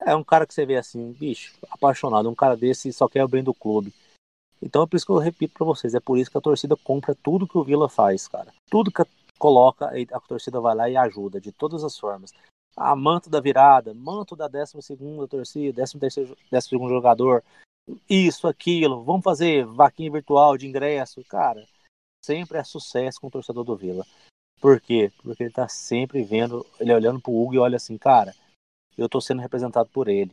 É 0.00 0.16
um 0.16 0.24
cara 0.24 0.46
que 0.46 0.54
você 0.54 0.64
vê 0.64 0.76
assim, 0.76 1.12
bicho, 1.12 1.54
apaixonado, 1.70 2.28
um 2.28 2.34
cara 2.34 2.56
desse 2.56 2.92
só 2.92 3.08
quer 3.08 3.24
o 3.24 3.28
bem 3.28 3.42
do 3.42 3.52
clube. 3.52 3.92
Então 4.62 4.82
é 4.82 4.86
por 4.86 4.96
isso 4.96 5.06
que 5.06 5.12
eu 5.12 5.18
repito 5.18 5.54
para 5.54 5.66
vocês, 5.66 5.94
é 5.94 6.00
por 6.00 6.18
isso 6.18 6.30
que 6.30 6.38
a 6.38 6.40
torcida 6.40 6.76
compra 6.76 7.14
tudo 7.14 7.46
que 7.46 7.56
o 7.56 7.64
Vila 7.64 7.88
faz, 7.88 8.26
cara. 8.28 8.52
Tudo 8.70 8.90
que 8.90 9.02
coloca, 9.38 9.90
a 10.12 10.20
torcida 10.20 10.60
vai 10.60 10.74
lá 10.74 10.88
e 10.88 10.96
ajuda, 10.96 11.40
de 11.40 11.52
todas 11.52 11.82
as 11.84 11.98
formas. 11.98 12.32
Ah, 12.76 12.94
manto 12.94 13.28
da 13.28 13.40
virada, 13.40 13.92
manto 13.94 14.36
da 14.36 14.48
12 14.48 14.80
segunda 14.82 15.26
torcida, 15.26 15.74
13 15.74 15.98
terceiro, 15.98 16.36
12 16.50 16.68
segundo 16.68 16.90
jogador, 16.90 17.42
isso, 18.08 18.46
aquilo, 18.46 19.02
vamos 19.02 19.24
fazer 19.24 19.64
vaquinha 19.64 20.10
virtual 20.10 20.56
de 20.56 20.66
ingresso, 20.66 21.22
cara. 21.24 21.66
Sempre 22.24 22.58
é 22.58 22.64
sucesso 22.64 23.20
com 23.20 23.28
o 23.28 23.30
torcedor 23.30 23.64
do 23.64 23.76
Vila. 23.76 24.06
Por 24.60 24.80
quê? 24.80 25.10
Porque 25.22 25.44
ele 25.44 25.52
tá 25.52 25.68
sempre 25.68 26.22
vendo, 26.22 26.64
ele 26.78 26.92
olhando 26.92 27.20
pro 27.20 27.32
Hugo 27.32 27.54
e 27.54 27.58
olha 27.58 27.76
assim, 27.76 27.96
cara, 27.96 28.34
eu 28.96 29.06
estou 29.06 29.20
sendo 29.20 29.40
representado 29.40 29.88
por 29.92 30.08
ele. 30.08 30.32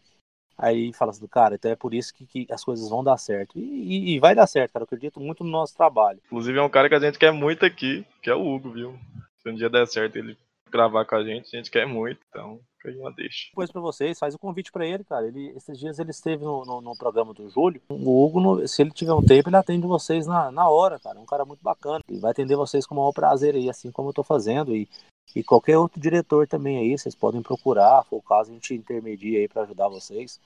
Aí 0.58 0.92
fala 0.92 1.12
assim, 1.12 1.28
cara, 1.28 1.56
então 1.56 1.70
é 1.70 1.76
por 1.76 1.94
isso 1.94 2.14
que, 2.14 2.26
que 2.26 2.48
as 2.50 2.64
coisas 2.64 2.90
vão 2.90 3.04
dar 3.04 3.18
certo. 3.18 3.60
E, 3.60 3.62
e, 3.62 4.16
e, 4.16 4.20
vai 4.20 4.34
dar 4.34 4.48
certo, 4.48 4.74
cara. 4.74 4.84
Eu 4.84 4.86
acredito 4.86 5.20
muito 5.20 5.44
no 5.44 5.52
nosso 5.52 5.76
trabalho. 5.76 6.20
Inclusive 6.26 6.58
é 6.58 6.64
um 6.64 6.70
cara 6.70 6.90
que 6.90 6.96
a 6.96 7.00
gente 7.00 7.20
quer 7.20 7.32
muito 7.32 7.64
aqui, 7.64 8.04
que 8.24 8.30
é 8.30 8.36
o 8.36 8.56
Hugo, 8.56 8.72
viu? 8.72 8.98
Se 9.38 9.50
um 9.50 9.56
dia 9.56 9.70
der 9.70 9.86
certo 9.86 10.16
ele 10.16 10.36
gravar 10.72 11.06
com 11.06 11.16
a 11.16 11.24
gente, 11.24 11.56
a 11.56 11.58
gente 11.58 11.72
quer 11.72 11.86
muito, 11.86 12.20
então 12.30 12.60
fica 12.78 12.90
aí 12.90 12.98
uma 12.98 13.12
deixa. 13.12 13.50
Depois 13.50 13.72
para 13.72 13.82
vocês, 13.82 14.20
faz 14.20 14.34
o 14.34 14.38
um 14.38 14.40
convite 14.40 14.72
para 14.72 14.86
ele, 14.86 15.04
cara. 15.04 15.28
Ele, 15.28 15.50
esses 15.56 15.78
dias 15.78 16.00
ele 16.00 16.10
esteve 16.10 16.44
no, 16.44 16.66
no, 16.66 16.82
no 16.82 16.98
programa 16.98 17.34
do 17.34 17.50
Júlio. 17.50 17.82
O 17.90 18.26
Hugo, 18.26 18.40
no, 18.40 18.68
se 18.68 18.82
ele 18.82 18.92
tiver 18.92 19.14
um 19.14 19.24
tempo, 19.24 19.50
ele 19.50 19.56
atende 19.56 19.86
vocês 19.86 20.26
na, 20.26 20.52
na 20.52 20.68
hora, 20.68 21.00
cara. 21.00 21.20
Um 21.20 21.26
cara 21.26 21.46
muito 21.46 21.64
bacana. 21.64 22.04
Ele 22.10 22.20
vai 22.20 22.32
atender 22.32 22.56
vocês 22.56 22.86
com 22.86 22.96
o 22.96 22.98
maior 22.98 23.12
prazer 23.14 23.56
aí, 23.56 23.70
assim 23.70 23.92
como 23.92 24.10
eu 24.10 24.14
tô 24.14 24.24
fazendo. 24.24 24.76
E 24.76 24.90
e 25.36 25.44
qualquer 25.44 25.78
outro 25.78 26.00
diretor 26.00 26.48
também 26.48 26.78
aí, 26.78 26.98
vocês 26.98 27.16
podem 27.16 27.42
procurar, 27.42 28.04
for 28.10 28.18
o 28.18 28.22
caso, 28.22 28.52
a 28.52 28.54
gente 28.54 28.74
intermedia 28.74 29.40
aí 29.40 29.48
para 29.48 29.64
ajudar 29.64 29.88
vocês. 29.88 30.40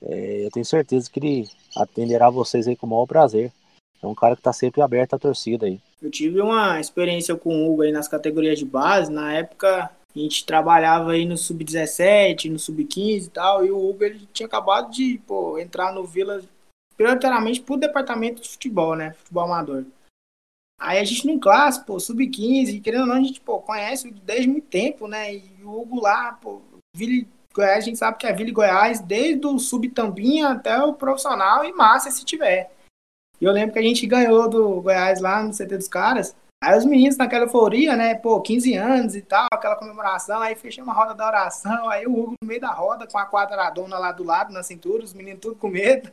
É, 0.00 0.46
eu 0.46 0.50
tenho 0.50 0.64
certeza 0.64 1.10
que 1.10 1.20
ele 1.20 1.48
atenderá 1.76 2.28
vocês 2.30 2.66
aí 2.66 2.76
com 2.76 2.86
o 2.86 2.90
maior 2.90 3.06
prazer. 3.06 3.52
É 4.02 4.06
um 4.06 4.14
cara 4.14 4.34
que 4.34 4.40
está 4.40 4.52
sempre 4.52 4.82
aberto 4.82 5.14
à 5.14 5.18
torcida 5.18 5.66
aí. 5.66 5.80
Eu 6.00 6.10
tive 6.10 6.40
uma 6.40 6.80
experiência 6.80 7.36
com 7.36 7.54
o 7.54 7.72
Hugo 7.72 7.82
aí 7.82 7.92
nas 7.92 8.08
categorias 8.08 8.58
de 8.58 8.64
base. 8.64 9.12
Na 9.12 9.32
época, 9.32 9.84
a 10.14 10.18
gente 10.18 10.44
trabalhava 10.44 11.12
aí 11.12 11.24
no 11.24 11.36
Sub-17, 11.36 12.50
no 12.50 12.58
Sub-15 12.58 13.26
e 13.26 13.30
tal. 13.30 13.64
E 13.64 13.70
o 13.70 13.78
Hugo 13.78 14.02
ele 14.02 14.28
tinha 14.32 14.46
acabado 14.46 14.90
de 14.90 15.20
pô, 15.24 15.56
entrar 15.56 15.92
no 15.92 16.04
Vila, 16.04 16.42
prioritariamente 16.96 17.60
pro 17.60 17.76
departamento 17.76 18.42
de 18.42 18.48
futebol, 18.48 18.96
né? 18.96 19.12
Futebol 19.12 19.44
amador. 19.44 19.84
Aí 20.82 20.98
a 20.98 21.04
gente 21.04 21.28
no 21.28 21.38
clássico, 21.38 21.86
pô, 21.86 22.00
sub-15, 22.00 22.82
querendo 22.82 23.02
ou 23.02 23.06
não, 23.06 23.14
a 23.14 23.20
gente, 23.20 23.40
pô, 23.40 23.60
conhece 23.60 24.10
desde 24.10 24.48
muito 24.48 24.66
tempo, 24.66 25.06
né? 25.06 25.32
E 25.32 25.62
o 25.62 25.80
Hugo 25.80 26.00
lá, 26.00 26.32
pô, 26.32 26.60
Vila 26.96 27.24
Goiás, 27.54 27.78
a 27.78 27.86
gente 27.86 27.98
sabe 27.98 28.18
que 28.18 28.26
é 28.26 28.32
Vila 28.32 28.50
Goiás, 28.50 28.98
desde 28.98 29.46
o 29.46 29.60
sub-tambinha 29.60 30.48
até 30.48 30.82
o 30.82 30.92
profissional 30.92 31.64
e 31.64 31.72
massa 31.72 32.10
se 32.10 32.24
tiver. 32.24 32.72
E 33.40 33.44
eu 33.44 33.52
lembro 33.52 33.72
que 33.72 33.78
a 33.78 33.82
gente 33.82 34.04
ganhou 34.08 34.48
do 34.48 34.80
Goiás 34.80 35.20
lá 35.20 35.40
no 35.40 35.52
CT 35.52 35.78
dos 35.78 35.86
caras. 35.86 36.34
Aí 36.60 36.76
os 36.76 36.84
meninos 36.84 37.16
naquela 37.16 37.44
euforia, 37.44 37.94
né? 37.94 38.16
Pô, 38.16 38.40
15 38.40 38.74
anos 38.74 39.14
e 39.14 39.22
tal, 39.22 39.46
aquela 39.52 39.76
comemoração. 39.76 40.40
Aí 40.40 40.56
fechei 40.56 40.82
uma 40.82 40.92
roda 40.92 41.14
da 41.14 41.28
oração. 41.28 41.88
Aí 41.90 42.08
o 42.08 42.12
Hugo 42.12 42.34
no 42.42 42.48
meio 42.48 42.60
da 42.60 42.72
roda, 42.72 43.06
com 43.06 43.18
a 43.18 43.26
quadradona 43.26 43.98
lá 43.98 44.10
do 44.10 44.24
lado, 44.24 44.52
na 44.52 44.64
cintura, 44.64 45.04
os 45.04 45.14
meninos 45.14 45.40
tudo 45.40 45.54
com 45.54 45.68
medo. 45.68 46.10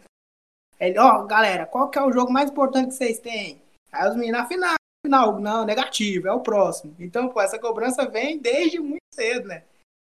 Ele, 0.80 1.00
ó, 1.00 1.22
oh, 1.22 1.26
galera, 1.26 1.66
qual 1.66 1.90
que 1.90 1.98
é 1.98 2.04
o 2.04 2.12
jogo 2.12 2.32
mais 2.32 2.52
importante 2.52 2.90
que 2.90 2.94
vocês 2.94 3.18
têm? 3.18 3.60
Aí 3.92 4.10
os 4.10 4.16
meninos, 4.16 4.42
afinal, 4.42 4.76
final, 5.06 5.40
não, 5.40 5.66
negativo, 5.66 6.28
é 6.28 6.34
o 6.34 6.42
próximo. 6.42 6.96
Então, 7.00 7.30
pô, 7.30 7.42
essa 7.42 7.60
cobrança 7.60 8.08
vem 8.08 8.38
desde 8.38 8.80
muito 8.80 9.02
cedo, 9.14 9.48
né? 9.48 9.64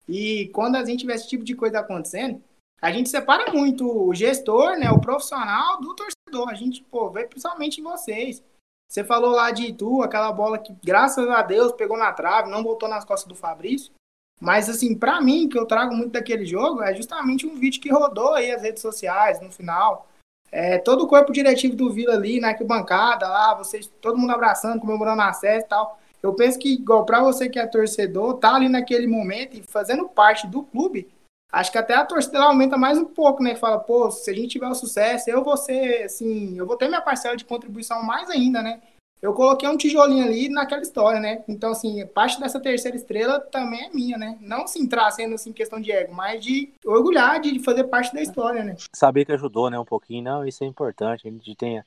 E 0.09 0.49
quando 0.49 0.77
a 0.77 0.85
gente 0.85 1.07
vê 1.07 1.15
esse 1.15 1.29
tipo 1.29 1.45
de 1.45 1.55
coisa 1.55 1.81
acontecendo, 1.81 2.43
a 2.83 2.91
gente 2.91 3.09
separa 3.09 3.53
muito 3.53 3.87
o 3.87 4.15
gestor, 4.15 4.79
né, 4.79 4.91
o 4.91 5.01
profissional 5.01 5.81
do 5.81 5.95
torcedor. 5.95 6.49
A 6.49 6.55
gente, 6.55 6.83
pô, 6.83 7.11
vê 7.11 7.27
principalmente 7.27 7.81
em 7.81 7.85
vocês. 7.85 8.43
Você 8.89 9.05
falou 9.05 9.31
lá 9.31 9.51
de 9.53 9.67
Itu, 9.67 10.03
aquela 10.03 10.33
bola 10.33 10.59
que, 10.59 10.75
graças 10.83 11.29
a 11.29 11.43
Deus, 11.43 11.73
pegou 11.73 11.97
na 11.97 12.13
trave, 12.13 12.51
não 12.51 12.63
voltou 12.63 12.89
nas 12.89 13.05
costas 13.05 13.29
do 13.29 13.37
Fabrício. 13.37 13.93
Mas, 14.41 14.69
assim, 14.69 14.97
para 14.97 15.21
mim, 15.21 15.49
que 15.49 15.59
eu 15.59 15.67
trago 15.67 15.95
muito 15.95 16.13
daquele 16.13 16.47
jogo, 16.47 16.83
é 16.83 16.95
justamente 16.95 17.47
um 17.47 17.55
vídeo 17.55 17.81
que 17.81 17.93
rodou 17.93 18.35
aí 18.35 18.51
as 18.51 18.63
redes 18.63 18.83
sociais 18.83 19.41
no 19.41 19.53
final 19.53 20.09
é, 20.53 20.79
todo 20.79 21.05
o 21.05 21.07
corpo 21.07 21.33
diretivo 21.33 21.77
do 21.77 21.91
Vila 21.91 22.15
ali, 22.15 22.41
na 22.41 22.49
arquibancada, 22.49 23.29
lá, 23.29 23.55
vocês, 23.55 23.91
todo 24.01 24.19
mundo 24.19 24.33
abraçando, 24.33 24.81
comemorando 24.81 25.23
acesso 25.23 25.65
e 25.65 25.69
tal. 25.69 25.99
Eu 26.23 26.35
penso 26.35 26.59
que, 26.59 26.75
igual 26.75 27.05
para 27.05 27.23
você 27.23 27.49
que 27.49 27.59
é 27.59 27.67
torcedor, 27.67 28.35
tá 28.35 28.55
ali 28.55 28.69
naquele 28.69 29.07
momento 29.07 29.57
e 29.57 29.63
fazendo 29.63 30.09
parte 30.09 30.47
do 30.47 30.63
clube, 30.63 31.09
acho 31.51 31.73
que 31.73 31.79
até 31.79 31.95
a 31.95 32.05
torcida 32.05 32.43
aumenta 32.43 32.77
mais 32.77 32.99
um 32.99 33.07
pouco, 33.07 33.43
né? 33.43 33.55
Fala, 33.55 33.79
pô, 33.79 34.11
se 34.11 34.31
a 34.31 34.35
gente 34.35 34.49
tiver 34.49 34.69
o 34.69 34.75
sucesso, 34.75 35.31
eu 35.31 35.43
vou 35.43 35.57
ser, 35.57 36.05
assim, 36.05 36.59
eu 36.59 36.67
vou 36.67 36.77
ter 36.77 36.89
minha 36.89 37.01
parcela 37.01 37.37
de 37.37 37.45
contribuição 37.45 38.03
mais 38.03 38.29
ainda, 38.29 38.63
né? 38.63 38.81
Eu 39.23 39.35
coloquei 39.35 39.69
um 39.69 39.77
tijolinho 39.77 40.25
ali 40.25 40.49
naquela 40.49 40.81
história, 40.81 41.21
né? 41.21 41.45
Então, 41.47 41.73
assim, 41.73 42.07
parte 42.07 42.41
dessa 42.41 42.59
terceira 42.59 42.97
estrela 42.97 43.39
também 43.39 43.85
é 43.85 43.91
minha, 43.91 44.17
né? 44.17 44.39
Não 44.41 44.67
se 44.67 44.81
entrar 44.81 45.11
sendo, 45.11 45.35
assim, 45.35 45.53
questão 45.53 45.81
de 45.81 45.93
ego, 45.93 46.15
mas 46.15 46.43
de 46.43 46.73
orgulhar 46.85 47.41
de 47.41 47.59
fazer 47.59 47.85
parte 47.85 48.15
da 48.15 48.23
história, 48.23 48.65
né? 48.65 48.77
Saber 48.95 49.25
que 49.25 49.33
ajudou, 49.33 49.69
né, 49.69 49.79
um 49.79 49.85
pouquinho, 49.85 50.25
não, 50.25 50.47
isso 50.47 50.65
é 50.65 50.67
importante, 50.67 51.29
a 51.29 51.31
gente 51.31 51.55
tenha 51.55 51.85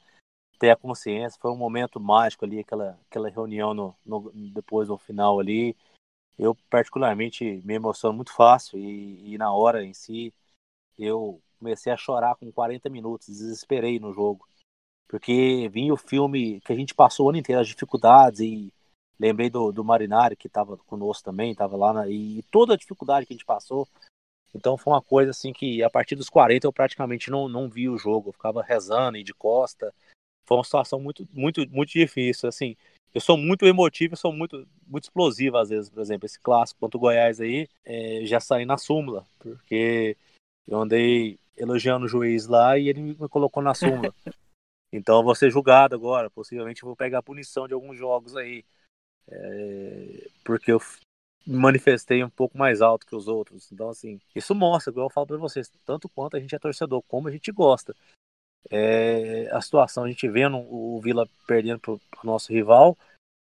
ter 0.59 0.69
a 0.69 0.75
consciência, 0.75 1.39
foi 1.41 1.51
um 1.51 1.57
momento 1.57 1.99
mágico 1.99 2.45
ali, 2.45 2.59
aquela, 2.59 2.97
aquela 3.09 3.29
reunião 3.29 3.73
no, 3.73 3.95
no 4.05 4.31
depois 4.53 4.87
no 4.87 4.97
final 4.97 5.39
ali, 5.39 5.75
eu 6.37 6.55
particularmente 6.69 7.61
me 7.65 7.73
emociono 7.73 8.15
muito 8.15 8.31
fácil 8.31 8.79
e, 8.79 9.33
e 9.33 9.37
na 9.37 9.53
hora 9.53 9.83
em 9.83 9.93
si, 9.93 10.33
eu 10.97 11.41
comecei 11.59 11.91
a 11.91 11.97
chorar 11.97 12.35
com 12.35 12.51
40 12.51 12.89
minutos, 12.89 13.27
desesperei 13.27 13.99
no 13.99 14.13
jogo 14.13 14.47
porque 15.13 15.69
vinha 15.71 15.93
o 15.93 15.97
filme 15.97 16.59
que 16.61 16.73
a 16.73 16.75
gente 16.75 16.95
passou 16.95 17.27
o 17.27 17.29
ano 17.29 17.37
inteiro, 17.37 17.61
as 17.61 17.67
dificuldades, 17.67 18.39
e 18.39 18.73
lembrei 19.19 19.47
do, 19.47 19.71
do 19.71 19.83
Marinari, 19.83 20.35
que 20.35 20.47
estava 20.47 20.75
conosco 20.75 21.23
também, 21.23 21.51
estava 21.51 21.77
lá, 21.77 21.93
na, 21.93 22.09
e 22.09 22.41
toda 22.49 22.73
a 22.73 22.75
dificuldade 22.75 23.27
que 23.27 23.31
a 23.31 23.35
gente 23.35 23.45
passou. 23.45 23.87
Então 24.55 24.75
foi 24.75 24.91
uma 24.91 25.03
coisa 25.03 25.29
assim 25.29 25.53
que 25.53 25.83
a 25.83 25.89
partir 25.89 26.15
dos 26.15 26.31
40 26.31 26.65
eu 26.65 26.73
praticamente 26.73 27.29
não, 27.29 27.47
não 27.47 27.69
vi 27.69 27.87
o 27.87 27.95
jogo, 27.95 28.29
eu 28.29 28.33
ficava 28.33 28.63
rezando 28.63 29.15
e 29.15 29.23
de 29.23 29.35
costa. 29.35 29.93
Foi 30.47 30.57
uma 30.57 30.63
situação 30.63 30.99
muito, 30.99 31.27
muito, 31.31 31.63
muito 31.69 31.91
difícil. 31.91 32.49
Assim, 32.49 32.75
eu 33.13 33.21
sou 33.21 33.37
muito 33.37 33.67
emotivo, 33.67 34.13
eu 34.13 34.17
sou 34.17 34.33
muito, 34.33 34.67
muito 34.87 35.03
explosivo 35.03 35.57
às 35.57 35.69
vezes, 35.69 35.91
por 35.91 36.01
exemplo, 36.01 36.25
esse 36.25 36.39
clássico 36.39 36.79
contra 36.79 36.97
o 36.97 37.01
Goiás 37.01 37.39
aí, 37.39 37.69
é, 37.85 38.21
já 38.25 38.39
saí 38.39 38.65
na 38.65 38.79
súmula, 38.79 39.23
porque 39.37 40.17
eu 40.67 40.81
andei 40.81 41.37
elogiando 41.55 42.05
o 42.05 42.09
juiz 42.09 42.47
lá 42.47 42.79
e 42.79 42.89
ele 42.89 42.99
me 42.99 43.29
colocou 43.29 43.61
na 43.61 43.75
súmula. 43.75 44.11
Então 44.93 45.17
eu 45.17 45.23
vou 45.23 45.35
ser 45.35 45.49
julgado 45.49 45.95
agora. 45.95 46.29
Possivelmente 46.29 46.83
vou 46.83 46.95
pegar 46.95 47.19
a 47.19 47.23
punição 47.23 47.67
de 47.67 47.73
alguns 47.73 47.97
jogos 47.97 48.37
aí. 48.37 48.63
É, 49.27 50.29
porque 50.45 50.71
eu 50.71 50.79
me 51.45 51.57
manifestei 51.57 52.23
um 52.23 52.29
pouco 52.29 52.57
mais 52.57 52.81
alto 52.81 53.05
que 53.05 53.15
os 53.15 53.27
outros. 53.27 53.71
Então, 53.71 53.89
assim, 53.89 54.21
isso 54.35 54.53
mostra, 54.55 54.91
igual 54.91 55.07
eu 55.07 55.13
falo 55.13 55.27
para 55.27 55.37
vocês, 55.37 55.69
tanto 55.85 56.07
quanto 56.07 56.37
a 56.37 56.39
gente 56.39 56.55
é 56.55 56.59
torcedor, 56.59 57.01
como 57.07 57.27
a 57.27 57.31
gente 57.31 57.51
gosta. 57.51 57.95
É, 58.69 59.49
a 59.51 59.59
situação, 59.61 60.05
a 60.05 60.07
gente 60.07 60.27
vendo 60.29 60.57
o 60.57 61.01
Vila 61.01 61.27
perdendo 61.45 61.79
pro 61.79 61.99
nosso 62.23 62.53
rival, 62.53 62.97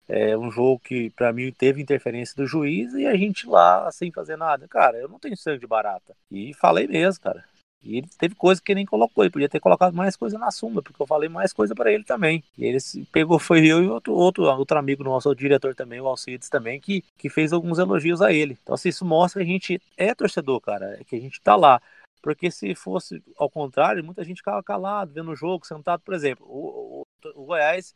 é 0.09 0.37
um 0.37 0.51
jogo 0.51 0.81
que 0.81 1.11
para 1.11 1.33
mim 1.33 1.53
teve 1.53 1.83
interferência 1.83 2.35
do 2.37 2.47
juiz 2.47 2.95
e 2.95 3.07
a 3.07 3.17
gente 3.17 3.47
lá 3.47 3.91
sem 3.91 4.13
fazer 4.13 4.37
nada. 4.37 4.69
Cara, 4.69 4.97
eu 4.97 5.09
não 5.09 5.19
tenho 5.19 5.37
sangue 5.37 5.61
de 5.61 5.67
barata. 5.67 6.17
E 6.31 6.55
falei 6.55 6.87
mesmo, 6.87 7.23
cara. 7.23 7.45
E 7.89 7.97
ele 7.97 8.09
teve 8.19 8.35
coisa 8.35 8.61
que 8.61 8.75
nem 8.75 8.85
colocou, 8.85 9.25
ele 9.25 9.31
podia 9.31 9.49
ter 9.49 9.61
colocado 9.61 9.95
mais 9.95 10.15
coisa 10.15 10.39
na 10.39 10.51
súmula, 10.51 10.83
porque 10.83 11.01
eu 11.01 11.07
falei 11.07 11.29
mais 11.29 11.55
coisa 11.55 11.75
para 11.75 11.91
ele 11.91 12.05
também. 12.05 12.45
E 12.57 12.67
ele 12.67 12.77
pegou, 13.11 13.39
foi 13.39 13.67
eu 13.67 13.83
e 13.83 13.89
outro, 13.89 14.13
outro, 14.13 14.45
outro 14.45 14.79
amigo 14.79 15.03
nosso, 15.03 15.31
o 15.31 15.35
diretor 15.35 15.75
também, 15.75 15.99
o 15.99 16.07
Alcides 16.07 16.51
também, 16.51 16.79
que, 16.79 17.03
que 17.17 17.31
fez 17.31 17.51
alguns 17.51 17.79
elogios 17.79 18.21
a 18.21 18.31
ele. 18.31 18.59
Então, 18.63 18.75
assim, 18.75 18.91
isso 18.91 19.07
mostra 19.07 19.43
que 19.43 19.49
a 19.49 19.53
gente 19.53 19.83
é 19.97 20.15
torcedor, 20.15 20.61
cara, 20.61 21.01
que 21.07 21.17
a 21.17 21.21
gente 21.21 21.41
tá 21.41 21.57
lá. 21.57 21.81
Porque 22.21 22.51
se 22.51 22.75
fosse 22.75 23.23
ao 23.39 23.49
contrário, 23.49 24.05
muita 24.05 24.23
gente 24.23 24.39
ficava 24.39 24.63
calado, 24.63 25.15
vendo 25.15 25.31
o 25.31 25.37
jogo, 25.37 25.67
sentado, 25.67 26.03
por 26.05 26.13
exemplo. 26.13 26.47
O, 26.47 27.03
o, 27.25 27.41
o 27.43 27.47
Goiás 27.47 27.95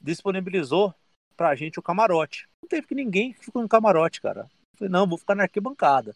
disponibilizou 0.00 0.94
pra 1.36 1.56
gente 1.56 1.80
o 1.80 1.82
camarote. 1.82 2.48
Não 2.62 2.68
teve 2.68 2.86
que 2.86 2.94
ninguém 2.94 3.32
ficou 3.32 3.60
no 3.60 3.68
camarote, 3.68 4.20
cara. 4.20 4.42
Eu 4.42 4.78
falei, 4.78 4.92
não, 4.92 5.06
vou 5.06 5.18
ficar 5.18 5.34
na 5.34 5.44
arquibancada. 5.44 6.14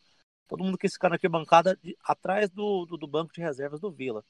Todo 0.48 0.62
mundo 0.62 0.78
quis 0.78 0.92
ficar 0.92 1.08
na 1.08 1.16
arquibancada 1.16 1.76
de, 1.82 1.96
atrás 2.04 2.50
do, 2.50 2.86
do, 2.86 2.96
do, 2.96 3.06
banco 3.06 3.32
de 3.32 3.40
reservas 3.40 3.80
do 3.80 3.90
Vila. 3.90 4.24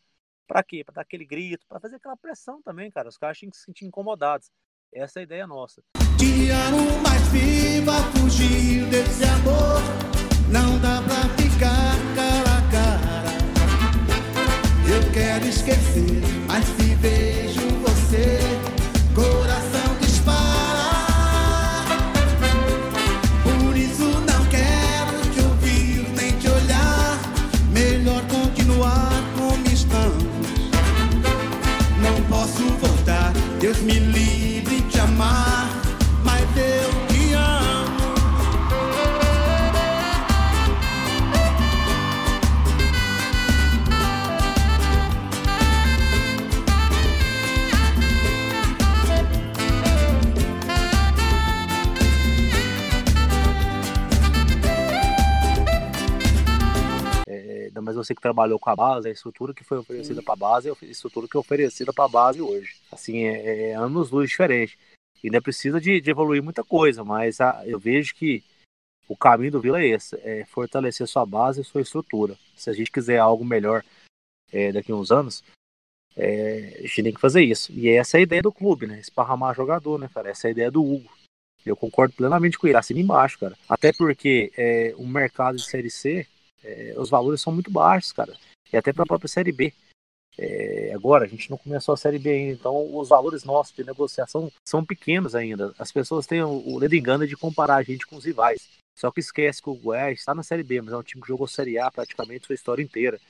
Pra 0.46 0.62
quê? 0.62 0.82
Pra 0.84 0.94
dar 0.94 1.02
aquele 1.02 1.24
grito, 1.24 1.66
pra 1.68 1.80
fazer 1.80 1.96
aquela 1.96 2.16
pressão 2.16 2.62
também, 2.62 2.90
cara. 2.90 3.08
Os 3.08 3.18
caras 3.18 3.38
tinham 3.38 3.50
que 3.50 3.56
se 3.56 3.64
sentir 3.64 3.84
incomodados. 3.84 4.50
Essa 4.92 5.18
é 5.18 5.20
a 5.20 5.24
ideia 5.24 5.46
nossa. 5.46 5.82
Mais 7.02 7.28
viva, 7.28 7.92
fugir 8.12 8.86
desse 8.88 9.24
amor. 9.24 9.82
Não 10.50 10.78
dá 10.80 11.02
pra 11.02 11.28
ficar 11.36 11.96
cara 12.14 12.58
a 12.58 12.70
cara. 12.70 13.36
Eu 14.88 15.12
quero 15.12 15.44
esquecer, 15.46 16.22
mas 16.46 16.64
mas 57.96 58.06
você 58.06 58.14
que 58.14 58.20
trabalhou 58.20 58.58
com 58.58 58.70
a 58.70 58.76
base, 58.76 59.08
a 59.08 59.12
estrutura 59.12 59.54
que 59.54 59.64
foi 59.64 59.78
oferecida 59.78 60.22
para 60.22 60.34
a 60.34 60.36
base 60.36 60.68
é 60.68 60.72
a 60.72 60.84
estrutura 60.84 61.26
que 61.26 61.36
é 61.36 61.40
oferecida 61.40 61.92
para 61.92 62.04
a 62.04 62.08
base 62.08 62.40
hoje. 62.40 62.76
Assim, 62.92 63.24
é, 63.24 63.70
é 63.70 63.74
anos 63.74 64.10
luz 64.10 64.28
diferente. 64.28 64.78
Ainda 65.24 65.40
precisa 65.40 65.80
de, 65.80 66.00
de, 66.00 66.10
evoluir 66.10 66.42
muita 66.42 66.62
coisa, 66.62 67.02
mas 67.02 67.40
a, 67.40 67.62
eu 67.66 67.80
vejo 67.80 68.14
que 68.14 68.44
o 69.08 69.16
caminho 69.16 69.52
do 69.52 69.60
Vila 69.60 69.80
é 69.80 69.86
esse: 69.86 70.16
é 70.22 70.44
fortalecer 70.44 71.06
sua 71.08 71.24
base 71.24 71.60
e 71.60 71.64
sua 71.64 71.80
estrutura. 71.80 72.36
Se 72.54 72.70
a 72.70 72.72
gente 72.72 72.92
quiser 72.92 73.18
algo 73.18 73.44
melhor 73.44 73.82
é, 74.52 74.70
daqui 74.72 74.92
a 74.92 74.94
uns 74.94 75.10
anos, 75.10 75.42
é, 76.16 76.76
a 76.78 76.82
gente 76.82 77.02
tem 77.02 77.14
que 77.14 77.20
fazer 77.20 77.42
isso. 77.42 77.72
E 77.72 77.88
essa 77.88 78.18
é 78.18 78.20
a 78.20 78.22
ideia 78.22 78.42
do 78.42 78.52
clube, 78.52 78.86
né? 78.86 79.00
Esparramar 79.00 79.54
jogador, 79.54 79.98
né, 79.98 80.08
cara? 80.12 80.30
Essa 80.30 80.46
é 80.46 80.48
a 80.48 80.52
ideia 80.52 80.70
do 80.70 80.84
Hugo. 80.84 81.10
Eu 81.64 81.76
concordo 81.76 82.14
plenamente 82.14 82.58
com 82.58 82.68
ele, 82.68 82.76
assim 82.76 82.94
embaixo, 82.94 83.38
cara. 83.38 83.56
Até 83.68 83.92
porque 83.92 84.52
é, 84.56 84.94
o 84.96 85.06
mercado 85.06 85.56
de 85.56 85.64
Série 85.64 85.90
C, 85.90 86.26
é, 86.66 86.94
os 86.98 87.08
valores 87.08 87.40
são 87.40 87.52
muito 87.52 87.70
baixos, 87.70 88.12
cara. 88.12 88.36
E 88.72 88.76
até 88.76 88.92
para 88.92 89.04
a 89.04 89.06
própria 89.06 89.28
Série 89.28 89.52
B. 89.52 89.72
É, 90.38 90.92
agora, 90.92 91.24
a 91.24 91.28
gente 91.28 91.48
não 91.48 91.56
começou 91.56 91.94
a 91.94 91.96
Série 91.96 92.18
B 92.18 92.30
ainda, 92.30 92.52
então 92.52 92.96
os 92.96 93.08
valores 93.08 93.44
nossos 93.44 93.74
de 93.74 93.84
negociação 93.84 94.52
são 94.68 94.84
pequenos 94.84 95.34
ainda. 95.34 95.72
As 95.78 95.90
pessoas 95.90 96.26
têm 96.26 96.42
o, 96.42 96.74
o 96.74 96.80
dedo 96.80 96.94
engano 96.94 97.26
de 97.26 97.36
comparar 97.36 97.76
a 97.76 97.82
gente 97.82 98.06
com 98.06 98.16
os 98.16 98.24
rivais. 98.24 98.68
Só 98.98 99.10
que 99.10 99.20
esquece 99.20 99.62
que 99.62 99.70
o 99.70 99.74
Goiás 99.74 100.18
está 100.18 100.34
na 100.34 100.42
Série 100.42 100.62
B, 100.62 100.80
mas 100.82 100.92
é 100.92 100.96
um 100.96 101.02
time 101.02 101.22
que 101.22 101.28
jogou 101.28 101.46
Série 101.46 101.78
A 101.78 101.90
praticamente 101.90 102.46
sua 102.46 102.54
história 102.54 102.82
inteira. 102.82 103.20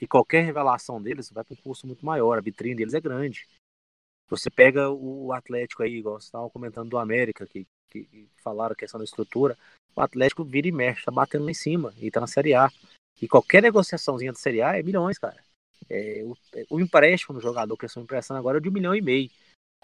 E 0.00 0.06
qualquer 0.06 0.44
revelação 0.44 1.00
deles 1.00 1.30
vai 1.30 1.44
para 1.44 1.54
um 1.54 1.62
custo 1.62 1.86
muito 1.86 2.04
maior, 2.06 2.38
a 2.38 2.40
vitrine 2.40 2.76
deles 2.76 2.94
é 2.94 3.00
grande. 3.00 3.46
Você 4.28 4.48
pega 4.48 4.88
o 4.88 5.32
Atlético 5.32 5.82
aí, 5.82 5.96
igual 5.96 6.20
você 6.20 6.26
estava 6.26 6.48
comentando 6.48 6.88
do 6.88 6.96
América, 6.96 7.46
que, 7.46 7.66
que, 7.90 8.28
falaram 8.42 8.72
a 8.72 8.76
questão 8.76 8.98
da 8.98 9.04
estrutura, 9.04 9.56
o 9.94 10.00
Atlético 10.00 10.44
vira 10.44 10.68
e 10.68 10.72
mexe, 10.72 11.04
tá 11.04 11.10
batendo 11.10 11.44
lá 11.44 11.50
em 11.50 11.54
cima, 11.54 11.92
e 11.98 12.10
tá 12.10 12.20
na 12.20 12.26
Série 12.26 12.54
A. 12.54 12.70
E 13.20 13.28
qualquer 13.28 13.62
negociaçãozinha 13.62 14.32
da 14.32 14.38
Série 14.38 14.62
A 14.62 14.78
é 14.78 14.82
milhões, 14.82 15.18
cara. 15.18 15.36
É, 15.88 16.22
o, 16.24 16.36
o, 16.76 16.80
empréstimo 16.80 17.34
do 17.34 17.42
jogador 17.42 17.76
que 17.76 17.86
estão 17.86 18.02
emprestando 18.02 18.38
agora 18.38 18.58
é 18.58 18.60
de 18.60 18.68
um 18.68 18.72
milhão 18.72 18.94
e 18.94 19.00
meio. 19.00 19.30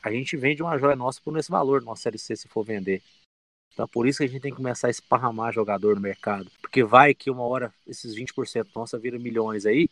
A 0.02 0.10
gente 0.10 0.36
vende 0.36 0.62
uma 0.62 0.78
joia 0.78 0.94
nossa 0.94 1.20
por 1.20 1.36
esse 1.36 1.50
valor, 1.50 1.82
nossa 1.82 2.02
Série 2.02 2.18
C, 2.18 2.36
se 2.36 2.48
for 2.48 2.64
vender. 2.64 3.02
Então, 3.72 3.86
por 3.88 4.06
isso 4.06 4.18
que 4.18 4.24
a 4.24 4.26
gente 4.26 4.40
tem 4.40 4.50
que 4.50 4.56
começar 4.56 4.86
a 4.86 4.90
esparramar 4.90 5.52
jogador 5.52 5.96
no 5.96 6.00
mercado. 6.00 6.50
Porque 6.62 6.82
vai 6.82 7.12
que 7.12 7.30
uma 7.30 7.42
hora 7.42 7.74
esses 7.86 8.14
20% 8.14 8.68
nossa 8.74 8.98
viram 8.98 9.18
milhões 9.18 9.66
aí, 9.66 9.90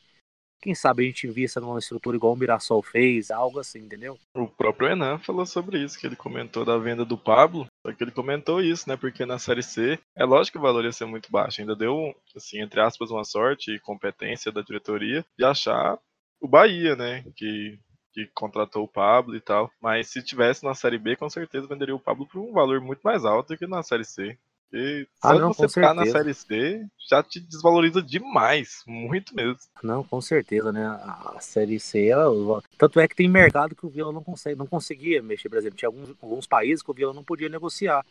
quem 0.64 0.74
sabe 0.74 1.05
a 1.05 1.07
gente 1.07 1.27
invista 1.27 1.61
numa 1.61 1.79
estrutura 1.79 2.16
igual 2.16 2.33
o 2.33 2.37
Mirassol 2.37 2.83
fez, 2.83 3.31
algo 3.31 3.61
assim, 3.61 3.81
entendeu? 3.81 4.18
O 4.35 4.48
próprio 4.48 4.88
Enan 4.88 5.18
falou 5.18 5.44
sobre 5.44 5.79
isso, 5.79 5.98
que 5.98 6.07
ele 6.07 6.16
comentou 6.16 6.64
da 6.64 6.79
venda 6.79 7.05
do 7.05 7.18
Pablo, 7.18 7.66
só 7.87 7.92
que 7.92 8.03
ele 8.03 8.11
comentou 8.11 8.62
isso, 8.62 8.88
né? 8.88 8.96
Porque 8.96 9.27
na 9.27 9.38
Série 9.38 9.62
C, 9.62 9.98
é 10.16 10.24
lógico 10.24 10.53
que 10.55 10.59
o 10.59 10.62
valor 10.62 10.83
ia 10.83 10.92
ser 10.92 11.05
muito 11.05 11.31
baixo, 11.31 11.61
ainda 11.61 11.77
deu, 11.77 12.15
assim, 12.35 12.62
entre 12.62 12.81
aspas, 12.81 13.10
uma 13.10 13.25
sorte 13.25 13.73
e 13.73 13.81
competência 13.81 14.50
da 14.50 14.62
diretoria 14.62 15.23
de 15.38 15.44
achar 15.44 15.98
o 16.40 16.48
Bahia, 16.48 16.96
né? 16.96 17.23
Que 17.37 17.79
que 18.15 18.31
contratou 18.33 18.85
o 18.85 18.88
Pablo 18.88 19.35
e 19.35 19.40
tal. 19.40 19.69
Mas 19.83 20.08
se 20.08 20.23
tivesse 20.23 20.65
na 20.65 20.73
Série 20.73 20.98
B, 20.98 21.17
com 21.17 21.29
certeza 21.29 21.67
venderia 21.67 21.96
o 21.96 21.98
Pablo 21.98 22.29
por 22.29 22.38
um 22.40 22.52
valor 22.52 22.81
muito 22.81 23.00
mais 23.02 23.25
alto 23.25 23.48
do 23.48 23.58
que 23.58 23.67
na 23.67 23.83
Série 23.83 24.04
C. 24.04 24.38
Porque 24.75 25.08
Ah, 25.22 25.29
só 25.29 25.38
não, 25.38 25.50
de 25.52 25.56
você 25.56 25.68
ficar 25.68 25.94
na 25.94 26.04
certeza. 26.04 26.18
Série 26.18 26.35
C 26.35 26.87
já 27.08 27.22
te 27.22 27.38
desvaloriza 27.38 28.02
demais. 28.02 28.83
Muito 28.87 29.33
mesmo. 29.33 29.58
Não, 29.85 30.02
com 30.02 30.20
certeza, 30.20 30.72
né? 30.72 30.85
A 30.85 31.38
Série 31.40 31.79
C, 31.79 32.08
ela- 32.08 32.60
tanto 32.77 32.98
é 32.98 33.06
que 33.06 33.14
tem 33.14 33.29
mercado 33.29 33.77
que 33.77 33.87
o 33.87 33.88
Vila 33.88 34.12
não 34.12 34.22
consegue, 34.25 34.58
não 34.58 34.66
conseguia 34.66 35.22
mexer, 35.22 35.48
por 35.48 35.58
exemplo, 35.58 35.79
tinha 35.79 35.88
alguns, 35.88 36.10
alguns 36.20 36.46
países 36.46 36.83
que 36.83 36.90
o 36.90 36.94
Vila 36.94 37.12
não 37.14 37.22
podia 37.22 37.48
negociar 37.48 38.04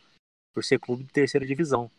por 0.54 0.64
ser 0.64 0.78
clube 0.78 1.04
de 1.04 1.12
terceira 1.12 1.46
divisão. 1.46 1.90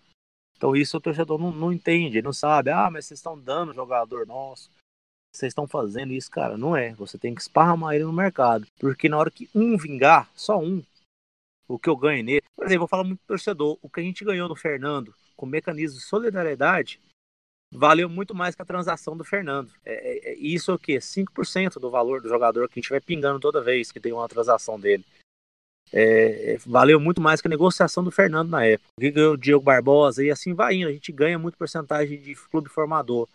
Então 0.58 0.76
isso 0.76 0.98
o 0.98 1.02
torcedor 1.02 1.38
não, 1.38 1.52
não 1.52 1.72
entende, 1.72 2.22
não 2.22 2.34
sabe, 2.34 2.72
ah, 2.72 2.90
mas 2.90 3.06
vocês 3.06 3.20
estão 3.20 3.38
dando 3.38 3.74
jogador 3.74 4.26
nosso, 4.26 4.72
vocês 5.32 5.52
estão 5.52 5.68
fazendo 5.68 6.12
isso, 6.14 6.32
cara, 6.32 6.58
não 6.58 6.76
é. 6.76 6.94
Você 6.96 7.20
tem 7.20 7.36
que 7.36 7.42
esparramar 7.42 7.94
ele 7.94 8.06
no 8.06 8.14
mercado, 8.14 8.66
porque 8.80 9.08
na 9.10 9.18
hora 9.18 9.30
que 9.30 9.48
um 9.54 9.78
vingar, 9.78 10.28
só 10.34 10.58
um, 10.58 10.82
o 11.68 11.80
que 11.80 11.90
eu 11.90 11.96
ganho 11.96 12.24
nele, 12.24 12.44
por 12.56 12.66
exemplo, 12.66 12.84
eu 12.84 12.88
falar 12.88 13.04
muito 13.04 13.20
pro 13.20 13.36
torcedor, 13.36 13.78
o 13.82 13.90
que 13.90 14.00
a 14.00 14.04
gente 14.04 14.24
ganhou 14.24 14.48
no 14.48 14.56
Fernando 14.56 15.14
com 15.36 15.46
mecanismo 15.46 16.00
de 16.00 16.06
solidariedade 16.06 17.00
valeu 17.72 18.10
muito 18.10 18.34
mais 18.34 18.56
que 18.56 18.62
a 18.62 18.66
transação 18.66 19.18
do 19.18 19.24
Fernando. 19.24 19.72
É, 19.84 19.94
é- 19.94 20.32
é- 20.32 20.36
isso 20.36 20.72
é 20.72 20.74
o 20.74 20.80
quê? 20.80 21.00
5% 21.02 21.80
do 21.80 21.90
valor 21.90 22.22
do 22.22 22.30
jogador 22.30 22.68
que 22.68 22.80
a 22.80 22.82
gente 22.82 22.90
vai 22.90 23.02
pingando 23.02 23.40
toda 23.40 23.62
vez 23.62 23.92
que 23.92 24.00
tem 24.00 24.14
uma 24.14 24.28
transação 24.28 24.80
dele. 24.80 25.06
É, 25.92 26.54
é, 26.54 26.58
valeu 26.66 27.00
muito 27.00 27.22
mais 27.22 27.42
que 27.42 27.48
a 27.48 27.50
negociação 27.50 28.04
do 28.04 28.12
Fernando 28.12 28.50
na 28.50 28.66
época. 28.66 28.90
O 28.98 29.02
que 29.02 29.12
ganhou 29.12 29.34
o 29.34 29.38
Diego 29.38 29.62
Barbosa 29.62 30.24
e 30.24 30.32
assim 30.32 30.54
vai 30.54 30.76
indo. 30.76 30.90
A 30.90 30.92
gente 30.92 31.12
ganha 31.12 31.38
muito 31.38 31.58
porcentagem 31.58 32.20
de 32.20 32.36
clube 32.50 32.70
formador. 32.70 33.28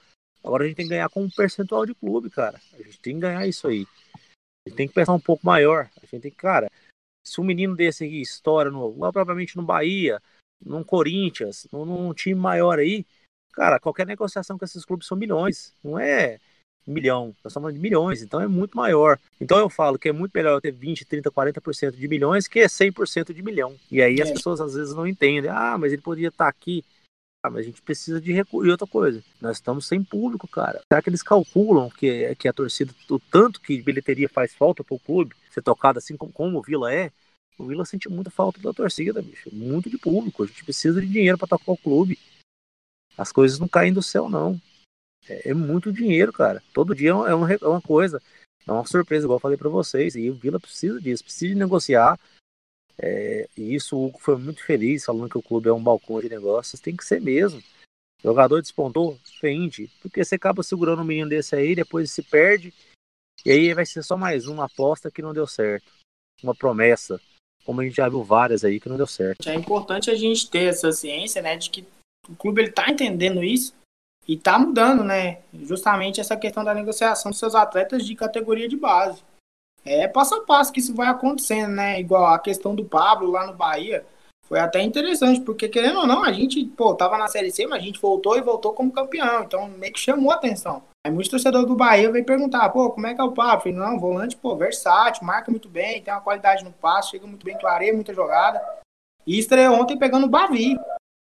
Agora 0.42 0.64
a 0.64 0.66
gente 0.66 0.76
tem 0.76 0.86
que 0.86 0.90
ganhar 0.90 1.08
com 1.10 1.22
um 1.22 1.30
percentual 1.30 1.86
de 1.86 1.94
clube, 1.94 2.30
cara. 2.30 2.60
A 2.74 2.82
gente 2.82 2.98
tem 3.00 3.14
que 3.14 3.20
ganhar 3.20 3.46
isso 3.46 3.68
aí. 3.68 3.86
A 4.14 4.68
gente 4.68 4.76
tem 4.76 4.88
que 4.88 4.94
pensar 4.94 5.12
um 5.12 5.20
pouco 5.20 5.46
maior. 5.46 5.88
A 5.96 6.00
gente 6.00 6.22
tem 6.22 6.30
que, 6.30 6.36
cara, 6.36 6.70
se 7.30 7.40
um 7.40 7.44
menino 7.44 7.76
desse 7.76 8.02
aí 8.02 8.20
estoura 8.20 8.72
no, 8.72 8.92
propriamente 9.12 9.56
no 9.56 9.62
Bahia, 9.62 10.20
num 10.64 10.82
Corinthians, 10.82 11.64
num, 11.72 11.84
num 11.84 12.12
time 12.12 12.34
maior 12.34 12.80
aí, 12.80 13.06
cara, 13.52 13.78
qualquer 13.78 14.04
negociação 14.04 14.58
com 14.58 14.64
esses 14.64 14.84
clubes 14.84 15.06
são 15.06 15.16
milhões, 15.16 15.72
não 15.82 15.96
é 15.96 16.40
milhão, 16.84 17.26
nós 17.26 17.36
estamos 17.36 17.54
falando 17.54 17.74
de 17.74 17.80
milhões, 17.80 18.20
então 18.20 18.40
é 18.40 18.48
muito 18.48 18.76
maior. 18.76 19.16
Então 19.40 19.58
eu 19.58 19.70
falo 19.70 19.96
que 19.96 20.08
é 20.08 20.12
muito 20.12 20.32
melhor 20.34 20.54
eu 20.54 20.60
ter 20.60 20.72
20, 20.72 21.04
30, 21.04 21.30
40% 21.30 21.96
de 21.96 22.08
milhões 22.08 22.48
que 22.48 22.68
100% 22.68 23.32
de 23.32 23.42
milhão. 23.44 23.76
E 23.88 24.02
aí 24.02 24.20
as 24.20 24.30
É. 24.30 24.32
pessoas 24.32 24.60
às 24.60 24.74
vezes 24.74 24.92
não 24.92 25.06
entendem, 25.06 25.48
ah, 25.48 25.78
mas 25.78 25.92
ele 25.92 26.02
podia 26.02 26.28
estar 26.28 26.48
aqui. 26.48 26.84
Ah, 27.44 27.48
mas 27.50 27.60
a 27.60 27.62
gente 27.62 27.80
precisa 27.80 28.20
de 28.20 28.32
recurso. 28.32 28.66
E 28.66 28.72
outra 28.72 28.88
coisa, 28.88 29.22
nós 29.40 29.58
estamos 29.58 29.86
sem 29.86 30.02
público, 30.02 30.48
cara. 30.48 30.82
Será 30.92 31.00
que 31.00 31.08
eles 31.08 31.22
calculam 31.22 31.88
que, 31.90 32.34
que 32.34 32.48
a 32.48 32.52
torcida, 32.52 32.92
o 33.08 33.20
tanto 33.20 33.60
que 33.60 33.80
bilheteria 33.80 34.28
faz 34.28 34.52
falta 34.52 34.82
pro 34.82 34.98
clube 34.98 35.34
ser 35.50 35.62
tocado 35.62 35.98
assim 35.98 36.16
como, 36.16 36.32
como 36.32 36.58
o 36.58 36.62
Vila 36.62 36.92
é? 36.92 37.12
O 37.58 37.66
Vila 37.66 37.84
sente 37.84 38.08
muita 38.08 38.30
falta 38.30 38.60
da 38.60 38.72
torcida, 38.72 39.20
bicho. 39.20 39.54
Muito 39.54 39.90
de 39.90 39.98
público. 39.98 40.42
A 40.42 40.46
gente 40.46 40.64
precisa 40.64 41.00
de 41.00 41.06
dinheiro 41.06 41.36
para 41.36 41.48
tocar 41.48 41.72
o 41.72 41.76
clube. 41.76 42.18
As 43.18 43.30
coisas 43.30 43.58
não 43.58 43.68
caem 43.68 43.92
do 43.92 44.02
céu, 44.02 44.28
não. 44.28 44.60
É, 45.28 45.50
é 45.50 45.54
muito 45.54 45.92
dinheiro, 45.92 46.32
cara. 46.32 46.62
Todo 46.72 46.94
dia 46.94 47.10
é 47.10 47.34
uma, 47.34 47.52
é 47.52 47.58
é 47.60 47.68
uma 47.68 47.82
coisa. 47.82 48.22
É 48.66 48.72
uma 48.72 48.86
surpresa, 48.86 49.26
igual 49.26 49.36
eu 49.36 49.40
falei 49.40 49.58
para 49.58 49.68
vocês. 49.68 50.14
E 50.16 50.30
o 50.30 50.34
Vila 50.34 50.58
precisa 50.58 51.00
disso, 51.00 51.24
precisa 51.24 51.54
negociar. 51.54 52.18
É, 52.98 53.48
e 53.56 53.74
isso 53.74 53.96
o 53.96 54.06
Hugo 54.06 54.18
foi 54.18 54.36
muito 54.36 54.64
feliz, 54.64 55.04
falando 55.04 55.28
que 55.28 55.38
o 55.38 55.42
clube 55.42 55.68
é 55.68 55.72
um 55.72 55.82
balcão 55.82 56.20
de 56.20 56.28
negócios. 56.28 56.80
Tem 56.80 56.96
que 56.96 57.04
ser 57.04 57.20
mesmo. 57.20 57.62
O 58.22 58.28
jogador 58.28 58.60
despontou, 58.60 59.18
vende. 59.42 59.90
Porque 60.00 60.24
você 60.24 60.34
acaba 60.34 60.62
segurando 60.62 61.02
um 61.02 61.04
menino 61.04 61.28
desse 61.28 61.54
aí, 61.54 61.74
depois 61.74 62.10
se 62.10 62.22
perde. 62.22 62.72
E 63.44 63.50
aí 63.50 63.74
vai 63.74 63.86
ser 63.86 64.02
só 64.02 64.16
mais 64.16 64.46
uma 64.46 64.66
aposta 64.66 65.10
que 65.10 65.22
não 65.22 65.32
deu 65.32 65.46
certo. 65.46 65.90
Uma 66.42 66.54
promessa. 66.54 67.20
Como 67.64 67.80
a 67.80 67.84
gente 67.84 67.96
já 67.96 68.08
viu 68.08 68.22
várias 68.22 68.64
aí 68.64 68.80
que 68.80 68.88
não 68.88 68.96
deu 68.96 69.06
certo. 69.06 69.48
É 69.48 69.54
importante 69.54 70.10
a 70.10 70.14
gente 70.14 70.48
ter 70.50 70.64
essa 70.64 70.90
ciência, 70.92 71.42
né, 71.42 71.56
de 71.56 71.70
que 71.70 71.86
o 72.28 72.34
clube 72.34 72.62
ele 72.62 72.72
tá 72.72 72.90
entendendo 72.90 73.42
isso 73.42 73.74
e 74.26 74.36
tá 74.36 74.58
mudando, 74.58 75.02
né? 75.02 75.40
Justamente 75.52 76.20
essa 76.20 76.36
questão 76.36 76.62
da 76.62 76.74
negociação 76.74 77.30
dos 77.30 77.38
seus 77.38 77.54
atletas 77.54 78.06
de 78.06 78.14
categoria 78.14 78.68
de 78.68 78.76
base. 78.76 79.22
É 79.84 80.06
passo 80.06 80.34
a 80.34 80.44
passo 80.44 80.72
que 80.72 80.80
isso 80.80 80.94
vai 80.94 81.08
acontecendo, 81.08 81.72
né? 81.72 81.98
Igual 81.98 82.26
a 82.26 82.38
questão 82.38 82.74
do 82.74 82.84
Pablo 82.84 83.30
lá 83.30 83.46
no 83.46 83.54
Bahia. 83.54 84.04
Foi 84.46 84.58
até 84.58 84.82
interessante, 84.82 85.40
porque 85.40 85.68
querendo 85.68 86.00
ou 86.00 86.06
não, 86.06 86.22
a 86.24 86.32
gente, 86.32 86.64
pô, 86.64 86.94
tava 86.94 87.16
na 87.16 87.28
Série 87.28 87.50
C, 87.50 87.66
mas 87.66 87.80
a 87.80 87.84
gente 87.84 88.00
voltou 88.00 88.36
e 88.36 88.42
voltou 88.42 88.72
como 88.72 88.92
campeão. 88.92 89.44
Então 89.44 89.68
meio 89.68 89.92
que 89.92 90.00
chamou 90.00 90.30
a 90.30 90.34
atenção. 90.34 90.82
Aí 91.06 91.10
muitos 91.10 91.30
torcedores 91.30 91.66
do 91.66 91.74
Bahia 91.74 92.12
vêm 92.12 92.22
perguntar, 92.22 92.68
pô, 92.68 92.90
como 92.90 93.06
é 93.06 93.14
que 93.14 93.20
é 93.20 93.24
o? 93.24 93.28
Eu 93.28 93.34
falei, 93.34 93.72
não, 93.72 93.98
volante, 93.98 94.36
pô, 94.36 94.54
versátil, 94.54 95.24
marca 95.24 95.50
muito 95.50 95.68
bem, 95.68 96.02
tem 96.02 96.12
uma 96.12 96.20
qualidade 96.20 96.62
no 96.62 96.72
passe, 96.72 97.10
chega 97.10 97.26
muito 97.26 97.44
bem, 97.44 97.56
clareia 97.58 97.94
muita 97.94 98.12
jogada. 98.12 98.62
E 99.26 99.38
estreou 99.38 99.80
ontem 99.80 99.98
pegando 99.98 100.26
o 100.26 100.30
Bavi. 100.30 100.78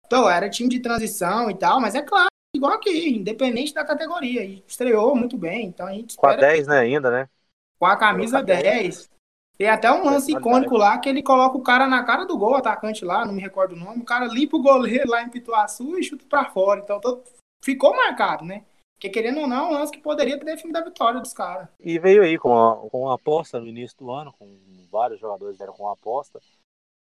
Então, 0.05 0.27
era 0.29 0.49
time 0.49 0.69
de 0.69 0.79
transição 0.79 1.51
e 1.51 1.53
tal, 1.55 1.79
mas 1.79 1.93
é 1.93 2.01
claro, 2.01 2.27
igual 2.55 2.73
aqui, 2.73 3.17
independente 3.17 3.73
da 3.73 3.85
categoria. 3.85 4.43
E 4.43 4.63
estreou 4.67 5.15
muito 5.15 5.37
bem, 5.37 5.65
então 5.67 5.85
a 5.85 5.91
gente 5.91 6.17
Com 6.17 6.25
a 6.25 6.31
espera 6.31 6.47
10, 6.53 6.67
né, 6.67 6.79
ainda, 6.79 7.11
né? 7.11 7.29
com 7.77 7.85
a 7.85 7.95
camisa 7.95 8.41
10. 8.41 9.09
Tem 9.57 9.69
até 9.69 9.91
um 9.91 10.05
lance 10.05 10.31
icônico 10.31 10.77
lá 10.77 10.97
que 10.99 11.09
ele 11.09 11.21
coloca 11.21 11.57
o 11.57 11.63
cara 11.63 11.87
na 11.87 12.03
cara 12.03 12.25
do 12.25 12.37
gol, 12.37 12.55
atacante 12.55 13.03
lá, 13.03 13.25
não 13.25 13.33
me 13.33 13.41
recordo 13.41 13.73
o 13.73 13.77
nome. 13.79 14.01
O 14.01 14.05
cara 14.05 14.25
limpa 14.25 14.55
o 14.57 14.61
goleiro 14.61 15.09
lá 15.09 15.23
em 15.23 15.29
Pituaçu 15.29 15.97
e 15.97 16.03
chuta 16.03 16.25
pra 16.29 16.45
fora. 16.45 16.79
Então 16.79 16.99
todo- 16.99 17.23
ficou 17.63 17.95
marcado, 17.95 18.45
né? 18.45 18.63
Porque 18.97 19.09
querendo 19.11 19.41
ou 19.41 19.47
não, 19.47 19.67
é 19.67 19.69
um 19.69 19.71
lance 19.73 19.91
que 19.91 19.99
poderia 19.99 20.39
ter 20.39 20.45
definido 20.45 20.79
a 20.79 20.83
vitória 20.83 21.19
dos 21.19 21.31
caras. 21.31 21.69
E 21.79 21.99
veio 21.99 22.23
aí 22.23 22.35
com 22.35 22.51
a, 22.51 22.75
com 22.89 23.03
uma 23.03 23.13
aposta 23.13 23.59
no 23.59 23.67
início 23.67 23.95
do 23.99 24.11
ano, 24.11 24.33
com 24.33 24.47
vários 24.91 25.19
jogadores 25.19 25.55
deram 25.55 25.73
com 25.73 25.83
uma 25.83 25.93
aposta. 25.93 26.41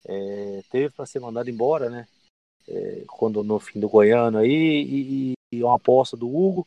É, 0.06 0.62
teve 0.70 0.90
para 0.90 1.04
ser 1.04 1.18
mandado 1.18 1.50
embora, 1.50 1.90
né? 1.90 2.06
É, 2.68 3.04
quando 3.08 3.42
no 3.42 3.58
fim 3.58 3.80
do 3.80 3.88
Goiano 3.88 4.38
aí, 4.38 4.52
e, 4.88 5.32
e 5.52 5.64
uma 5.64 5.74
aposta 5.74 6.16
do 6.16 6.28
Hugo. 6.28 6.66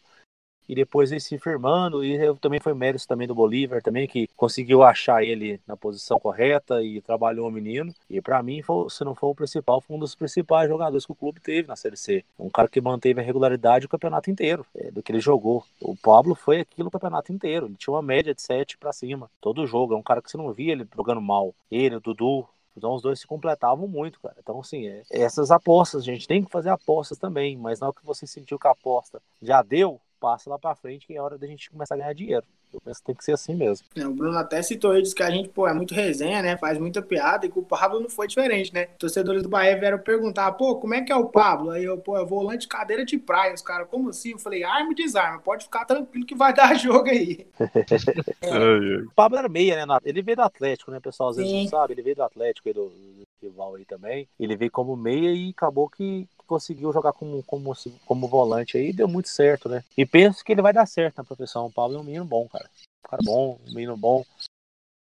E 0.68 0.76
depois 0.76 1.12
ele 1.12 1.20
se 1.20 1.38
firmando, 1.38 2.04
e 2.04 2.16
eu- 2.16 2.36
também 2.38 2.60
foi 2.60 2.74
mérito 2.74 3.08
também 3.08 3.28
do 3.28 3.36
Bolívar, 3.36 3.82
também 3.82 4.08
que 4.08 4.28
conseguiu 4.36 4.84
achar 4.84 5.24
ele 5.24 5.60
na 5.68 5.76
posição 5.76 6.20
correta 6.20 6.82
e 6.82 7.02
trabalhou 7.02 7.48
o 7.48 7.52
menino. 7.52 7.94
E 8.10 8.22
para 8.22 8.42
mim, 8.42 8.62
foi- 8.62 8.90
se 8.90 9.04
não 9.04 9.16
for 9.16 9.30
o 9.30 9.36
principal, 9.36 9.82
foi 9.82 9.96
um 9.96 10.00
dos 10.00 10.16
principais 10.16 10.70
jogadores 10.70 11.06
que 11.06 11.12
o 11.12 11.16
clube 11.16 11.40
teve 11.40 11.68
na 11.68 11.76
Série 11.76 11.98
C. 11.98 12.24
Um 12.40 12.50
cara 12.50 12.68
que 12.68 12.80
manteve 12.82 13.20
a 13.20 13.24
regularidade 13.24 13.86
o 13.86 13.90
campeonato 13.90 14.30
inteiro, 14.30 14.66
é, 14.76 14.92
do 14.92 15.02
que 15.04 15.12
ele 15.12 15.20
jogou. 15.20 15.64
O 15.82 15.96
Pablo 15.96 16.36
foi 16.36 16.60
aquilo 16.62 16.88
o 16.88 16.92
campeonato 16.92 17.32
inteiro. 17.32 17.66
Ele 17.68 17.76
tinha 17.76 17.94
uma 17.94 18.02
média 18.02 18.34
de 18.34 18.42
7 18.42 18.78
para 18.78 18.94
cima, 18.94 19.30
todo 19.42 19.66
jogo. 19.68 19.94
É 19.94 19.98
um 19.98 20.04
cara 20.04 20.22
que 20.22 20.30
você 20.32 20.38
não 20.38 20.52
via 20.54 20.72
ele 20.74 20.88
jogando 20.96 21.22
mal. 21.22 21.54
Ele, 21.72 21.96
o 21.96 22.00
Dudu, 22.00 22.48
então 22.76 22.94
os 22.94 23.02
dois 23.02 23.20
se 23.20 23.28
completavam 23.28 23.88
muito, 23.88 24.20
cara. 24.20 24.36
Então, 24.40 24.60
assim, 24.60 24.88
é, 24.88 25.04
essas 25.12 25.52
apostas, 25.52 26.04
gente, 26.04 26.28
tem 26.28 26.44
que 26.44 26.52
fazer 26.52 26.70
apostas 26.70 27.18
também, 27.18 27.56
mas 27.58 27.80
na 27.80 27.88
hora 27.88 27.96
que 27.96 28.06
você 28.06 28.26
sentiu 28.26 28.58
que 28.58 28.68
a 28.68 28.72
aposta 28.72 29.22
já 29.42 29.62
deu, 29.62 30.00
passa 30.24 30.50
lá 30.50 30.58
pra 30.58 30.74
frente 30.74 31.06
que 31.06 31.18
é 31.18 31.22
hora 31.22 31.38
da 31.38 31.46
gente 31.46 31.70
começar 31.70 31.96
a 31.96 31.98
ganhar 31.98 32.14
dinheiro. 32.14 32.46
Eu 32.74 32.80
penso 32.80 33.02
que 33.02 33.06
tem 33.08 33.14
que 33.14 33.26
ser 33.26 33.34
assim 33.34 33.54
mesmo. 33.54 33.86
É, 33.94 34.08
O 34.08 34.14
Bruno 34.14 34.38
até 34.38 34.62
citou 34.62 34.92
aí, 34.92 35.02
disse 35.02 35.14
que 35.14 35.22
a 35.22 35.30
gente, 35.30 35.50
pô, 35.50 35.68
é 35.68 35.74
muito 35.74 35.94
resenha, 35.94 36.42
né? 36.42 36.56
Faz 36.56 36.78
muita 36.80 37.02
piada 37.02 37.46
e 37.46 37.52
que 37.52 37.60
o 37.60 37.62
Pablo 37.62 38.00
não 38.00 38.10
foi 38.10 38.26
diferente, 38.26 38.74
né? 38.74 38.86
Torcedores 38.98 39.44
do 39.44 39.50
Bahia 39.50 39.78
vieram 39.78 40.00
perguntar, 40.00 40.54
pô, 40.54 40.78
como 40.78 40.94
é 40.94 41.02
que 41.02 41.12
é 41.12 41.16
o 41.16 41.26
Pablo? 41.26 41.72
Aí 41.72 41.84
eu, 41.84 41.98
pô, 41.98 42.18
é 42.18 42.24
volante 42.26 42.62
de 42.62 42.68
cadeira 42.70 43.04
de 43.06 43.18
praia. 43.18 43.54
Os 43.54 43.62
caras, 43.62 43.88
como 43.90 44.10
assim? 44.10 44.32
Eu 44.32 44.40
falei, 44.40 44.64
arma 44.64 44.94
e 44.94 44.96
desarma, 44.96 45.40
pode 45.40 45.66
ficar 45.66 45.84
tranquilo 45.84 46.26
que 46.26 46.34
vai 46.34 46.54
dar 46.56 46.74
jogo 46.76 47.10
aí. 47.10 47.46
O 49.06 49.12
Pablo 49.14 49.38
era 49.38 49.50
meia, 49.50 49.86
né? 49.86 49.98
Ele 50.06 50.22
veio 50.22 50.38
do 50.38 50.44
Atlético, 50.44 50.90
né? 50.90 51.00
Pessoal 51.00 51.30
às 51.30 51.36
vezes 51.36 51.52
Sim. 51.52 51.64
não 51.64 51.70
sabe. 51.70 51.94
Ele 51.94 52.02
veio 52.02 52.16
do 52.16 52.24
Atlético 52.24 52.70
e 52.70 52.74
do, 52.74 52.90
do 52.90 53.28
rival 53.42 53.76
aí 53.76 53.86
também. 53.86 54.28
Ele 54.40 54.56
veio 54.56 54.72
como 54.72 54.96
meia 54.96 55.32
e 55.32 55.50
acabou 55.50 55.90
que 55.90 56.28
conseguiu 56.48 56.92
jogar 56.94 57.14
como, 57.14 57.44
como, 57.44 57.74
como 58.06 58.28
volante 58.28 58.78
aí 58.78 58.94
deu 58.94 59.08
muito 59.08 59.30
certo, 59.30 59.70
né? 59.70 59.84
E 59.98 60.06
penso 60.06 60.44
que 60.44 60.52
ele 60.52 60.62
vai 60.62 60.74
dar 60.74 60.86
certo 60.86 61.18
na 61.18 61.24
profissão. 61.24 61.66
O 61.66 61.72
Pablo 61.72 61.98
é 61.98 62.00
um 62.00 62.04
menino 62.04 62.26
bom, 62.26 62.48
cara. 62.48 62.70
Um 63.06 63.10
cara 63.10 63.22
bom, 63.24 63.60
um 63.68 63.74
menino 63.74 63.98
bom. 63.98 64.24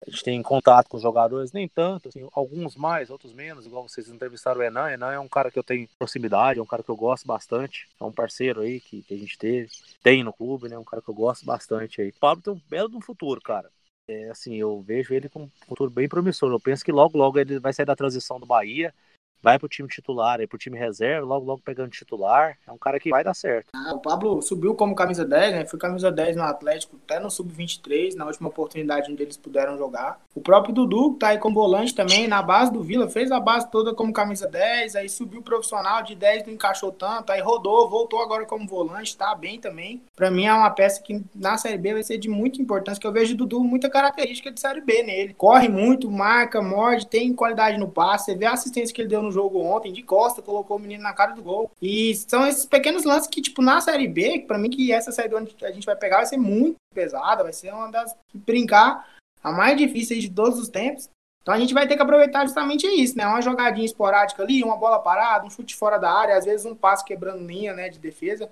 A 0.07 0.11
gente 0.11 0.25
tem 0.25 0.43
contato 0.43 0.89
com 0.89 0.97
os 0.97 1.03
jogadores, 1.03 1.53
nem 1.53 1.69
tanto, 1.69 2.09
assim, 2.09 2.27
alguns 2.33 2.75
mais, 2.75 3.11
outros 3.11 3.35
menos, 3.35 3.67
igual 3.67 3.87
vocês 3.87 4.09
entrevistaram 4.09 4.61
o 4.61 4.63
Enan. 4.63 4.85
O 4.85 4.89
Enan 4.89 5.13
é 5.13 5.21
um 5.21 5.29
cara 5.29 5.51
que 5.51 5.59
eu 5.59 5.63
tenho 5.63 5.87
proximidade, 5.99 6.59
é 6.59 6.63
um 6.63 6.67
cara 6.67 6.83
que 6.83 6.89
eu 6.89 6.97
gosto 6.97 7.27
bastante. 7.27 7.87
É 8.01 8.05
um 8.05 8.13
parceiro 8.13 8.63
aí 8.63 8.81
que, 8.81 9.03
que 9.03 9.13
a 9.13 9.19
gente 9.19 9.37
teve, 9.37 9.69
tem 10.03 10.25
no 10.25 10.33
clube, 10.33 10.71
né? 10.71 10.79
Um 10.79 10.85
cara 10.85 11.03
que 11.03 11.11
eu 11.11 11.15
gosto 11.15 11.45
bastante 11.45 12.01
aí. 12.01 12.09
O 12.09 12.19
Pablo 12.19 12.43
tem 12.43 12.53
um 12.55 12.61
belo 12.71 12.97
um 12.97 13.01
futuro, 13.01 13.43
cara. 13.43 13.71
É, 14.09 14.31
assim, 14.31 14.57
eu 14.57 14.81
vejo 14.81 15.13
ele 15.13 15.29
com 15.29 15.43
um 15.43 15.51
futuro 15.69 15.91
bem 15.91 16.09
promissor. 16.09 16.51
Eu 16.51 16.59
penso 16.59 16.83
que 16.83 16.91
logo, 16.91 17.19
logo 17.19 17.39
ele 17.39 17.61
vai 17.61 17.73
sair 17.73 17.87
da 17.87 17.95
transição 17.95 18.41
do 18.41 18.47
Bahia, 18.47 18.95
vai 19.43 19.59
pro 19.59 19.69
time 19.69 19.89
titular, 19.89 20.41
aí 20.41 20.47
pro 20.47 20.59
time 20.59 20.79
reserva, 20.79 21.27
logo, 21.27 21.47
logo 21.47 21.63
pegando 21.65 21.91
titular. 21.91 22.57
É 22.67 22.73
um 22.73 22.79
cara 22.79 23.01
que 23.01 23.11
vai 23.11 23.25
dar 23.25 23.35
certo. 23.35 23.69
Ah, 23.73 23.95
o 23.95 23.99
Pablo 23.99 24.41
subiu 24.43 24.75
como 24.75 24.95
camisa 24.95 25.25
10, 25.25 25.53
né? 25.53 25.67
Foi 25.67 25.79
camisa 25.79 26.11
10 26.11 26.37
no 26.37 26.43
Atlético, 26.43 26.99
até 27.05 27.19
no 27.19 27.31
Sub-23, 27.31 28.15
na 28.15 28.27
última 28.27 28.49
oportunidade 28.49 29.11
onde 29.11 29.23
eles 29.23 29.37
puderam 29.37 29.77
jogar. 29.79 30.21
O 30.35 30.41
próprio 30.41 30.75
Dudu, 30.75 31.13
que 31.13 31.19
tá 31.21 31.29
aí 31.29 31.39
como 31.39 31.55
volante 31.55 31.95
também, 31.95 32.29
na 32.29 32.43
base 32.43 32.73
do 32.73 32.83
Vila, 32.83 33.09
fez 33.09 33.31
a 33.31 33.41
base 33.41 33.71
toda 33.71 33.95
como 33.95 34.13
camisa 34.13 34.47
10, 34.47 34.97
aí 34.97 35.09
subiu 35.09 35.43
profissional 35.43 36.03
de 36.03 36.15
10, 36.15 36.47
não 36.47 36.55
encaixou 36.55 36.93
tanto, 36.93 37.31
aí 37.31 37.41
rodou, 37.41 37.89
voltou 37.89 38.23
agora 38.23 38.45
como 38.45 38.67
volante, 38.67 39.17
tá 39.17 39.35
bem 39.35 39.59
também. 39.59 40.03
Pra 40.15 40.31
mim 40.31 40.45
é 40.45 40.55
uma 40.55 40.71
peça 40.71 41.03
que 41.03 41.23
na 41.35 41.57
Série 41.57 41.79
B 41.79 41.95
vai 41.95 42.03
ser 42.03 42.19
de 42.19 42.29
muita 42.29 42.61
importância, 42.61 43.01
que 43.01 43.07
eu 43.07 43.13
vejo 43.13 43.35
o 43.35 43.37
Dudu 43.37 43.65
muita 43.65 43.89
característica 43.89 44.51
de 44.51 44.61
Série 44.61 44.81
B 44.81 45.03
nele. 45.03 45.35
Corre 45.35 45.69
muito, 45.69 46.11
marca, 46.11 46.63
morde, 46.63 47.07
tem 47.07 47.33
qualidade 47.33 47.79
no 47.79 47.89
passe, 47.89 48.27
você 48.27 48.35
vê 48.35 48.47
a 48.47 48.53
assistência 48.53 48.95
que 48.95 49.03
ele 49.03 49.09
deu 49.09 49.23
no 49.23 49.30
jogo 49.31 49.61
ontem, 49.61 49.93
de 49.93 50.03
costa, 50.03 50.43
colocou 50.43 50.77
o 50.77 50.81
menino 50.81 51.03
na 51.03 51.13
cara 51.13 51.33
do 51.33 51.43
gol. 51.43 51.71
E 51.81 52.15
são 52.15 52.47
esses 52.47 52.65
pequenos 52.67 53.05
lances 53.05 53.29
que, 53.29 53.41
tipo, 53.41 53.63
na 53.63 53.81
Série 53.81 54.09
B, 54.09 54.45
para 54.47 54.59
mim 54.59 54.71
que 54.71 54.93
essa 54.93 55.13
Série 55.13 55.31
que 55.47 55.65
a 55.65 55.73
gente 55.73 55.87
vai 55.87 55.97
pegar 55.97 56.19
vai 56.19 56.27
ser 56.27 56.37
muito 56.37 56.77
pesada, 56.95 57.43
vai 57.43 57.53
ser 57.53 57.73
uma 57.73 57.91
das 57.91 58.17
brincar 58.35 59.09
a 59.43 59.53
mais 59.53 59.77
difícil 59.77 60.19
de 60.19 60.31
todos 60.31 60.59
os 60.59 60.69
tempos. 60.69 61.09
Então 61.43 61.55
a 61.55 61.59
gente 61.59 61.73
vai 61.73 61.89
ter 61.89 61.97
que 61.97 62.03
aproveitar 62.03 62.45
justamente 62.45 62.87
isso, 62.87 63.17
né? 63.17 63.27
Uma 63.27 63.41
jogadinha 63.41 63.87
esporádica 63.87 64.43
ali, 64.43 64.63
uma 64.63 64.77
bola 64.77 64.99
parada, 64.99 65.47
um 65.47 65.51
chute 65.51 65.75
fora 65.75 65.99
da 65.99 66.13
área, 66.13 66.37
às 66.37 66.45
vezes 66.45 66.67
um 66.67 66.75
passo 66.75 67.05
quebrando 67.05 67.47
linha, 67.47 67.73
né, 67.73 67.89
de 67.89 67.99
defesa. 67.99 68.51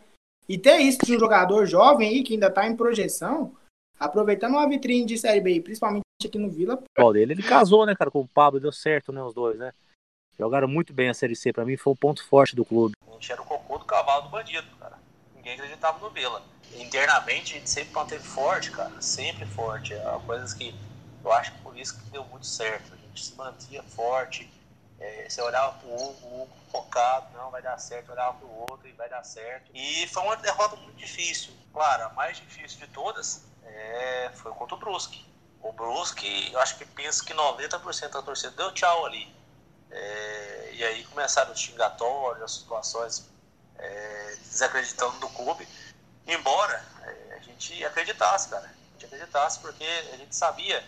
E 0.49 0.57
ter 0.57 0.79
isso 0.79 0.99
de 1.05 1.15
um 1.15 1.19
jogador 1.19 1.67
jovem 1.67 2.09
aí 2.09 2.23
que 2.23 2.33
ainda 2.33 2.51
tá 2.51 2.67
em 2.67 2.75
projeção, 2.75 3.53
aproveitando 4.01 4.53
uma 4.53 4.69
vitrine 4.69 5.05
de 5.05 5.19
Série 5.19 5.41
B, 5.41 5.61
principalmente 5.61 6.05
aqui 6.25 6.39
no 6.39 6.49
Vila. 6.49 6.83
O 6.99 7.13
dele, 7.13 7.35
ele 7.35 7.43
casou, 7.43 7.85
né, 7.85 7.95
cara, 7.95 8.11
com 8.11 8.21
o 8.21 8.29
Pablo, 8.29 8.59
deu 8.59 8.73
certo, 8.73 9.13
né, 9.13 9.23
os 9.23 9.35
dois, 9.35 9.59
né? 9.59 9.73
Jogaram 10.39 10.69
muito 10.69 10.93
bem 10.93 11.09
a 11.09 11.15
Série 11.15 11.35
C, 11.35 11.53
pra 11.53 11.65
mim 11.65 11.77
foi 11.77 11.93
o 11.93 11.97
ponto 11.97 12.25
forte 12.25 12.55
do 12.55 12.65
clube. 12.65 12.95
A 13.09 13.13
gente 13.15 13.33
era 13.33 13.43
o 13.43 13.45
cocô 13.45 13.77
do 13.77 13.85
cavalo 13.85 14.23
do 14.23 14.29
bandido, 14.29 14.69
cara. 14.77 14.97
Ninguém 15.35 15.55
acreditava 15.55 15.99
no 15.99 16.11
Vila. 16.11 16.41
Internamente 16.75 17.55
a 17.55 17.59
gente 17.59 17.69
sempre 17.69 17.93
manteve 17.93 18.23
forte, 18.23 18.71
cara, 18.71 18.93
sempre 19.01 19.45
forte. 19.47 19.95
É 19.95 20.21
coisas 20.25 20.55
que 20.55 20.73
eu 21.25 21.33
acho 21.33 21.53
que 21.53 21.59
por 21.59 21.77
isso 21.77 21.99
que 21.99 22.11
deu 22.11 22.25
muito 22.27 22.47
certo. 22.47 22.95
A 22.95 22.97
gente 22.97 23.25
se 23.25 23.35
mantinha 23.35 23.83
forte. 23.83 24.49
É, 25.01 25.29
você 25.29 25.43
olhava 25.43 25.73
pro 25.79 25.89
Hugo, 25.89 26.27
o 26.27 26.43
Hugo 26.43 26.57
focado, 26.71 27.37
não 27.37 27.51
vai 27.51 27.63
dar 27.63 27.79
certo, 27.79 28.13
olhava 28.13 28.35
pro 28.35 28.49
outro 28.49 28.87
e 28.89 28.93
vai 28.93 29.09
dar 29.09 29.25
certo. 29.25 29.71
E 29.75 30.07
foi 30.07 30.23
uma 30.23 30.37
derrota 30.37 30.77
muito 30.77 30.97
difícil. 30.97 31.53
Claro, 31.73 32.05
a 32.05 32.09
mais 32.11 32.37
difícil 32.37 32.79
de 32.79 32.87
todas 32.89 33.45
é, 33.65 34.31
foi 34.35 34.53
contra 34.53 34.77
o 34.77 34.79
Brusque. 34.79 35.27
O 35.61 35.73
Brusque, 35.73 36.53
eu 36.53 36.61
acho 36.61 36.79
que 36.79 36.85
penso 36.85 37.25
que 37.25 37.35
90% 37.35 38.11
da 38.11 38.23
torcida 38.23 38.53
deu 38.53 38.73
tchau 38.73 39.05
ali. 39.05 39.38
É, 39.91 40.71
e 40.75 40.85
aí 40.85 41.05
começaram 41.05 41.53
os 41.53 41.61
xingatórios, 41.61 42.43
as 42.43 42.53
situações 42.53 43.29
é, 43.79 44.37
desacreditando 44.43 45.19
do 45.19 45.29
clube. 45.31 45.67
Embora 46.27 46.85
é, 47.03 47.35
a 47.37 47.39
gente 47.41 47.85
acreditasse, 47.85 48.49
cara. 48.49 48.67
A 48.67 48.93
gente 48.93 49.07
acreditasse 49.07 49.59
porque 49.61 49.85
a 50.13 50.17
gente 50.17 50.35
sabia 50.35 50.85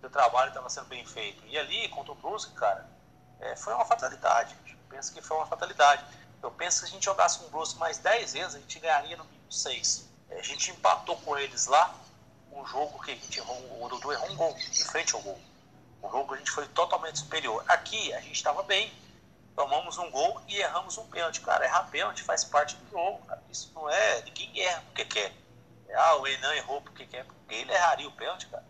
que 0.00 0.06
o 0.06 0.10
trabalho 0.10 0.48
estava 0.48 0.70
sendo 0.70 0.86
bem 0.86 1.04
feito. 1.04 1.44
E 1.46 1.58
ali, 1.58 1.88
contra 1.88 2.12
o 2.12 2.14
Brusque, 2.14 2.52
cara, 2.54 2.88
é, 3.40 3.56
foi 3.56 3.74
uma 3.74 3.84
fatalidade. 3.84 4.56
Eu 4.66 4.78
penso 4.88 5.12
que 5.12 5.20
foi 5.20 5.36
uma 5.36 5.46
fatalidade. 5.46 6.04
Eu 6.42 6.50
penso 6.50 6.80
que 6.80 6.86
se 6.86 6.92
a 6.92 6.94
gente 6.94 7.04
jogasse 7.04 7.38
com 7.38 7.46
o 7.46 7.50
Brusque 7.50 7.78
mais 7.78 7.98
10 7.98 8.32
vezes, 8.32 8.54
a 8.54 8.58
gente 8.58 8.78
ganharia 8.78 9.16
no 9.16 9.24
mínimo 9.24 9.52
6. 9.52 10.08
É, 10.30 10.38
a 10.38 10.42
gente 10.42 10.70
empatou 10.70 11.16
com 11.18 11.36
eles 11.36 11.66
lá, 11.66 11.94
um 12.52 12.64
jogo 12.66 13.02
que 13.02 13.10
a 13.10 13.14
gente 13.14 13.38
errou, 13.38 13.84
o 13.84 13.88
Dudu 13.88 14.12
errou 14.12 14.30
um 14.30 14.36
gol 14.36 14.56
em 14.56 14.84
frente 14.84 15.14
ao 15.14 15.20
gol. 15.20 15.40
Um 16.02 16.10
jogo 16.10 16.34
a 16.34 16.36
gente 16.36 16.50
foi 16.50 16.66
totalmente 16.68 17.18
superior. 17.18 17.64
Aqui, 17.68 18.12
a 18.14 18.20
gente 18.20 18.36
estava 18.36 18.62
bem. 18.62 18.92
Tomamos 19.56 19.98
um 19.98 20.10
gol 20.10 20.40
e 20.46 20.56
erramos 20.56 20.96
um 20.98 21.06
pênalti. 21.06 21.40
Cara, 21.40 21.64
errar 21.64 21.84
pênalti 21.90 22.22
faz 22.22 22.44
parte 22.44 22.76
do 22.76 22.90
jogo. 22.90 23.24
Cara. 23.26 23.42
Isso 23.50 23.70
não 23.74 23.90
é. 23.90 24.22
Ninguém 24.22 24.60
erra 24.60 24.82
porque 24.86 25.04
quer. 25.04 25.32
Ah, 25.94 26.16
o 26.16 26.26
Enan 26.26 26.54
errou 26.54 26.80
porque 26.80 27.06
quer. 27.06 27.24
Porque 27.24 27.54
ele 27.54 27.72
erraria 27.72 28.06
o 28.06 28.12
pênalti, 28.12 28.46
cara 28.46 28.64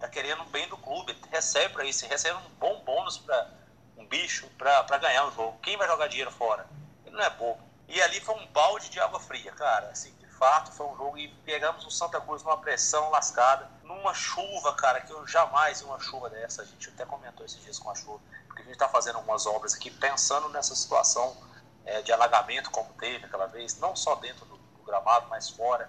tá 0.00 0.08
querendo 0.08 0.42
bem 0.46 0.66
do 0.66 0.78
clube, 0.78 1.14
recebe 1.30 1.74
para 1.74 1.84
isso, 1.84 2.06
recebe 2.06 2.36
um 2.38 2.50
bom 2.58 2.82
bônus 2.84 3.18
para 3.18 3.50
um 3.98 4.06
bicho 4.06 4.48
para 4.56 4.96
ganhar 4.96 5.26
o 5.26 5.32
jogo. 5.32 5.58
Quem 5.62 5.76
vai 5.76 5.86
jogar 5.86 6.08
dinheiro 6.08 6.30
fora? 6.30 6.66
Ele 7.04 7.14
não 7.14 7.22
é 7.22 7.30
bobo. 7.30 7.60
E 7.86 8.00
ali 8.00 8.18
foi 8.20 8.34
um 8.34 8.46
balde 8.46 8.88
de 8.88 8.98
água 8.98 9.20
fria, 9.20 9.52
cara. 9.52 9.88
Assim, 9.88 10.12
de 10.14 10.26
fato, 10.26 10.72
foi 10.72 10.86
um 10.86 10.96
jogo 10.96 11.18
e 11.18 11.28
pegamos 11.44 11.84
o 11.84 11.90
Santa 11.90 12.18
Cruz 12.20 12.42
numa 12.42 12.56
pressão 12.56 13.10
lascada, 13.10 13.68
numa 14.00 14.14
chuva, 14.14 14.74
cara, 14.74 15.00
que 15.00 15.12
eu 15.12 15.26
jamais 15.26 15.80
vi 15.80 15.86
uma 15.86 16.00
chuva 16.00 16.30
dessa. 16.30 16.62
A 16.62 16.64
gente 16.64 16.88
até 16.88 17.04
comentou 17.04 17.44
esses 17.44 17.62
dias 17.62 17.78
com 17.78 17.90
a 17.90 17.94
chuva, 17.94 18.20
porque 18.46 18.62
a 18.62 18.64
gente 18.64 18.78
tá 18.78 18.88
fazendo 18.88 19.16
algumas 19.16 19.46
obras 19.46 19.74
aqui 19.74 19.90
pensando 19.90 20.48
nessa 20.48 20.74
situação 20.74 21.36
é, 21.84 22.02
de 22.02 22.10
alagamento, 22.12 22.70
como 22.70 22.92
teve 22.94 23.26
aquela 23.26 23.46
vez, 23.46 23.78
não 23.78 23.94
só 23.94 24.14
dentro 24.16 24.44
do, 24.46 24.56
do 24.56 24.82
gramado, 24.82 25.28
mas 25.28 25.50
fora 25.50 25.88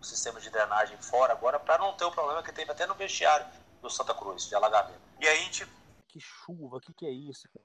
o 0.00 0.04
sistema 0.04 0.40
de 0.40 0.50
drenagem 0.50 0.96
fora 0.98 1.32
agora 1.32 1.60
para 1.60 1.78
não 1.78 1.96
ter 1.96 2.04
o 2.04 2.10
problema 2.10 2.42
que 2.42 2.52
teve 2.52 2.72
até 2.72 2.86
no 2.86 2.94
vestiário 2.94 3.46
do 3.80 3.88
Santa 3.88 4.12
Cruz, 4.12 4.48
de 4.48 4.54
alagamento. 4.54 5.00
E 5.20 5.26
aí 5.26 5.38
a 5.38 5.42
gente. 5.44 5.66
Que 6.08 6.20
chuva, 6.20 6.76
o 6.76 6.80
que, 6.80 6.92
que 6.92 7.06
é 7.06 7.10
isso, 7.10 7.48
cara? 7.54 7.64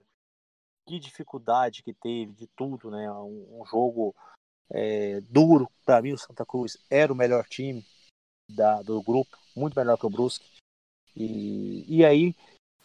Que 0.85 0.99
dificuldade 0.99 1.83
que 1.83 1.93
teve 1.93 2.33
de 2.33 2.47
tudo, 2.55 2.89
né? 2.91 3.11
Um, 3.11 3.61
um 3.61 3.65
jogo 3.65 4.15
é, 4.69 5.19
duro. 5.21 5.69
Para 5.83 6.01
mim, 6.01 6.13
o 6.13 6.17
Santa 6.17 6.45
Cruz 6.45 6.77
era 6.89 7.11
o 7.11 7.15
melhor 7.15 7.45
time 7.47 7.85
da, 8.49 8.81
do 8.81 9.01
grupo, 9.01 9.37
muito 9.55 9.75
melhor 9.75 9.97
que 9.97 10.05
o 10.05 10.09
Brusque. 10.09 10.45
E, 11.15 11.85
e 11.87 12.05
aí, 12.05 12.35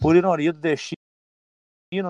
por 0.00 0.16
ironia 0.16 0.52
do 0.52 0.60
destino, 0.60 0.96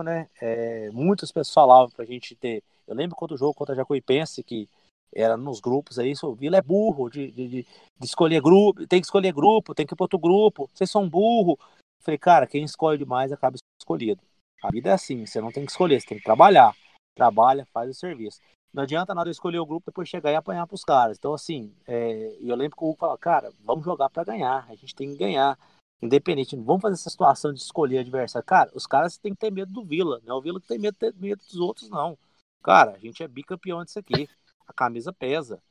né? 0.03 0.29
É, 0.41 0.91
muitas 0.91 1.33
pessoas 1.33 1.55
falavam 1.55 1.91
pra 1.91 2.05
gente 2.05 2.35
ter. 2.37 2.63
Eu 2.87 2.95
lembro 2.95 3.17
quando 3.17 3.33
o 3.33 3.37
jogo 3.37 3.55
contra 3.55 3.75
a 3.75 3.77
Jacuipense, 3.77 4.43
que 4.43 4.69
era 5.15 5.37
nos 5.37 5.61
grupos 5.61 5.99
aí, 5.99 6.15
o 6.23 6.35
Vila 6.35 6.57
é 6.57 6.63
burro 6.63 7.11
de, 7.11 7.31
de, 7.31 7.49
de, 7.49 7.67
escolher 8.03 8.41
grupo, 8.41 8.87
tem 8.87 9.01
que 9.01 9.07
escolher 9.07 9.33
grupo, 9.33 9.75
tem 9.75 9.87
que 9.87 9.93
ir 9.93 9.97
para 9.97 10.05
outro 10.05 10.19
grupo, 10.19 10.71
vocês 10.73 10.91
são 10.91 11.09
burro. 11.09 11.59
Falei, 12.01 12.19
cara, 12.19 12.47
quem 12.47 12.65
escolhe 12.65 12.99
demais 12.99 13.31
acaba 13.31 13.57
escolhido. 13.81 14.23
A 14.63 14.71
vida 14.71 14.91
é 14.91 14.93
assim, 14.93 15.27
você 15.27 15.41
não 15.41 15.53
tem 15.53 15.65
que 15.65 15.73
escolher, 15.73 16.01
você 16.01 16.07
tem 16.07 16.19
que 16.19 16.25
trabalhar. 16.25 16.75
Trabalha, 17.15 17.67
faz 17.67 17.91
o 17.91 17.95
serviço. 17.95 18.41
Não 18.73 18.85
adianta 18.85 19.15
nada 19.15 19.29
eu 19.29 19.33
escolher 19.33 19.59
o 19.59 19.67
grupo 19.67 19.87
depois 19.87 20.09
chegar 20.09 20.33
e 20.33 20.35
apanhar 20.35 20.67
pros 20.67 20.85
caras. 20.85 21.19
Então, 21.19 21.35
assim, 21.35 21.75
é, 21.87 22.37
eu 22.41 22.57
lembro 22.57 22.77
que 22.77 22.83
o 22.83 22.89
Hugo 22.89 22.99
falava, 22.99 23.19
cara, 23.19 23.53
vamos 23.61 23.85
jogar 23.85 24.09
para 24.09 24.25
ganhar, 24.25 24.67
a 24.69 24.75
gente 24.75 24.95
tem 24.95 25.13
que 25.13 25.19
ganhar. 25.19 25.59
Independente, 26.01 26.57
não 26.57 26.65
vamos 26.65 26.83
fazer 26.83 26.95
essa 26.95 27.11
situação 27.11 27.53
de 27.53 27.61
escolher 27.61 27.99
adversário. 27.99 28.45
Cara, 28.47 28.71
os 28.75 28.87
caras 28.87 29.19
têm 29.19 29.35
que 29.35 29.41
ter 29.41 29.53
medo 29.53 29.73
do 29.73 29.85
Vila, 29.85 30.21
não 30.25 30.37
é 30.37 30.39
o 30.39 30.43
Vila 30.43 30.61
que 30.61 30.67
tem 30.67 30.79
medo, 30.79 30.97
ter 30.97 31.15
medo 31.15 31.39
dos 31.45 31.57
outros, 31.57 31.89
não. 31.91 32.19
Cara, 32.63 32.93
a 32.93 32.99
gente 32.99 33.23
é 33.23 33.29
bicampeão 33.29 33.85
disso 33.85 33.99
aqui 33.99 34.29
a 34.67 34.73
camisa 34.73 35.13
pesa. 35.13 35.63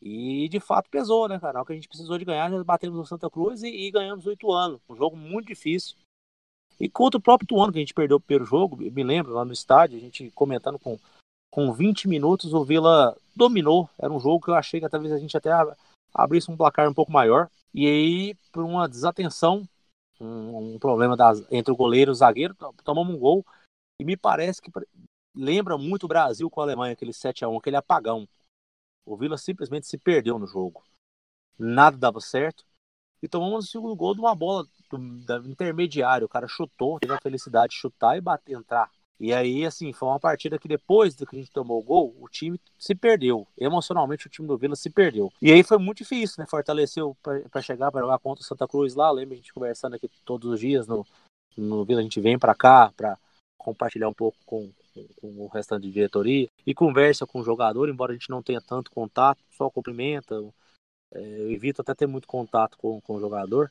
E 0.00 0.48
de 0.50 0.60
fato 0.60 0.90
pesou, 0.90 1.28
né, 1.28 1.40
cara? 1.40 1.62
O 1.62 1.64
que 1.64 1.72
a 1.72 1.74
gente 1.74 1.88
precisou 1.88 2.18
de 2.18 2.24
ganhar, 2.24 2.50
nós 2.50 2.62
batemos 2.62 2.96
no 2.96 3.06
Santa 3.06 3.30
Cruz 3.30 3.62
e, 3.62 3.68
e 3.68 3.90
ganhamos 3.90 4.26
oito 4.26 4.52
anos. 4.52 4.80
Um 4.88 4.94
jogo 4.94 5.16
muito 5.16 5.46
difícil. 5.46 5.96
E 6.78 6.88
contra 6.88 7.18
o 7.18 7.22
próprio 7.22 7.46
Tuano, 7.46 7.72
que 7.72 7.78
a 7.78 7.80
gente 7.80 7.94
perdeu 7.94 8.18
o 8.18 8.20
primeiro 8.20 8.44
jogo, 8.44 8.76
me 8.76 9.02
lembro 9.02 9.32
lá 9.32 9.44
no 9.44 9.52
estádio, 9.52 9.96
a 9.96 10.00
gente 10.00 10.30
comentando 10.32 10.78
com, 10.78 10.98
com 11.54 11.72
20 11.72 12.08
minutos, 12.08 12.52
o 12.52 12.64
Vila 12.64 13.16
dominou. 13.36 13.88
Era 13.96 14.12
um 14.12 14.18
jogo 14.18 14.44
que 14.44 14.50
eu 14.50 14.56
achei 14.56 14.80
que 14.80 14.88
talvez 14.88 15.12
a 15.12 15.18
gente 15.18 15.36
até 15.36 15.50
abrisse 16.12 16.50
um 16.50 16.56
placar 16.56 16.90
um 16.90 16.92
pouco 16.92 17.12
maior. 17.12 17.48
E 17.72 17.86
aí, 17.86 18.34
por 18.50 18.64
uma 18.64 18.88
desatenção, 18.88 19.62
um, 20.20 20.74
um 20.74 20.78
problema 20.80 21.16
das, 21.16 21.46
entre 21.52 21.72
o 21.72 21.76
goleiro 21.76 22.10
e 22.10 22.12
o 22.12 22.14
zagueiro, 22.14 22.56
tomamos 22.82 23.14
um 23.14 23.18
gol. 23.20 23.46
E 24.00 24.04
me 24.04 24.16
parece 24.16 24.60
que 24.60 24.68
lembra 25.32 25.78
muito 25.78 26.06
o 26.06 26.08
Brasil 26.08 26.50
com 26.50 26.60
a 26.60 26.64
Alemanha, 26.64 26.92
aquele 26.92 27.12
7 27.12 27.44
a 27.44 27.48
1 27.48 27.56
aquele 27.56 27.76
apagão. 27.76 28.26
O 29.06 29.16
Vila 29.16 29.38
simplesmente 29.38 29.86
se 29.86 29.96
perdeu 29.96 30.40
no 30.40 30.48
jogo. 30.48 30.82
Nada 31.56 31.96
dava 31.96 32.20
certo. 32.20 32.64
E 33.22 33.28
tomamos 33.28 33.66
o 33.66 33.68
segundo 33.68 33.94
gol 33.94 34.12
de 34.12 34.20
uma 34.20 34.34
bola 34.34 34.66
do, 34.90 35.48
intermediário. 35.48 36.26
O 36.26 36.28
cara 36.28 36.48
chutou, 36.48 36.98
teve 36.98 37.12
a 37.12 37.20
felicidade 37.22 37.74
de 37.74 37.78
chutar 37.78 38.16
e 38.16 38.20
bater, 38.20 38.56
entrar. 38.56 38.90
E 39.18 39.32
aí, 39.32 39.64
assim, 39.64 39.92
foi 39.92 40.08
uma 40.08 40.18
partida 40.18 40.58
que 40.58 40.66
depois 40.66 41.14
do 41.14 41.26
que 41.26 41.36
a 41.36 41.38
gente 41.38 41.52
tomou 41.52 41.80
o 41.80 41.82
gol, 41.82 42.14
o 42.20 42.28
time 42.28 42.60
se 42.78 42.94
perdeu. 42.94 43.46
Emocionalmente, 43.56 44.26
o 44.26 44.30
time 44.30 44.48
do 44.48 44.58
Vila 44.58 44.74
se 44.74 44.90
perdeu. 44.90 45.32
E 45.40 45.52
aí 45.52 45.62
foi 45.62 45.78
muito 45.78 45.98
difícil, 45.98 46.36
né? 46.38 46.46
Fortaleceu 46.46 47.16
para 47.22 47.62
chegar 47.62 47.92
para 47.92 48.00
jogar 48.00 48.18
contra 48.18 48.42
o 48.42 48.46
Santa 48.46 48.66
Cruz 48.66 48.94
lá. 48.94 49.10
Lembra 49.10 49.34
a 49.34 49.36
gente 49.36 49.54
conversando 49.54 49.94
aqui 49.94 50.10
todos 50.24 50.50
os 50.50 50.60
dias 50.60 50.86
no, 50.86 51.06
no 51.56 51.84
Vila. 51.84 52.00
A 52.00 52.02
gente 52.02 52.20
vem 52.20 52.38
para 52.38 52.54
cá 52.54 52.92
para 52.96 53.16
compartilhar 53.56 54.08
um 54.08 54.14
pouco 54.14 54.36
com, 54.44 54.70
com 55.20 55.44
o 55.44 55.46
restante 55.46 55.84
de 55.84 55.92
diretoria 55.92 56.48
e 56.66 56.74
conversa 56.74 57.26
com 57.26 57.40
o 57.40 57.44
jogador, 57.44 57.88
embora 57.88 58.12
a 58.12 58.14
gente 58.14 58.28
não 58.28 58.42
tenha 58.42 58.60
tanto 58.60 58.90
contato, 58.90 59.42
só 59.50 59.70
cumprimenta. 59.70 60.34
É, 61.14 61.20
eu 61.20 61.50
evito 61.50 61.80
até 61.80 61.94
ter 61.94 62.06
muito 62.06 62.26
contato 62.26 62.76
com, 62.76 63.00
com 63.00 63.14
o 63.14 63.20
jogador. 63.20 63.70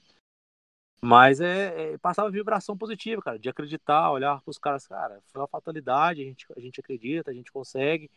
Mas 1.04 1.42
é, 1.42 1.94
é 1.94 1.98
passava 1.98 2.32
vibração 2.32 2.78
positiva, 2.78 3.22
cara, 3.22 3.38
de 3.38 3.50
acreditar, 3.50 4.10
olhar 4.10 4.42
para 4.42 4.50
os 4.50 4.58
caras, 4.58 4.88
cara, 4.88 5.20
foi 5.28 5.42
uma 5.42 5.48
fatalidade, 5.50 6.22
a 6.22 6.24
gente, 6.24 6.48
a 6.56 6.60
gente 6.62 6.80
acredita, 6.80 7.30
a 7.30 7.34
gente 7.34 7.52
consegue. 7.52 8.10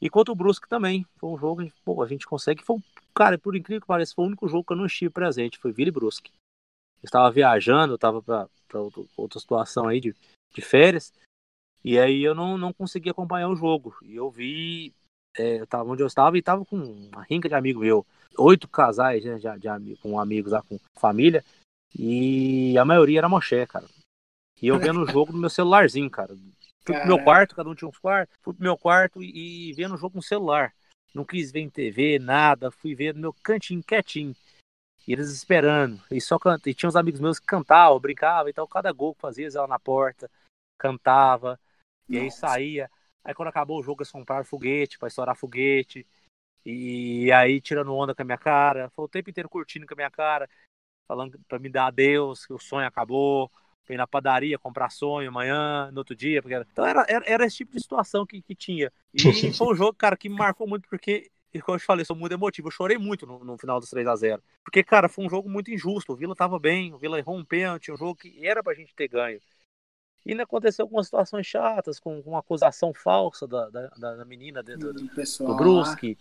E 0.00 0.08
quanto 0.08 0.32
o 0.32 0.34
Brusque 0.34 0.66
também, 0.66 1.06
foi 1.16 1.28
um 1.28 1.36
jogo, 1.36 1.70
pô, 1.84 2.02
a 2.02 2.06
gente 2.06 2.26
consegue. 2.26 2.64
Foi, 2.64 2.78
cara, 3.14 3.36
por 3.36 3.54
incrível 3.54 3.82
que 3.82 3.86
pareça, 3.86 4.14
foi 4.14 4.24
o 4.24 4.28
único 4.28 4.48
jogo 4.48 4.64
que 4.64 4.72
eu 4.72 4.76
não 4.78 4.86
estive 4.86 5.10
presente, 5.10 5.58
foi 5.58 5.72
Vila 5.72 5.90
e 5.90 5.92
Brusque. 5.92 6.32
Eu 7.02 7.06
estava 7.06 7.30
viajando, 7.30 7.92
eu 7.92 7.96
estava 7.96 8.22
para 8.22 8.48
outra 9.14 9.38
situação 9.38 9.86
aí 9.86 10.00
de, 10.00 10.14
de 10.54 10.62
férias, 10.62 11.12
e 11.84 11.98
aí 11.98 12.22
eu 12.22 12.34
não, 12.34 12.56
não 12.56 12.72
consegui 12.72 13.10
acompanhar 13.10 13.50
o 13.50 13.56
jogo. 13.56 13.94
E 14.02 14.16
eu 14.16 14.30
vi, 14.30 14.94
é, 15.36 15.60
eu 15.60 15.66
tava 15.66 15.90
onde 15.90 16.02
eu 16.02 16.06
estava 16.06 16.38
e 16.38 16.42
tava 16.42 16.64
com 16.64 16.76
uma 16.78 17.22
rinca 17.24 17.46
de 17.46 17.54
amigo 17.54 17.80
meu. 17.80 18.06
Oito 18.38 18.66
casais, 18.68 19.22
né, 19.22 19.36
de, 19.36 19.58
de, 19.58 19.96
com 19.96 20.18
amigos 20.18 20.52
lá, 20.52 20.62
com 20.62 20.78
família. 20.94 21.44
E 21.98 22.76
a 22.78 22.84
maioria 22.84 23.18
era 23.18 23.28
moché, 23.28 23.66
cara. 23.66 23.86
E 24.60 24.68
eu 24.68 24.78
vendo 24.78 25.02
o 25.02 25.06
jogo 25.10 25.32
no 25.32 25.38
meu 25.38 25.50
celularzinho, 25.50 26.10
cara. 26.10 26.34
Fui 26.84 26.94
pro 26.94 27.06
meu 27.06 27.22
quarto, 27.22 27.56
cada 27.56 27.68
um 27.68 27.74
tinha 27.74 27.88
um 27.88 27.92
quarto. 27.92 28.36
Fui 28.42 28.54
pro 28.54 28.62
meu 28.62 28.76
quarto 28.76 29.22
e, 29.22 29.70
e 29.70 29.72
vendo 29.72 29.94
o 29.94 29.98
jogo 29.98 30.16
no 30.16 30.22
celular. 30.22 30.72
Não 31.14 31.24
quis 31.24 31.50
ver 31.50 31.60
em 31.60 31.70
TV, 31.70 32.18
nada. 32.18 32.70
Fui 32.70 32.94
ver 32.94 33.14
no 33.14 33.20
meu 33.20 33.32
cantinho 33.32 33.82
quietinho. 33.82 34.36
E 35.06 35.12
eles 35.12 35.30
esperando. 35.30 36.00
E 36.10 36.20
só 36.20 36.38
canta. 36.38 36.68
E 36.68 36.74
tinha 36.74 36.88
uns 36.88 36.96
amigos 36.96 37.20
meus 37.20 37.38
que 37.38 37.46
cantavam, 37.46 37.98
brincavam. 37.98 38.48
Então, 38.48 38.66
cada 38.66 38.92
gol 38.92 39.14
que 39.14 39.20
fazia, 39.20 39.44
eles 39.44 39.54
iam 39.54 39.66
na 39.66 39.78
porta, 39.78 40.30
cantava. 40.78 41.58
E 42.08 42.18
aí 42.18 42.30
saía. 42.30 42.90
Aí 43.24 43.34
quando 43.34 43.48
acabou 43.48 43.80
o 43.80 43.82
jogo, 43.82 44.02
eles 44.02 44.10
compraram 44.10 44.44
foguete 44.44 44.98
pra 44.98 45.08
estourar 45.08 45.34
foguete. 45.34 46.06
E 46.64 47.30
aí 47.32 47.60
tirando 47.60 47.94
onda 47.94 48.14
com 48.14 48.22
a 48.22 48.24
minha 48.24 48.38
cara. 48.38 48.90
Foi 48.90 49.04
o 49.04 49.08
tempo 49.08 49.30
inteiro 49.30 49.48
curtindo 49.48 49.86
com 49.86 49.94
a 49.94 49.96
minha 49.96 50.10
cara. 50.10 50.48
Falando 51.06 51.38
pra 51.48 51.58
me 51.58 51.68
dar 51.68 51.86
adeus, 51.86 52.46
que 52.46 52.52
o 52.52 52.58
sonho 52.58 52.86
acabou. 52.86 53.50
ir 53.88 53.96
na 53.96 54.06
padaria 54.06 54.58
comprar 54.58 54.90
sonho 54.90 55.28
amanhã, 55.28 55.90
no 55.92 55.98
outro 55.98 56.14
dia. 56.14 56.42
Porque 56.42 56.54
era... 56.54 56.66
Então 56.70 56.84
era, 56.84 57.06
era, 57.08 57.24
era, 57.26 57.46
esse 57.46 57.58
tipo 57.58 57.72
de 57.72 57.80
situação 57.80 58.26
que, 58.26 58.42
que 58.42 58.54
tinha. 58.54 58.92
E 59.14 59.52
foi 59.52 59.72
um 59.72 59.76
jogo, 59.76 59.94
cara, 59.94 60.16
que 60.16 60.28
me 60.28 60.36
marcou 60.36 60.66
muito, 60.66 60.88
porque 60.88 61.30
e 61.56 61.60
como 61.60 61.76
eu 61.76 61.80
te 61.80 61.86
falei, 61.86 62.04
sou 62.04 62.14
muito 62.14 62.32
emotivo. 62.32 62.68
Eu 62.68 62.72
chorei 62.72 62.98
muito 62.98 63.26
no, 63.26 63.42
no 63.42 63.56
final 63.56 63.80
dos 63.80 63.88
3 63.88 64.06
a 64.06 64.14
0 64.14 64.42
Porque, 64.62 64.82
cara, 64.84 65.08
foi 65.08 65.24
um 65.24 65.30
jogo 65.30 65.48
muito 65.48 65.70
injusto. 65.70 66.12
O 66.12 66.16
Vila 66.16 66.34
tava 66.34 66.58
bem, 66.58 66.92
o 66.92 66.98
Vila 66.98 67.18
errou 67.18 67.36
um 67.36 67.44
pênalti, 67.44 67.90
um 67.90 67.96
jogo 67.96 68.14
que 68.14 68.46
era 68.46 68.62
pra 68.62 68.74
gente 68.74 68.94
ter 68.94 69.08
ganho. 69.08 69.40
E 70.24 70.32
ainda 70.32 70.42
aconteceu 70.42 70.84
algumas 70.84 71.06
situações 71.06 71.46
chatas, 71.46 72.00
com, 72.00 72.22
com 72.22 72.30
uma 72.30 72.40
acusação 72.40 72.92
falsa 72.92 73.46
da, 73.46 73.70
da, 73.70 73.88
da 74.16 74.24
menina 74.24 74.62
dentro 74.62 74.92
do, 74.92 75.04
do, 75.04 75.46
do 75.46 75.54
Brusque. 75.56 76.18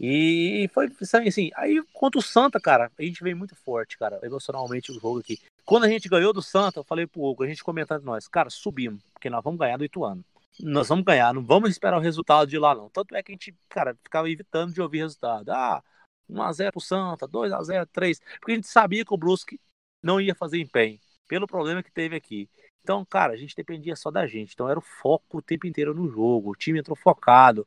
E 0.00 0.68
foi 0.72 0.90
assim, 1.28 1.50
aí 1.54 1.82
contra 1.92 2.18
o 2.18 2.22
Santa, 2.22 2.58
cara, 2.58 2.90
a 2.98 3.02
gente 3.02 3.22
veio 3.22 3.36
muito 3.36 3.54
forte, 3.54 3.98
cara, 3.98 4.18
emocionalmente 4.22 4.90
o 4.90 4.94
jogo 4.94 5.18
aqui. 5.20 5.38
Quando 5.64 5.84
a 5.84 5.88
gente 5.88 6.08
ganhou 6.08 6.32
do 6.32 6.40
Santa, 6.40 6.80
eu 6.80 6.84
falei 6.84 7.06
pro 7.06 7.22
Hugo, 7.22 7.44
a 7.44 7.46
gente 7.46 7.62
comentando 7.62 8.02
nós, 8.02 8.26
cara, 8.26 8.48
subimos, 8.48 9.02
porque 9.12 9.28
nós 9.28 9.44
vamos 9.44 9.60
ganhar 9.60 9.76
do 9.76 9.84
Ituano 9.84 10.24
nós 10.62 10.88
vamos 10.88 11.04
ganhar, 11.04 11.32
não 11.32 11.42
vamos 11.44 11.70
esperar 11.70 11.96
o 11.96 12.00
resultado 12.00 12.48
de 12.48 12.58
lá, 12.58 12.74
não. 12.74 12.88
Tanto 12.90 13.14
é 13.14 13.22
que 13.22 13.32
a 13.32 13.34
gente, 13.34 13.54
cara, 13.68 13.96
ficava 14.02 14.28
evitando 14.30 14.72
de 14.72 14.80
ouvir 14.80 14.98
resultado. 14.98 15.50
Ah, 15.50 15.82
1x0 16.28 16.72
pro 16.72 16.80
Santa, 16.80 17.26
2x0, 17.26 17.86
3. 17.86 18.20
Porque 18.38 18.52
a 18.52 18.54
gente 18.56 18.68
sabia 18.68 19.04
que 19.04 19.14
o 19.14 19.16
Brusque 19.16 19.60
não 20.02 20.20
ia 20.20 20.34
fazer 20.34 20.58
empenho, 20.60 20.98
pelo 21.28 21.46
problema 21.46 21.82
que 21.82 21.90
teve 21.90 22.16
aqui. 22.16 22.48
Então, 22.82 23.04
cara, 23.04 23.32
a 23.32 23.36
gente 23.36 23.54
dependia 23.54 23.94
só 23.96 24.10
da 24.10 24.26
gente. 24.26 24.54
Então 24.54 24.68
era 24.68 24.78
o 24.78 24.82
foco 24.82 25.38
o 25.38 25.42
tempo 25.42 25.66
inteiro 25.66 25.94
no 25.94 26.08
jogo. 26.08 26.50
O 26.50 26.56
time 26.56 26.78
entrou 26.78 26.96
focado, 26.96 27.66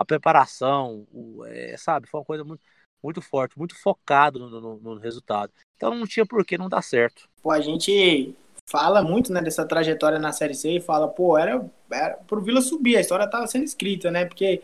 a 0.00 0.04
preparação, 0.04 1.06
o, 1.12 1.44
é, 1.44 1.76
sabe, 1.76 2.08
foi 2.08 2.20
uma 2.20 2.24
coisa 2.24 2.42
muito, 2.42 2.62
muito 3.02 3.20
forte, 3.20 3.58
muito 3.58 3.78
focado 3.78 4.38
no, 4.38 4.58
no, 4.58 4.76
no 4.80 4.98
resultado. 4.98 5.52
Então 5.76 5.94
não 5.94 6.06
tinha 6.06 6.24
por 6.24 6.42
que 6.42 6.56
não 6.56 6.70
dar 6.70 6.80
certo. 6.80 7.28
Pô, 7.42 7.50
a 7.50 7.60
gente 7.60 8.34
fala 8.66 9.02
muito, 9.02 9.30
né, 9.30 9.42
dessa 9.42 9.66
trajetória 9.66 10.18
na 10.18 10.32
Série 10.32 10.54
C 10.54 10.76
e 10.76 10.80
fala, 10.80 11.06
pô, 11.06 11.36
era, 11.36 11.62
era 11.92 12.14
pro 12.26 12.40
Vila 12.40 12.62
subir, 12.62 12.96
a 12.96 13.00
história 13.02 13.28
tava 13.28 13.46
sendo 13.46 13.64
escrita, 13.64 14.10
né, 14.10 14.24
porque 14.24 14.62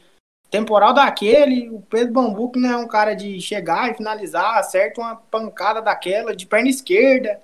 temporal 0.51 0.95
daquele, 0.95 1.69
o 1.69 1.83
Pedro 1.83 2.15
Bambuco 2.15 2.59
não 2.59 2.71
é 2.71 2.77
um 2.79 2.89
cara 2.89 3.13
de 3.13 3.39
chegar 3.39 3.91
e 3.91 3.95
finalizar, 3.95 4.57
acerta 4.57 5.03
uma 5.03 5.17
pancada 5.17 5.83
daquela 5.83 6.35
de 6.35 6.47
perna 6.47 6.71
esquerda, 6.71 7.43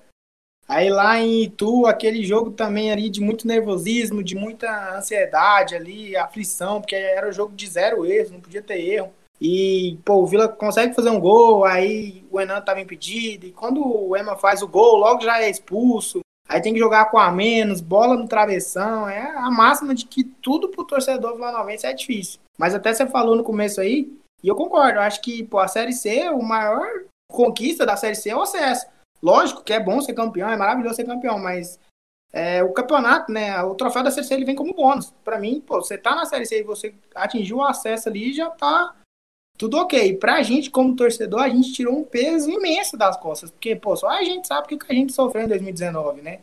aí 0.68 0.90
lá 0.90 1.18
em 1.18 1.42
Itu, 1.42 1.86
aquele 1.86 2.24
jogo 2.24 2.50
também 2.50 2.90
ali 2.90 3.10
de 3.10 3.20
muito 3.20 3.46
nervosismo, 3.46 4.22
de 4.22 4.34
muita 4.34 4.96
ansiedade 4.96 5.74
ali, 5.74 6.16
aflição, 6.16 6.80
porque 6.80 6.94
era 6.94 7.28
um 7.28 7.32
jogo 7.32 7.54
de 7.54 7.66
zero 7.66 8.04
erro, 8.04 8.32
não 8.32 8.40
podia 8.40 8.62
ter 8.62 8.80
erro, 8.80 9.12
e, 9.44 9.98
pô, 10.04 10.18
o 10.18 10.26
Vila 10.26 10.46
consegue 10.46 10.94
fazer 10.94 11.10
um 11.10 11.18
gol, 11.18 11.64
aí 11.64 12.24
o 12.30 12.40
Enan 12.40 12.60
tava 12.60 12.80
impedido, 12.80 13.44
e 13.44 13.50
quando 13.50 13.84
o 13.84 14.16
Ema 14.16 14.36
faz 14.36 14.62
o 14.62 14.68
gol, 14.68 14.96
logo 14.96 15.20
já 15.20 15.42
é 15.42 15.50
expulso. 15.50 16.20
Aí 16.48 16.60
tem 16.60 16.72
que 16.72 16.78
jogar 16.78 17.06
com 17.06 17.18
a 17.18 17.32
menos, 17.32 17.80
bola 17.80 18.16
no 18.16 18.28
travessão. 18.28 19.08
É 19.08 19.20
a 19.36 19.50
máxima 19.50 19.94
de 19.96 20.06
que 20.06 20.22
tudo 20.22 20.68
pro 20.68 20.84
torcedor 20.84 21.34
vilanovense 21.34 21.86
é 21.86 21.92
difícil. 21.92 22.38
Mas 22.56 22.72
até 22.72 22.94
você 22.94 23.04
falou 23.06 23.34
no 23.34 23.42
começo 23.42 23.80
aí, 23.80 24.12
e 24.44 24.46
eu 24.46 24.54
concordo, 24.54 24.98
eu 24.98 25.02
acho 25.02 25.20
que 25.20 25.42
pô, 25.42 25.58
a 25.58 25.66
Série 25.66 25.92
C, 25.92 26.28
o 26.28 26.42
maior 26.42 26.86
conquista 27.28 27.84
da 27.84 27.96
Série 27.96 28.14
C 28.14 28.30
é 28.30 28.36
o 28.36 28.42
acesso. 28.42 28.86
Lógico 29.22 29.62
que 29.62 29.72
é 29.72 29.80
bom 29.80 30.00
ser 30.00 30.14
campeão, 30.14 30.50
é 30.50 30.56
maravilhoso 30.56 30.96
ser 30.96 31.04
campeão, 31.04 31.38
mas 31.38 31.78
é, 32.32 32.62
o 32.62 32.72
campeonato, 32.72 33.30
né, 33.30 33.62
o 33.62 33.74
troféu 33.74 34.02
da 34.02 34.10
Série 34.10 34.26
C 34.26 34.34
ele 34.34 34.44
vem 34.44 34.56
como 34.56 34.74
bônus. 34.74 35.12
Para 35.22 35.38
mim, 35.38 35.60
pô, 35.60 35.80
você 35.80 35.98
tá 35.98 36.14
na 36.14 36.24
Série 36.24 36.46
C 36.46 36.60
e 36.60 36.64
você 36.64 36.94
atingiu 37.14 37.58
o 37.58 37.62
acesso 37.62 38.08
ali, 38.08 38.32
já 38.32 38.48
tá 38.50 38.96
tudo 39.58 39.76
ok. 39.76 40.16
Pra 40.16 40.42
gente, 40.42 40.70
como 40.70 40.96
torcedor, 40.96 41.42
a 41.42 41.48
gente 41.48 41.72
tirou 41.72 41.96
um 41.96 42.04
peso 42.04 42.50
imenso 42.50 42.96
das 42.96 43.16
costas. 43.16 43.50
Porque, 43.50 43.76
pô, 43.76 43.94
só 43.94 44.08
a 44.08 44.24
gente 44.24 44.48
sabe 44.48 44.74
o 44.74 44.78
que 44.78 44.92
a 44.92 44.94
gente 44.94 45.12
sofreu 45.12 45.44
em 45.44 45.48
2019, 45.48 46.22
né? 46.22 46.40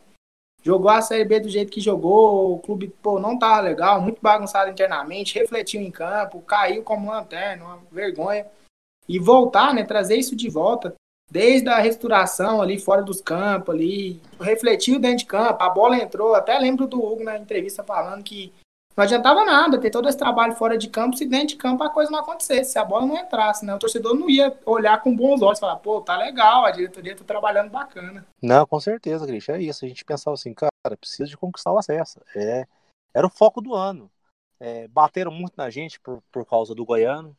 Jogou 0.62 0.90
a 0.90 1.02
Série 1.02 1.24
B 1.24 1.40
do 1.40 1.48
jeito 1.48 1.72
que 1.72 1.80
jogou, 1.80 2.54
o 2.54 2.58
clube, 2.58 2.88
pô, 3.02 3.18
não 3.18 3.38
tava 3.38 3.60
legal, 3.60 4.00
muito 4.00 4.20
bagunçado 4.20 4.70
internamente, 4.70 5.38
refletiu 5.38 5.80
em 5.80 5.90
campo, 5.90 6.40
caiu 6.42 6.82
como 6.82 7.10
lanterna, 7.10 7.64
uma 7.64 7.78
vergonha. 7.90 8.46
E 9.08 9.18
voltar, 9.18 9.74
né, 9.74 9.82
trazer 9.82 10.16
isso 10.16 10.36
de 10.36 10.48
volta, 10.48 10.94
desde 11.30 11.68
a 11.68 11.78
restauração 11.78 12.60
ali 12.60 12.78
fora 12.78 13.02
dos 13.02 13.20
campos, 13.20 13.74
ali, 13.74 14.20
refletiu 14.40 14.98
dentro 14.98 15.18
de 15.18 15.26
campo, 15.26 15.62
a 15.62 15.70
bola 15.70 15.96
entrou, 15.96 16.34
até 16.34 16.58
lembro 16.58 16.86
do 16.86 17.02
Hugo 17.02 17.22
na 17.22 17.38
entrevista 17.38 17.84
falando 17.84 18.24
que 18.24 18.52
não 18.96 19.04
adiantava 19.04 19.44
nada 19.44 19.80
ter 19.80 19.90
todo 19.90 20.08
esse 20.08 20.18
trabalho 20.18 20.54
fora 20.56 20.76
de 20.76 20.88
campo 20.88 21.16
se 21.16 21.24
dentro 21.24 21.48
de 21.48 21.56
campo 21.56 21.82
a 21.82 21.88
coisa 21.88 22.10
não 22.10 22.18
acontecesse, 22.18 22.72
se 22.72 22.78
a 22.78 22.84
bola 22.84 23.06
não 23.06 23.16
entrasse, 23.16 23.64
né? 23.64 23.74
O 23.74 23.78
torcedor 23.78 24.14
não 24.14 24.28
ia 24.28 24.54
olhar 24.66 25.00
com 25.00 25.14
bons 25.14 25.40
olhos 25.40 25.58
e 25.58 25.60
falar, 25.60 25.76
pô, 25.76 26.00
tá 26.00 26.16
legal, 26.16 26.64
a 26.64 26.70
diretoria 26.70 27.16
tá 27.16 27.24
trabalhando 27.24 27.70
bacana. 27.70 28.26
Não, 28.42 28.66
com 28.66 28.80
certeza, 28.80 29.26
Cristian, 29.26 29.54
é 29.54 29.62
isso. 29.62 29.84
A 29.84 29.88
gente 29.88 30.04
pensava 30.04 30.34
assim, 30.34 30.52
cara, 30.52 30.70
precisa 30.98 31.26
de 31.26 31.36
conquistar 31.36 31.72
o 31.72 31.78
acesso. 31.78 32.20
É, 32.34 32.66
era 33.14 33.26
o 33.26 33.30
foco 33.30 33.60
do 33.60 33.74
ano. 33.74 34.10
É, 34.58 34.86
bateram 34.88 35.30
muito 35.30 35.54
na 35.56 35.70
gente 35.70 35.98
por, 36.00 36.22
por 36.30 36.44
causa 36.44 36.74
do 36.74 36.84
Goiano. 36.84 37.34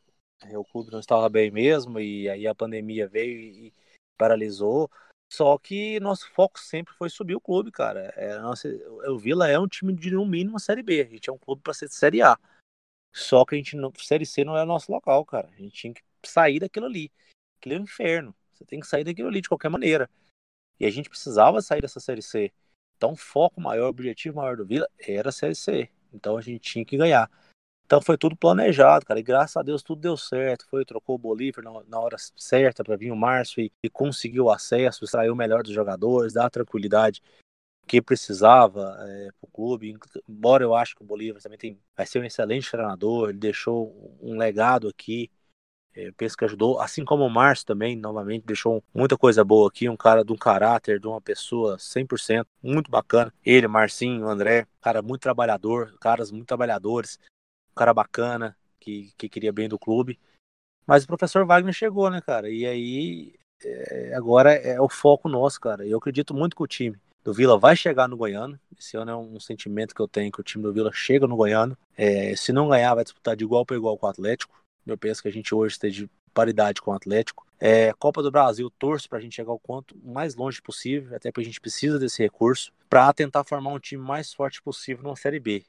É, 0.50 0.58
o 0.58 0.64
clube 0.64 0.90
não 0.90 0.98
estava 0.98 1.28
bem 1.28 1.50
mesmo, 1.50 2.00
e 2.00 2.28
aí 2.28 2.46
a 2.46 2.54
pandemia 2.54 3.06
veio 3.06 3.38
e 3.38 3.72
paralisou. 4.16 4.90
Só 5.30 5.56
que 5.56 5.98
nosso 6.00 6.30
foco 6.32 6.60
sempre 6.60 6.92
foi 6.94 7.08
subir 7.08 7.34
o 7.34 7.40
clube, 7.40 7.70
cara. 7.70 8.12
É, 8.16 8.38
nossa, 8.38 8.68
o 9.08 9.18
Vila 9.18 9.48
é 9.48 9.58
um 9.58 9.66
time 9.66 9.94
de 9.94 10.10
no 10.10 10.26
mínimo 10.26 10.60
Série 10.60 10.82
B. 10.82 11.00
A 11.00 11.04
gente 11.04 11.30
é 11.30 11.32
um 11.32 11.38
clube 11.38 11.62
para 11.62 11.72
ser 11.72 11.88
Série 11.88 12.20
A. 12.20 12.38
Só 13.12 13.44
que 13.44 13.54
a 13.54 13.58
gente 13.58 13.76
não, 13.76 13.92
Série 13.98 14.26
C 14.26 14.44
não 14.44 14.56
é 14.56 14.64
nosso 14.64 14.92
local, 14.92 15.24
cara. 15.24 15.48
A 15.48 15.56
gente 15.56 15.74
tinha 15.74 15.94
que 15.94 16.02
sair 16.22 16.58
daquilo 16.58 16.86
ali. 16.86 17.10
Aquilo 17.58 17.76
é 17.76 17.78
um 17.78 17.84
inferno. 17.84 18.34
Você 18.52 18.64
tem 18.64 18.80
que 18.80 18.86
sair 18.86 19.04
daquilo 19.04 19.28
ali 19.28 19.40
de 19.40 19.48
qualquer 19.48 19.68
maneira. 19.68 20.08
E 20.78 20.84
a 20.84 20.90
gente 20.90 21.08
precisava 21.08 21.62
sair 21.62 21.80
dessa 21.80 22.00
Série 22.00 22.22
C. 22.22 22.52
Então 22.96 23.12
o 23.12 23.16
foco 23.16 23.60
maior, 23.60 23.86
o 23.86 23.90
objetivo 23.90 24.36
maior 24.36 24.56
do 24.56 24.66
Vila 24.66 24.88
era 24.98 25.30
a 25.30 25.32
Série 25.32 25.54
C. 25.54 25.88
Então 26.12 26.36
a 26.36 26.40
gente 26.40 26.60
tinha 26.60 26.84
que 26.84 26.96
ganhar. 26.96 27.30
Então 27.92 28.00
foi 28.00 28.16
tudo 28.16 28.34
planejado, 28.34 29.04
cara. 29.04 29.20
E 29.20 29.22
graças 29.22 29.54
a 29.54 29.62
Deus 29.62 29.82
tudo 29.82 30.00
deu 30.00 30.16
certo. 30.16 30.66
Foi, 30.70 30.82
trocou 30.82 31.16
o 31.16 31.18
Bolívar 31.18 31.62
na, 31.62 31.84
na 31.86 32.00
hora 32.00 32.16
certa 32.34 32.82
para 32.82 32.96
vir 32.96 33.12
o 33.12 33.16
Márcio 33.16 33.62
e, 33.62 33.70
e 33.82 33.90
conseguiu 33.90 34.48
acesso, 34.48 35.04
extraiu 35.04 35.34
o 35.34 35.36
melhor 35.36 35.62
dos 35.62 35.74
jogadores, 35.74 36.32
dar 36.32 36.46
a 36.46 36.50
tranquilidade 36.50 37.20
que 37.86 38.00
precisava 38.00 38.96
é, 39.06 39.28
para 39.38 39.46
o 39.46 39.46
clube. 39.46 39.94
Embora 40.26 40.64
eu 40.64 40.74
acho 40.74 40.96
que 40.96 41.02
o 41.02 41.04
Bolívar 41.04 41.42
também 41.42 41.58
tem, 41.58 41.78
vai 41.94 42.06
ser 42.06 42.18
um 42.18 42.24
excelente 42.24 42.70
treinador, 42.70 43.28
ele 43.28 43.38
deixou 43.38 44.16
um 44.22 44.38
legado 44.38 44.88
aqui. 44.88 45.30
É, 45.94 46.08
eu 46.08 46.14
penso 46.14 46.34
que 46.34 46.46
ajudou, 46.46 46.80
assim 46.80 47.04
como 47.04 47.26
o 47.26 47.30
Márcio 47.30 47.66
também, 47.66 47.94
novamente, 47.94 48.46
deixou 48.46 48.82
muita 48.94 49.18
coisa 49.18 49.44
boa 49.44 49.68
aqui. 49.68 49.86
Um 49.86 49.98
cara 49.98 50.24
de 50.24 50.32
um 50.32 50.36
caráter, 50.38 50.98
de 50.98 51.06
uma 51.06 51.20
pessoa 51.20 51.76
100%, 51.76 52.46
muito 52.62 52.90
bacana. 52.90 53.30
Ele, 53.44 53.68
Marcinho, 53.68 54.26
André, 54.26 54.66
cara 54.80 55.02
muito 55.02 55.20
trabalhador, 55.20 55.94
caras 56.00 56.30
muito 56.30 56.46
trabalhadores 56.46 57.18
um 57.72 57.74
cara 57.74 57.94
bacana, 57.94 58.56
que, 58.78 59.12
que 59.16 59.28
queria 59.28 59.52
bem 59.52 59.68
do 59.68 59.78
clube. 59.78 60.18
Mas 60.86 61.04
o 61.04 61.06
professor 61.06 61.46
Wagner 61.46 61.72
chegou, 61.72 62.10
né, 62.10 62.20
cara? 62.20 62.50
E 62.50 62.66
aí, 62.66 63.34
é, 63.64 64.14
agora 64.14 64.52
é 64.52 64.80
o 64.80 64.88
foco 64.88 65.28
nosso, 65.28 65.60
cara. 65.60 65.86
Eu 65.86 65.98
acredito 65.98 66.34
muito 66.34 66.56
que 66.56 66.62
o 66.62 66.66
time 66.66 66.98
do 67.24 67.32
Vila 67.32 67.58
vai 67.58 67.76
chegar 67.76 68.08
no 68.08 68.16
Goiano. 68.16 68.58
Esse 68.78 68.96
ano 68.96 69.10
é 69.10 69.16
um 69.16 69.40
sentimento 69.40 69.94
que 69.94 70.02
eu 70.02 70.08
tenho 70.08 70.32
que 70.32 70.40
o 70.40 70.44
time 70.44 70.62
do 70.62 70.72
Vila 70.72 70.90
chega 70.92 71.26
no 71.26 71.36
Goiano. 71.36 71.76
É, 71.96 72.34
se 72.36 72.52
não 72.52 72.68
ganhar, 72.68 72.94
vai 72.94 73.04
disputar 73.04 73.36
de 73.36 73.44
igual 73.44 73.64
para 73.64 73.76
igual 73.76 73.96
com 73.96 74.06
o 74.06 74.10
Atlético. 74.10 74.60
Eu 74.84 74.98
penso 74.98 75.22
que 75.22 75.28
a 75.28 75.32
gente 75.32 75.54
hoje 75.54 75.74
esteja 75.74 76.04
de 76.04 76.10
paridade 76.34 76.82
com 76.82 76.90
o 76.90 76.94
Atlético. 76.94 77.46
É, 77.60 77.92
Copa 77.92 78.22
do 78.22 78.30
Brasil, 78.30 78.68
torço 78.70 79.08
para 79.08 79.18
a 79.18 79.20
gente 79.20 79.36
chegar 79.36 79.52
o 79.52 79.58
quanto 79.58 79.96
mais 80.02 80.34
longe 80.34 80.60
possível, 80.60 81.14
até 81.14 81.30
porque 81.30 81.42
a 81.42 81.44
gente 81.44 81.60
precisa 81.60 81.96
desse 81.96 82.20
recurso, 82.20 82.72
para 82.90 83.12
tentar 83.12 83.44
formar 83.44 83.70
um 83.70 83.78
time 83.78 84.02
mais 84.02 84.34
forte 84.34 84.60
possível 84.60 85.04
numa 85.04 85.14
Série 85.14 85.38
B 85.38 85.64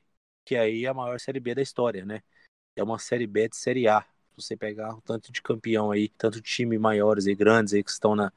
que 0.45 0.55
aí 0.55 0.85
é 0.85 0.89
a 0.89 0.93
maior 0.93 1.19
Série 1.19 1.39
B 1.39 1.55
da 1.55 1.61
história, 1.61 2.05
né? 2.05 2.21
É 2.75 2.83
uma 2.83 2.99
Série 2.99 3.27
B 3.27 3.49
de 3.49 3.55
Série 3.55 3.87
A. 3.87 4.01
Se 4.01 4.07
você 4.35 4.57
pegar 4.57 4.95
o 4.95 5.01
tanto 5.01 5.31
de 5.31 5.41
campeão 5.41 5.91
aí, 5.91 6.09
tanto 6.09 6.41
de 6.41 6.49
time 6.49 6.77
maiores 6.77 7.27
e 7.27 7.35
grandes 7.35 7.73
aí 7.73 7.83
que 7.83 7.91
estão 7.91 8.15
na, 8.15 8.31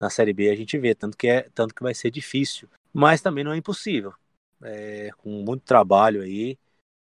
na 0.00 0.10
Série 0.10 0.32
B, 0.32 0.50
a 0.50 0.56
gente 0.56 0.78
vê, 0.78 0.94
tanto 0.94 1.16
que, 1.16 1.28
é, 1.28 1.48
tanto 1.54 1.74
que 1.74 1.82
vai 1.82 1.94
ser 1.94 2.10
difícil. 2.10 2.68
Mas 2.92 3.20
também 3.20 3.44
não 3.44 3.52
é 3.52 3.56
impossível. 3.56 4.14
É, 4.62 5.10
com 5.18 5.30
muito 5.30 5.62
trabalho 5.62 6.22
aí, 6.22 6.58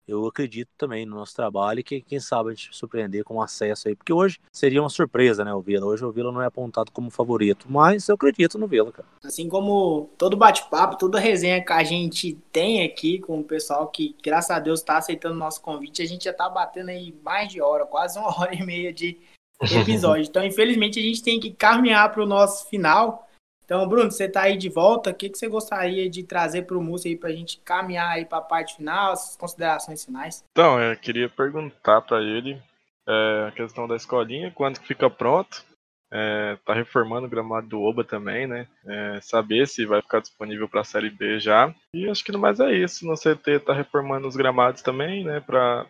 eu 0.10 0.26
acredito 0.26 0.70
também 0.78 1.06
no 1.06 1.16
nosso 1.16 1.36
trabalho 1.36 1.80
e 1.80 1.84
que 1.84 2.02
quem 2.02 2.20
sabe 2.20 2.50
a 2.50 2.54
gente 2.54 2.76
surpreender 2.76 3.24
com 3.24 3.42
acesso 3.42 3.88
aí, 3.88 3.96
porque 3.96 4.12
hoje 4.12 4.40
seria 4.52 4.82
uma 4.82 4.90
surpresa, 4.90 5.46
né, 5.46 5.54
o 5.54 5.62
Vila. 5.62 5.86
Hoje 5.86 6.04
o 6.04 6.12
Vila 6.12 6.32
não 6.32 6.42
é 6.42 6.46
apontado 6.46 6.92
como 6.92 7.10
favorito, 7.10 7.68
mas 7.70 8.08
eu 8.10 8.16
acredito 8.16 8.58
no 8.58 8.68
Vila, 8.68 8.92
cara. 8.92 9.08
Assim 9.24 9.48
como 9.48 10.10
todo 10.18 10.36
bate-papo, 10.36 10.98
toda 10.98 11.20
resenha 11.20 11.64
que 11.64 11.72
a 11.72 11.84
gente 11.84 12.38
tem 12.52 12.84
aqui 12.84 13.20
com 13.20 13.40
o 13.40 13.44
pessoal 13.44 13.88
que, 13.88 14.16
graças 14.24 14.52
a 14.52 14.60
Deus, 14.60 14.80
está 14.80 14.98
aceitando 14.98 15.36
o 15.36 15.40
nosso 15.40 15.62
convite, 15.62 16.02
a 16.02 16.08
gente 16.08 16.26
já 16.26 16.34
tá 16.34 16.50
batendo 16.50 16.90
aí 16.90 17.16
mais 17.24 17.50
de 17.50 17.62
hora, 17.62 17.86
quase 17.86 18.18
uma 18.18 18.30
hora 18.40 18.56
e 18.56 18.66
meia 18.66 18.92
de 18.92 19.18
episódio. 19.62 20.26
Então, 20.28 20.44
infelizmente, 20.44 21.00
a 21.00 21.04
gente 21.04 21.22
tem 21.22 21.40
que 21.40 21.52
caminhar 21.52 22.12
para 22.12 22.24
o 22.24 22.28
nosso 22.28 22.68
final. 22.68 23.29
Então, 23.70 23.88
Bruno, 23.88 24.10
você 24.10 24.24
está 24.24 24.42
aí 24.42 24.58
de 24.58 24.68
volta. 24.68 25.12
O 25.12 25.14
que, 25.14 25.30
que 25.30 25.38
você 25.38 25.48
gostaria 25.48 26.10
de 26.10 26.24
trazer 26.24 26.64
para 26.64 26.76
o 26.76 26.82
Múcio 26.82 27.08
aí 27.08 27.16
para 27.16 27.30
a 27.30 27.32
gente 27.32 27.62
caminhar 27.64 28.10
aí 28.10 28.26
para 28.26 28.40
a 28.40 28.42
parte 28.42 28.78
final, 28.78 29.12
as 29.12 29.38
considerações 29.38 30.04
finais? 30.04 30.44
Então, 30.50 30.82
eu 30.82 30.98
queria 30.98 31.30
perguntar 31.30 32.02
para 32.02 32.20
ele 32.20 32.60
é, 33.08 33.46
a 33.48 33.52
questão 33.52 33.88
da 33.88 33.96
escolinha, 33.96 34.50
quando 34.50 34.80
fica 34.80 35.08
pronto. 35.08 35.64
É, 36.12 36.58
tá 36.66 36.74
reformando 36.74 37.28
o 37.28 37.30
gramado 37.30 37.68
do 37.68 37.80
Oba 37.80 38.04
também, 38.04 38.48
né? 38.48 38.68
É, 38.88 39.20
saber 39.22 39.68
se 39.68 39.86
vai 39.86 40.02
ficar 40.02 40.22
disponível 40.22 40.68
para 40.68 40.82
a 40.82 40.84
Série 40.84 41.12
B 41.12 41.40
já. 41.40 41.72
E 41.94 42.10
acho 42.10 42.24
que 42.24 42.32
no 42.32 42.40
mais 42.40 42.60
é 42.60 42.74
isso. 42.74 43.06
No 43.06 43.14
CT 43.14 43.60
tá 43.60 43.72
reformando 43.72 44.28
os 44.28 44.36
gramados 44.36 44.82
também, 44.82 45.24
né? 45.24 45.42
Para 45.42 45.86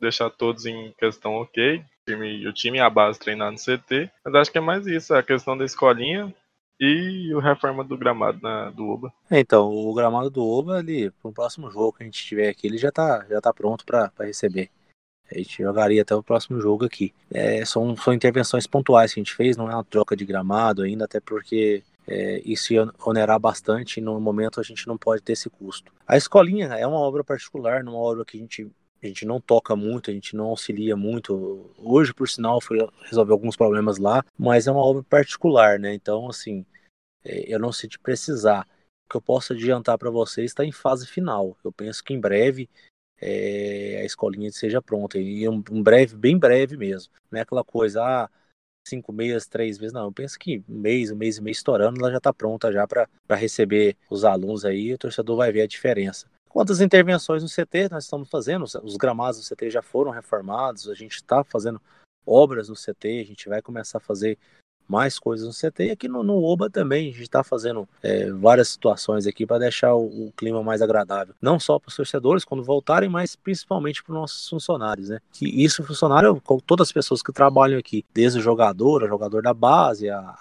deixar 0.00 0.30
todos 0.30 0.64
em 0.64 0.94
questão 0.98 1.34
ok. 1.34 1.76
O 1.76 2.10
time, 2.10 2.48
o 2.48 2.52
time 2.54 2.78
e 2.78 2.80
a 2.80 2.88
base 2.88 3.18
treinar 3.18 3.52
no 3.52 3.58
CT. 3.58 4.10
Mas 4.24 4.34
acho 4.34 4.50
que 4.50 4.56
é 4.56 4.62
mais 4.62 4.86
isso, 4.86 5.14
a 5.14 5.22
questão 5.22 5.58
da 5.58 5.66
escolinha 5.66 6.34
e 6.80 7.34
o 7.34 7.40
reforma 7.40 7.82
do 7.82 7.96
gramado 7.96 8.40
na, 8.40 8.70
do 8.70 8.88
Oba. 8.88 9.12
Então, 9.30 9.70
o 9.70 9.92
gramado 9.94 10.30
do 10.30 10.46
Oba, 10.46 10.82
para 11.20 11.28
o 11.28 11.32
próximo 11.32 11.70
jogo 11.70 11.94
que 11.94 12.02
a 12.02 12.06
gente 12.06 12.24
tiver 12.24 12.48
aqui, 12.48 12.66
ele 12.66 12.78
já 12.78 12.92
tá, 12.92 13.26
já 13.28 13.40
tá 13.40 13.52
pronto 13.52 13.84
para 13.84 14.12
receber. 14.20 14.70
A 15.30 15.36
gente 15.36 15.62
jogaria 15.62 16.02
até 16.02 16.14
o 16.14 16.22
próximo 16.22 16.60
jogo 16.60 16.86
aqui. 16.86 17.12
É, 17.30 17.64
são, 17.64 17.94
são 17.96 18.14
intervenções 18.14 18.66
pontuais 18.66 19.12
que 19.12 19.20
a 19.20 19.22
gente 19.22 19.34
fez, 19.34 19.56
não 19.56 19.70
é 19.70 19.74
uma 19.74 19.84
troca 19.84 20.16
de 20.16 20.24
gramado 20.24 20.82
ainda, 20.82 21.04
até 21.04 21.20
porque 21.20 21.82
é, 22.06 22.40
isso 22.44 22.72
ia 22.72 22.88
onerar 23.04 23.38
bastante 23.38 23.98
e 23.98 24.00
no 24.00 24.18
momento 24.18 24.58
a 24.58 24.62
gente 24.62 24.86
não 24.86 24.96
pode 24.96 25.22
ter 25.22 25.34
esse 25.34 25.50
custo. 25.50 25.92
A 26.06 26.16
escolinha 26.16 26.68
é 26.68 26.86
uma 26.86 26.98
obra 26.98 27.22
particular, 27.22 27.82
uma 27.82 27.98
obra 27.98 28.24
que 28.24 28.38
a 28.38 28.40
gente, 28.40 28.70
a 29.02 29.06
gente 29.06 29.24
não 29.24 29.40
toca 29.40 29.76
muito, 29.76 30.10
a 30.10 30.14
gente 30.14 30.34
não 30.34 30.46
auxilia 30.46 30.96
muito. 30.96 31.70
Hoje, 31.78 32.12
por 32.12 32.28
sinal, 32.28 32.60
foi 32.60 32.78
resolver 33.04 33.32
alguns 33.32 33.56
problemas 33.56 33.98
lá, 33.98 34.24
mas 34.36 34.66
é 34.66 34.72
uma 34.72 34.84
obra 34.84 35.02
particular, 35.04 35.78
né? 35.78 35.94
Então, 35.94 36.28
assim, 36.28 36.64
é, 37.24 37.52
eu 37.52 37.58
não 37.58 37.72
sei 37.72 37.88
de 37.88 37.98
precisar. 37.98 38.66
O 39.06 39.10
que 39.10 39.16
eu 39.16 39.22
posso 39.22 39.52
adiantar 39.52 39.96
para 39.98 40.10
vocês 40.10 40.50
está 40.50 40.64
em 40.64 40.72
fase 40.72 41.06
final. 41.06 41.56
Eu 41.64 41.72
penso 41.72 42.02
que 42.02 42.12
em 42.12 42.20
breve 42.20 42.68
é, 43.20 44.00
a 44.02 44.04
escolinha 44.04 44.50
seja 44.50 44.82
pronta. 44.82 45.18
E 45.18 45.48
um, 45.48 45.62
um, 45.70 45.82
breve, 45.82 46.16
bem 46.16 46.38
breve 46.38 46.76
mesmo. 46.76 47.12
Não 47.30 47.38
é 47.38 47.42
aquela 47.42 47.64
coisa, 47.64 48.02
ah, 48.02 48.30
cinco 48.86 49.12
meses, 49.12 49.46
três 49.46 49.78
meses, 49.78 49.92
não. 49.92 50.04
Eu 50.04 50.12
penso 50.12 50.38
que 50.38 50.62
um 50.68 50.78
mês, 50.80 51.10
um 51.10 51.16
mês 51.16 51.38
e 51.38 51.42
meio 51.42 51.52
estourando, 51.52 52.00
ela 52.00 52.10
já 52.10 52.18
está 52.18 52.32
pronta 52.32 52.72
já 52.72 52.86
para 52.86 53.08
receber 53.30 53.96
os 54.10 54.24
alunos 54.24 54.64
aí, 54.64 54.92
o 54.92 54.98
torcedor 54.98 55.36
vai 55.36 55.52
ver 55.52 55.62
a 55.62 55.66
diferença. 55.66 56.26
Quantas 56.58 56.80
intervenções 56.80 57.40
no 57.40 57.48
CT 57.48 57.88
nós 57.88 58.02
estamos 58.02 58.28
fazendo? 58.28 58.64
Os 58.64 58.96
gramados 58.96 59.38
do 59.38 59.46
CT 59.48 59.70
já 59.70 59.80
foram 59.80 60.10
reformados, 60.10 60.88
a 60.88 60.94
gente 60.94 61.14
está 61.14 61.44
fazendo 61.44 61.80
obras 62.26 62.68
no 62.68 62.74
CT, 62.74 63.20
a 63.20 63.24
gente 63.24 63.48
vai 63.48 63.62
começar 63.62 63.98
a 63.98 64.00
fazer 64.00 64.36
mais 64.88 65.20
coisas 65.20 65.46
no 65.46 65.52
CT. 65.52 65.84
E 65.84 65.90
aqui 65.92 66.08
no, 66.08 66.24
no 66.24 66.42
OBA 66.42 66.68
também, 66.68 67.10
a 67.10 67.12
gente 67.12 67.22
está 67.22 67.44
fazendo 67.44 67.88
é, 68.02 68.28
várias 68.32 68.70
situações 68.70 69.24
aqui 69.24 69.46
para 69.46 69.60
deixar 69.60 69.94
o, 69.94 70.06
o, 70.26 70.32
clima 70.32 70.60
mais 70.60 70.82
agradável. 70.82 71.32
Não 71.40 71.60
só 71.60 71.78
para 71.78 71.90
os 71.90 71.94
torcedores 71.94 72.44
quando 72.44 72.64
voltarem, 72.64 73.08
mas 73.08 73.36
principalmente 73.36 74.02
para 74.02 74.14
os 74.14 74.18
nossos 74.18 74.48
funcionários, 74.48 75.10
né? 75.10 75.20
Que 75.30 75.46
isso, 75.46 75.84
funcionário, 75.84 76.40
com 76.40 76.58
todas 76.58 76.88
as 76.88 76.92
pessoas 76.92 77.22
que 77.22 77.32
trabalham 77.32 77.78
aqui, 77.78 78.04
desde 78.12 78.40
o 78.40 78.42
jogador, 78.42 79.04
o 79.04 79.08
jogador 79.08 79.42
da 79.42 79.54
base, 79.54 80.10
a, 80.10 80.36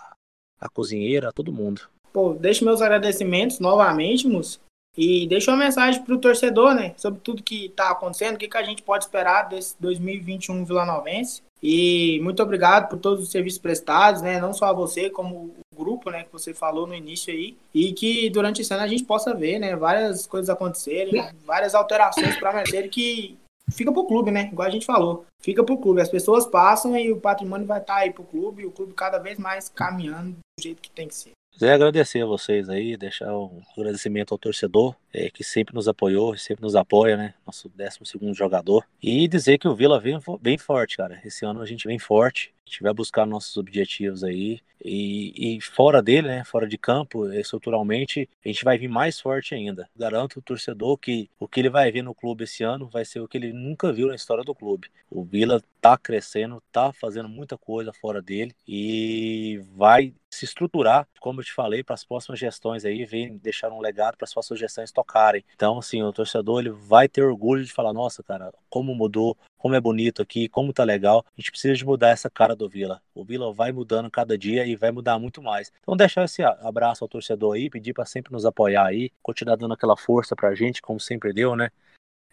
a 0.60 0.68
cozinheira, 0.68 1.32
todo 1.32 1.54
mundo. 1.54 1.82
Pô, 2.12 2.34
deixo 2.34 2.66
meus 2.66 2.82
agradecimentos 2.82 3.60
novamente, 3.60 4.28
Mus. 4.28 4.60
E 4.98 5.28
deixa 5.28 5.52
uma 5.52 5.64
mensagem 5.64 6.02
para 6.02 6.16
o 6.16 6.18
torcedor, 6.18 6.74
né? 6.74 6.94
Sobre 6.98 7.20
tudo 7.20 7.44
que 7.44 7.68
está 7.68 7.92
acontecendo, 7.92 8.36
o 8.36 8.38
que, 8.38 8.48
que 8.48 8.58
a 8.58 8.64
gente 8.64 8.82
pode 8.82 9.04
esperar 9.04 9.44
desse 9.44 9.76
2021 9.80 10.66
Vila 10.66 10.86
Novense. 10.86 11.44
E 11.62 12.20
muito 12.22 12.42
obrigado 12.42 12.90
por 12.90 13.00
todos 13.00 13.24
os 13.24 13.32
serviços 13.32 13.60
prestados, 13.60 14.22
né? 14.22 14.40
Não 14.40 14.54
só 14.54 14.66
a 14.66 14.74
você, 14.74 15.10
como 15.10 15.36
o 15.36 15.76
grupo, 15.76 16.10
né? 16.10 16.24
Que 16.24 16.32
você 16.32 16.54
falou 16.54 16.88
no 16.88 16.96
início 16.96 17.32
aí. 17.34 17.56
E 17.74 17.94
que 17.94 18.30
durante 18.30 18.62
esse 18.62 18.74
ano 18.74 18.84
a 18.84 18.88
gente 18.88 19.04
possa 19.04 19.34
ver, 19.34 19.60
né? 19.60 19.76
Várias 19.76 20.26
coisas 20.26 20.50
acontecerem, 20.50 21.24
várias 21.46 21.76
alterações 21.76 22.38
para 22.38 22.54
Mercedes 22.54 22.92
que 22.92 23.38
fica 23.72 23.92
pro 23.92 24.06
clube, 24.06 24.32
né? 24.32 24.50
Igual 24.52 24.68
a 24.68 24.72
gente 24.72 24.86
falou. 24.86 25.26
Fica 25.42 25.64
pro 25.64 25.78
clube. 25.78 26.02
As 26.02 26.10
pessoas 26.10 26.46
passam 26.46 26.98
e 26.98 27.12
o 27.12 27.20
patrimônio 27.20 27.68
vai 27.68 27.80
estar 27.80 27.96
tá 27.96 28.00
aí 28.02 28.12
pro 28.12 28.24
clube. 28.24 28.64
E 28.64 28.66
o 28.66 28.72
clube 28.72 28.94
cada 28.94 29.18
vez 29.18 29.38
mais 29.38 29.70
caminhando 29.70 30.32
do 30.32 30.64
jeito 30.64 30.82
que 30.82 30.92
tem 30.92 31.08
que 31.08 31.16
ser. 31.16 31.32
Quiser 31.58 31.74
agradecer 31.74 32.22
a 32.22 32.26
vocês 32.28 32.70
aí, 32.70 32.96
deixar 32.96 33.36
um 33.36 33.64
agradecimento 33.76 34.32
ao 34.32 34.38
torcedor, 34.38 34.96
é, 35.12 35.28
que 35.32 35.44
sempre 35.44 35.74
nos 35.74 35.88
apoiou, 35.88 36.38
sempre 36.38 36.62
nos 36.62 36.76
apoia, 36.76 37.18
né? 37.18 37.34
Nosso 37.48 37.68
12 37.68 37.98
segundo 38.04 38.36
jogador. 38.36 38.86
E 39.02 39.28
dizer 39.28 39.58
que 39.58 39.68
o 39.68 39.76
Vila 39.76 40.00
vem 40.00 40.20
bem 40.40 40.56
forte, 40.60 40.96
cara. 40.96 41.20
Esse 41.26 41.46
ano 41.46 41.60
a 41.60 41.66
gente 41.66 41.88
vem 41.88 41.98
forte. 41.98 42.54
A 42.68 42.70
gente 42.70 42.84
vai 42.84 42.94
buscar 42.94 43.26
nossos 43.26 43.56
objetivos 43.56 44.26
aí. 44.26 44.60
E, 44.84 45.58
e 45.58 45.62
fora 45.62 46.02
dele, 46.02 46.28
né? 46.28 46.44
Fora 46.44 46.68
de 46.68 46.78
campo, 46.78 47.32
estruturalmente, 47.32 48.30
a 48.44 48.48
gente 48.48 48.64
vai 48.64 48.78
vir 48.78 48.90
mais 48.90 49.20
forte 49.20 49.56
ainda. 49.56 49.90
Garanto 49.96 50.38
o 50.38 50.42
torcedor 50.42 50.98
que 50.98 51.30
o 51.40 51.48
que 51.48 51.62
ele 51.62 51.70
vai 51.70 51.92
ver 51.92 52.04
no 52.04 52.14
clube 52.14 52.44
esse 52.44 52.64
ano 52.64 52.88
vai 52.88 53.06
ser 53.06 53.22
o 53.22 53.28
que 53.28 53.38
ele 53.38 53.54
nunca 53.54 53.92
viu 53.92 54.08
na 54.08 54.16
história 54.16 54.44
do 54.44 54.54
clube. 54.54 54.90
O 55.10 55.24
Vila 55.24 55.62
tá 55.82 55.98
crescendo, 55.98 56.62
tá 56.72 56.92
fazendo 56.92 57.30
muita 57.30 57.58
coisa 57.58 57.94
fora 57.94 58.22
dele 58.22 58.54
e 58.68 59.62
vai 59.76 60.14
se 60.30 60.46
estruturar, 60.46 61.08
como 61.20 61.40
eu 61.40 61.46
te 61.46 61.54
falei, 61.54 61.84
para 61.84 61.96
as 61.96 62.04
próximas 62.04 62.40
gestões 62.40 62.86
aí, 62.86 63.06
vem 63.06 63.38
deixar 63.38 63.72
um 63.72 63.80
legado 63.80 64.18
para 64.18 64.26
as 64.26 64.34
próximas 64.34 64.60
gestões 64.60 64.92
tocarem. 64.92 65.44
Então, 65.56 65.80
assim, 65.80 66.04
o 66.04 66.12
torcedor 66.12 66.60
ele 66.60 66.70
vai 66.70 67.08
ter 67.08 67.24
orgulho 67.24 67.64
de 67.64 67.72
falar, 67.72 67.94
nossa, 67.94 68.22
cara, 68.22 68.54
como 68.70 68.94
mudou, 68.94 69.38
como 69.58 69.76
é 69.76 69.82
bonito 69.82 70.22
aqui, 70.22 70.48
como 70.48 70.74
tá 70.74 70.84
legal. 70.84 71.26
A 71.26 71.42
gente 71.42 71.52
precisa 71.52 71.74
de 71.74 71.86
mudar 71.86 72.10
essa 72.10 72.30
cara 72.30 72.56
do 72.56 72.70
Vila. 72.70 73.02
O 73.14 73.24
Vila 73.24 73.52
vai 73.54 73.72
mudando 73.72 74.10
cada 74.10 74.38
dia 74.38 74.66
e 74.66 74.76
vai 74.76 74.92
mudar 74.92 75.18
muito 75.20 75.42
mais. 75.42 75.72
Então, 75.82 75.96
deixar 75.96 76.24
esse 76.24 76.44
abraço 76.44 77.04
ao 77.04 77.08
torcedor 77.08 77.56
aí, 77.56 77.70
pedir 77.70 77.94
para 77.94 78.06
sempre 78.06 78.32
nos 78.32 78.46
apoiar 78.46 78.86
aí, 78.86 79.12
continuar 79.22 79.56
dando 79.56 79.74
aquela 79.74 79.98
força 79.98 80.36
pra 80.36 80.56
gente, 80.56 80.82
como 80.82 81.00
sempre 81.00 81.34
deu, 81.34 81.56
né? 81.56 81.70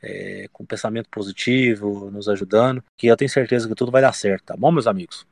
É, 0.03 0.49
com 0.53 0.67
pensamento 0.67 1.09
positivo, 1.09 2.11
nos 2.11 2.29
ajudando, 2.29 2.85
que 2.97 3.07
eu 3.07 3.17
tenho 3.17 3.31
certeza 3.31 3.67
que 3.67 3.75
tudo 3.75 3.91
vai 3.91 4.03
dar 4.03 4.13
certo, 4.13 4.45
tá 4.45 4.57
bom, 4.57 4.71
meus 4.71 4.87
amigos? 4.87 5.27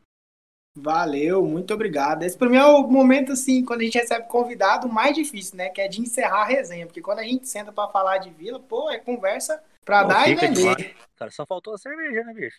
Valeu, 0.74 1.44
muito 1.44 1.74
obrigado. 1.74 2.22
Esse 2.22 2.36
para 2.36 2.48
mim 2.48 2.56
é 2.56 2.64
o 2.64 2.88
momento, 2.88 3.32
assim, 3.32 3.62
quando 3.62 3.82
a 3.82 3.84
gente 3.84 3.98
recebe 3.98 4.26
convidado, 4.26 4.88
mais 4.88 5.14
difícil, 5.14 5.56
né? 5.56 5.68
Que 5.68 5.82
é 5.82 5.88
de 5.88 6.00
encerrar 6.00 6.42
a 6.42 6.46
resenha. 6.46 6.86
Porque 6.86 7.02
quando 7.02 7.18
a 7.18 7.24
gente 7.24 7.46
senta 7.46 7.70
para 7.70 7.90
falar 7.90 8.18
de 8.18 8.30
vila, 8.30 8.58
pô, 8.58 8.90
é 8.90 8.98
conversa 8.98 9.62
pra 9.84 10.04
dar 10.04 10.28
e 10.28 10.34
vender. 10.34 10.96
Cara, 11.16 11.30
só 11.30 11.46
faltou 11.46 11.74
a 11.74 11.78
cerveja, 11.78 12.24
né, 12.24 12.34
bicho? 12.34 12.58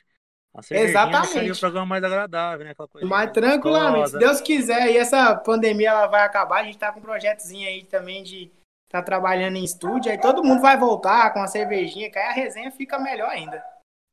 Exatamente. 0.69 1.51
o 1.51 1.59
programa 1.59 1.85
mais 1.85 2.03
agradável, 2.03 2.65
né? 2.65 2.73
mais 3.03 3.31
tranquilamente. 3.31 4.11
Se 4.11 4.19
Deus 4.19 4.39
quiser, 4.39 4.91
e 4.91 4.97
essa 4.97 5.35
pandemia 5.35 5.89
ela 5.89 6.07
vai 6.07 6.21
acabar, 6.21 6.61
a 6.61 6.63
gente 6.63 6.77
tá 6.77 6.91
com 6.91 6.99
um 6.99 7.03
projetozinho 7.03 7.67
aí 7.67 7.83
também 7.83 8.21
de 8.21 8.51
tá 8.87 9.01
trabalhando 9.01 9.55
em 9.55 9.63
estúdio, 9.63 10.11
aí 10.11 10.21
todo 10.21 10.43
mundo 10.43 10.61
vai 10.61 10.77
voltar 10.77 11.33
com 11.33 11.41
a 11.41 11.47
cervejinha, 11.47 12.11
que 12.11 12.19
aí 12.19 12.27
a 12.27 12.31
resenha 12.31 12.71
fica 12.71 12.99
melhor 12.99 13.29
ainda. 13.29 13.63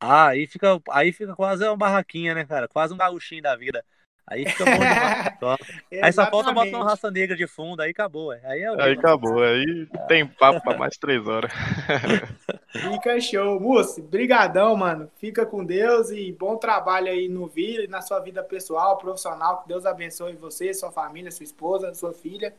Ah, 0.02 0.28
aí 0.28 0.46
fica, 0.46 0.80
aí 0.90 1.12
fica 1.12 1.36
quase 1.36 1.62
uma 1.62 1.76
barraquinha, 1.76 2.34
né, 2.34 2.46
cara? 2.46 2.66
Quase 2.66 2.94
um 2.94 2.96
gaúchinho 2.96 3.42
da 3.42 3.54
vida. 3.54 3.84
Aí 4.26 4.48
fica 4.48 4.64
bom 4.64 4.72
demais. 4.72 5.58
aí 6.02 6.12
só 6.12 6.26
falta 6.30 6.52
botar 6.52 6.76
uma 6.76 6.84
raça 6.84 7.10
negra 7.10 7.36
de 7.36 7.46
fundo, 7.46 7.80
aí 7.80 7.90
acabou. 7.90 8.30
Aí, 8.30 8.40
é 8.62 8.82
aí 8.82 8.92
acabou, 8.92 9.42
aí 9.42 9.86
tem 10.06 10.26
papo 10.26 10.60
pra 10.62 10.78
mais 10.78 10.96
três 10.96 11.26
horas. 11.26 11.50
Fica 12.70 13.20
show. 13.20 13.58
Mussi, 13.58 14.00
brigadão, 14.00 14.76
mano. 14.76 15.10
Fica 15.18 15.44
com 15.44 15.64
Deus 15.64 16.10
e 16.10 16.32
bom 16.32 16.56
trabalho 16.56 17.08
aí 17.08 17.28
no 17.28 17.48
Vila 17.48 17.84
e 17.84 17.88
na 17.88 18.00
sua 18.00 18.20
vida 18.20 18.42
pessoal, 18.42 18.96
profissional. 18.96 19.62
Que 19.62 19.68
Deus 19.68 19.84
abençoe 19.84 20.36
você, 20.36 20.72
sua 20.72 20.92
família, 20.92 21.32
sua 21.32 21.44
esposa, 21.44 21.92
sua 21.94 22.12
filha. 22.12 22.54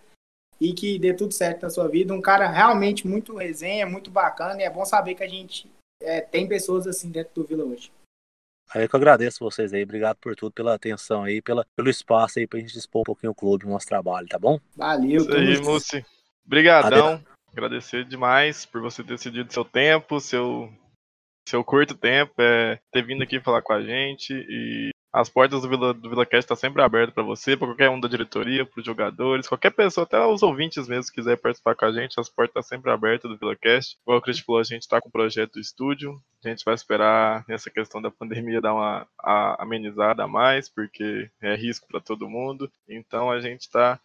E 0.59 0.74
que 0.74 0.99
dê 0.99 1.14
tudo 1.14 1.34
certo 1.34 1.64
na 1.64 1.70
sua 1.70 1.88
vida. 1.88 2.14
Um 2.14 2.22
cara 2.22 2.47
realmente 2.49 3.07
muito 3.07 3.36
resenha, 3.36 3.88
muito 3.88 4.12
bacana. 4.12 4.62
E 4.62 4.66
é 4.66 4.70
bom 4.70 4.84
saber 4.84 5.16
que 5.16 5.24
a 5.24 5.28
gente 5.28 5.72
é, 6.01 6.20
tem 6.20 6.47
pessoas 6.47 6.86
assim 6.86 7.09
dentro 7.09 7.34
do 7.34 7.43
Vila 7.45 7.64
hoje. 7.64 7.91
Aí 8.74 8.88
que 8.88 8.95
eu 8.95 8.97
agradeço 8.97 9.43
vocês 9.43 9.74
aí, 9.74 9.84
obrigado 9.84 10.17
por 10.17 10.36
tudo, 10.36 10.53
pela 10.53 10.74
atenção 10.74 11.24
aí, 11.24 11.41
pela, 11.41 11.65
pelo 11.76 11.89
espaço 11.89 12.39
aí 12.39 12.47
pra 12.47 12.59
gente 12.59 12.78
expor 12.78 13.01
um 13.01 13.03
pouquinho 13.03 13.32
o 13.32 13.36
clube, 13.36 13.65
o 13.65 13.69
nosso 13.69 13.86
trabalho, 13.86 14.28
tá 14.28 14.39
bom? 14.39 14.59
Valeu. 14.76 15.22
Isso 15.22 15.34
aí, 15.34 15.61
Mussi. 15.61 16.05
Obrigadão. 16.45 17.22
Agradecer 17.51 18.05
demais 18.05 18.65
por 18.65 18.82
você 18.82 19.03
ter 19.03 19.19
cedido 19.19 19.51
seu 19.51 19.65
tempo, 19.65 20.22
seu, 20.22 20.72
seu 21.47 21.63
curto 21.65 21.95
tempo, 21.95 22.34
é, 22.39 22.80
ter 22.93 23.05
vindo 23.05 23.22
aqui 23.22 23.41
falar 23.41 23.61
com 23.61 23.74
a 23.74 23.82
gente 23.82 24.34
e 24.34 24.90
as 25.14 25.30
portas 25.30 25.62
do 25.62 25.70
Vila, 25.70 25.93
do 25.93 26.09
Vila 26.09 26.26
Cast 26.26 26.47
tá 26.47 26.55
sempre 26.55 26.82
abertas 26.82 27.14
para 27.14 27.24
você, 27.24 27.57
para 27.57 27.68
qualquer 27.68 27.89
um 27.89 27.99
da 27.99 28.07
diretoria, 28.07 28.66
para 28.66 28.80
os 28.80 28.86
jogadores, 28.86 29.47
qualquer 29.47 29.72
pessoa, 29.72 30.05
até 30.05 30.24
os 30.26 30.41
ouvintes 30.41 30.88
mesmo, 30.88 31.12
que 31.12 31.20
quiser 31.20 31.38
participar 31.38 31.76
com 31.76 31.86
a 31.86 31.91
gente, 31.91 32.20
as 32.20 32.30
portas 32.30 32.51
estão 32.51 32.62
tá 32.62 32.68
sempre 32.68 32.91
abertas 32.91 33.30
do 33.30 33.38
Vila 33.38 33.55
Cast. 33.55 33.97
Igual 34.01 34.20
o 34.20 34.22
Chris 34.22 34.39
falou, 34.39 34.62
a 34.62 34.64
gente 34.64 34.84
está 34.84 35.01
com 35.01 35.09
o 35.09 35.12
projeto 35.12 35.53
do 35.53 35.59
estúdio. 35.59 36.22
A 36.43 36.47
gente 36.47 36.64
vai 36.64 36.74
esperar 36.74 37.43
nessa 37.47 37.70
questão 37.70 38.01
da 38.01 38.09
pandemia 38.09 38.62
dar 38.62 38.74
uma 38.74 39.07
a, 39.20 39.62
amenizada 39.62 40.24
a 40.24 40.28
mais, 40.28 40.70
porque 40.70 41.30
é 41.41 41.55
risco 41.55 41.88
para 41.88 41.99
todo 41.99 42.30
mundo. 42.30 42.72
Então 42.88 43.30
a 43.30 43.41
gente 43.41 43.62
está 43.62 43.99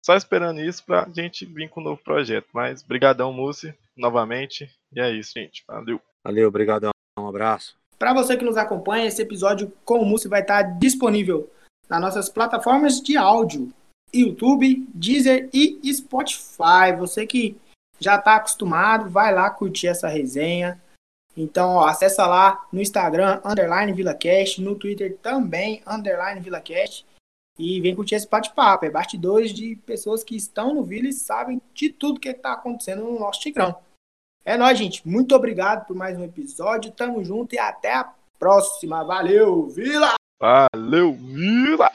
só 0.00 0.14
esperando 0.14 0.60
isso 0.60 0.84
para 0.84 1.04
a 1.04 1.08
gente 1.08 1.44
vir 1.44 1.68
com 1.68 1.80
um 1.80 1.84
novo 1.84 2.02
projeto. 2.02 2.48
Mas 2.54 2.82
brigadão, 2.82 3.32
Mussi, 3.32 3.74
novamente. 3.96 4.70
E 4.92 5.00
é 5.00 5.10
isso, 5.10 5.32
gente. 5.36 5.64
Valeu. 5.66 6.00
Valeu, 6.24 6.50
brigadão. 6.50 6.92
Um 7.18 7.28
abraço. 7.28 7.81
Para 8.02 8.14
você 8.14 8.36
que 8.36 8.44
nos 8.44 8.56
acompanha, 8.56 9.06
esse 9.06 9.22
episódio 9.22 9.72
com 9.84 10.00
o 10.00 10.04
Mussi 10.04 10.26
vai 10.26 10.40
estar 10.40 10.62
disponível 10.62 11.48
nas 11.88 12.00
nossas 12.00 12.28
plataformas 12.28 13.00
de 13.00 13.16
áudio. 13.16 13.72
YouTube, 14.12 14.84
Deezer 14.92 15.48
e 15.52 15.78
Spotify. 15.94 16.96
Você 16.98 17.24
que 17.28 17.56
já 18.00 18.16
está 18.16 18.34
acostumado, 18.34 19.08
vai 19.08 19.32
lá 19.32 19.48
curtir 19.50 19.86
essa 19.86 20.08
resenha. 20.08 20.82
Então, 21.36 21.76
ó, 21.76 21.86
acessa 21.86 22.26
lá 22.26 22.66
no 22.72 22.82
Instagram, 22.82 23.40
underline 23.44 23.92
VilaCast, 23.92 24.60
no 24.60 24.74
Twitter 24.74 25.16
também, 25.18 25.80
underline 25.86 26.40
VilaCast. 26.40 27.06
E 27.56 27.80
vem 27.80 27.94
curtir 27.94 28.16
esse 28.16 28.28
bate-papo. 28.28 28.84
É 28.84 28.90
bastidores 28.90 29.52
de 29.52 29.76
pessoas 29.86 30.24
que 30.24 30.34
estão 30.34 30.74
no 30.74 30.82
Vila 30.82 31.06
e 31.06 31.12
sabem 31.12 31.62
de 31.72 31.88
tudo 31.90 32.18
que 32.18 32.30
está 32.30 32.54
acontecendo 32.54 33.04
no 33.04 33.20
nosso 33.20 33.38
Tigrão. 33.38 33.76
É 34.44 34.56
nóis, 34.56 34.76
gente. 34.76 35.06
Muito 35.06 35.34
obrigado 35.36 35.86
por 35.86 35.94
mais 35.94 36.18
um 36.18 36.24
episódio. 36.24 36.90
Tamo 36.90 37.22
junto 37.24 37.54
e 37.54 37.58
até 37.58 37.94
a 37.94 38.12
próxima. 38.38 39.04
Valeu, 39.04 39.68
Vila! 39.68 40.14
Valeu, 40.40 41.12
Vila! 41.12 41.92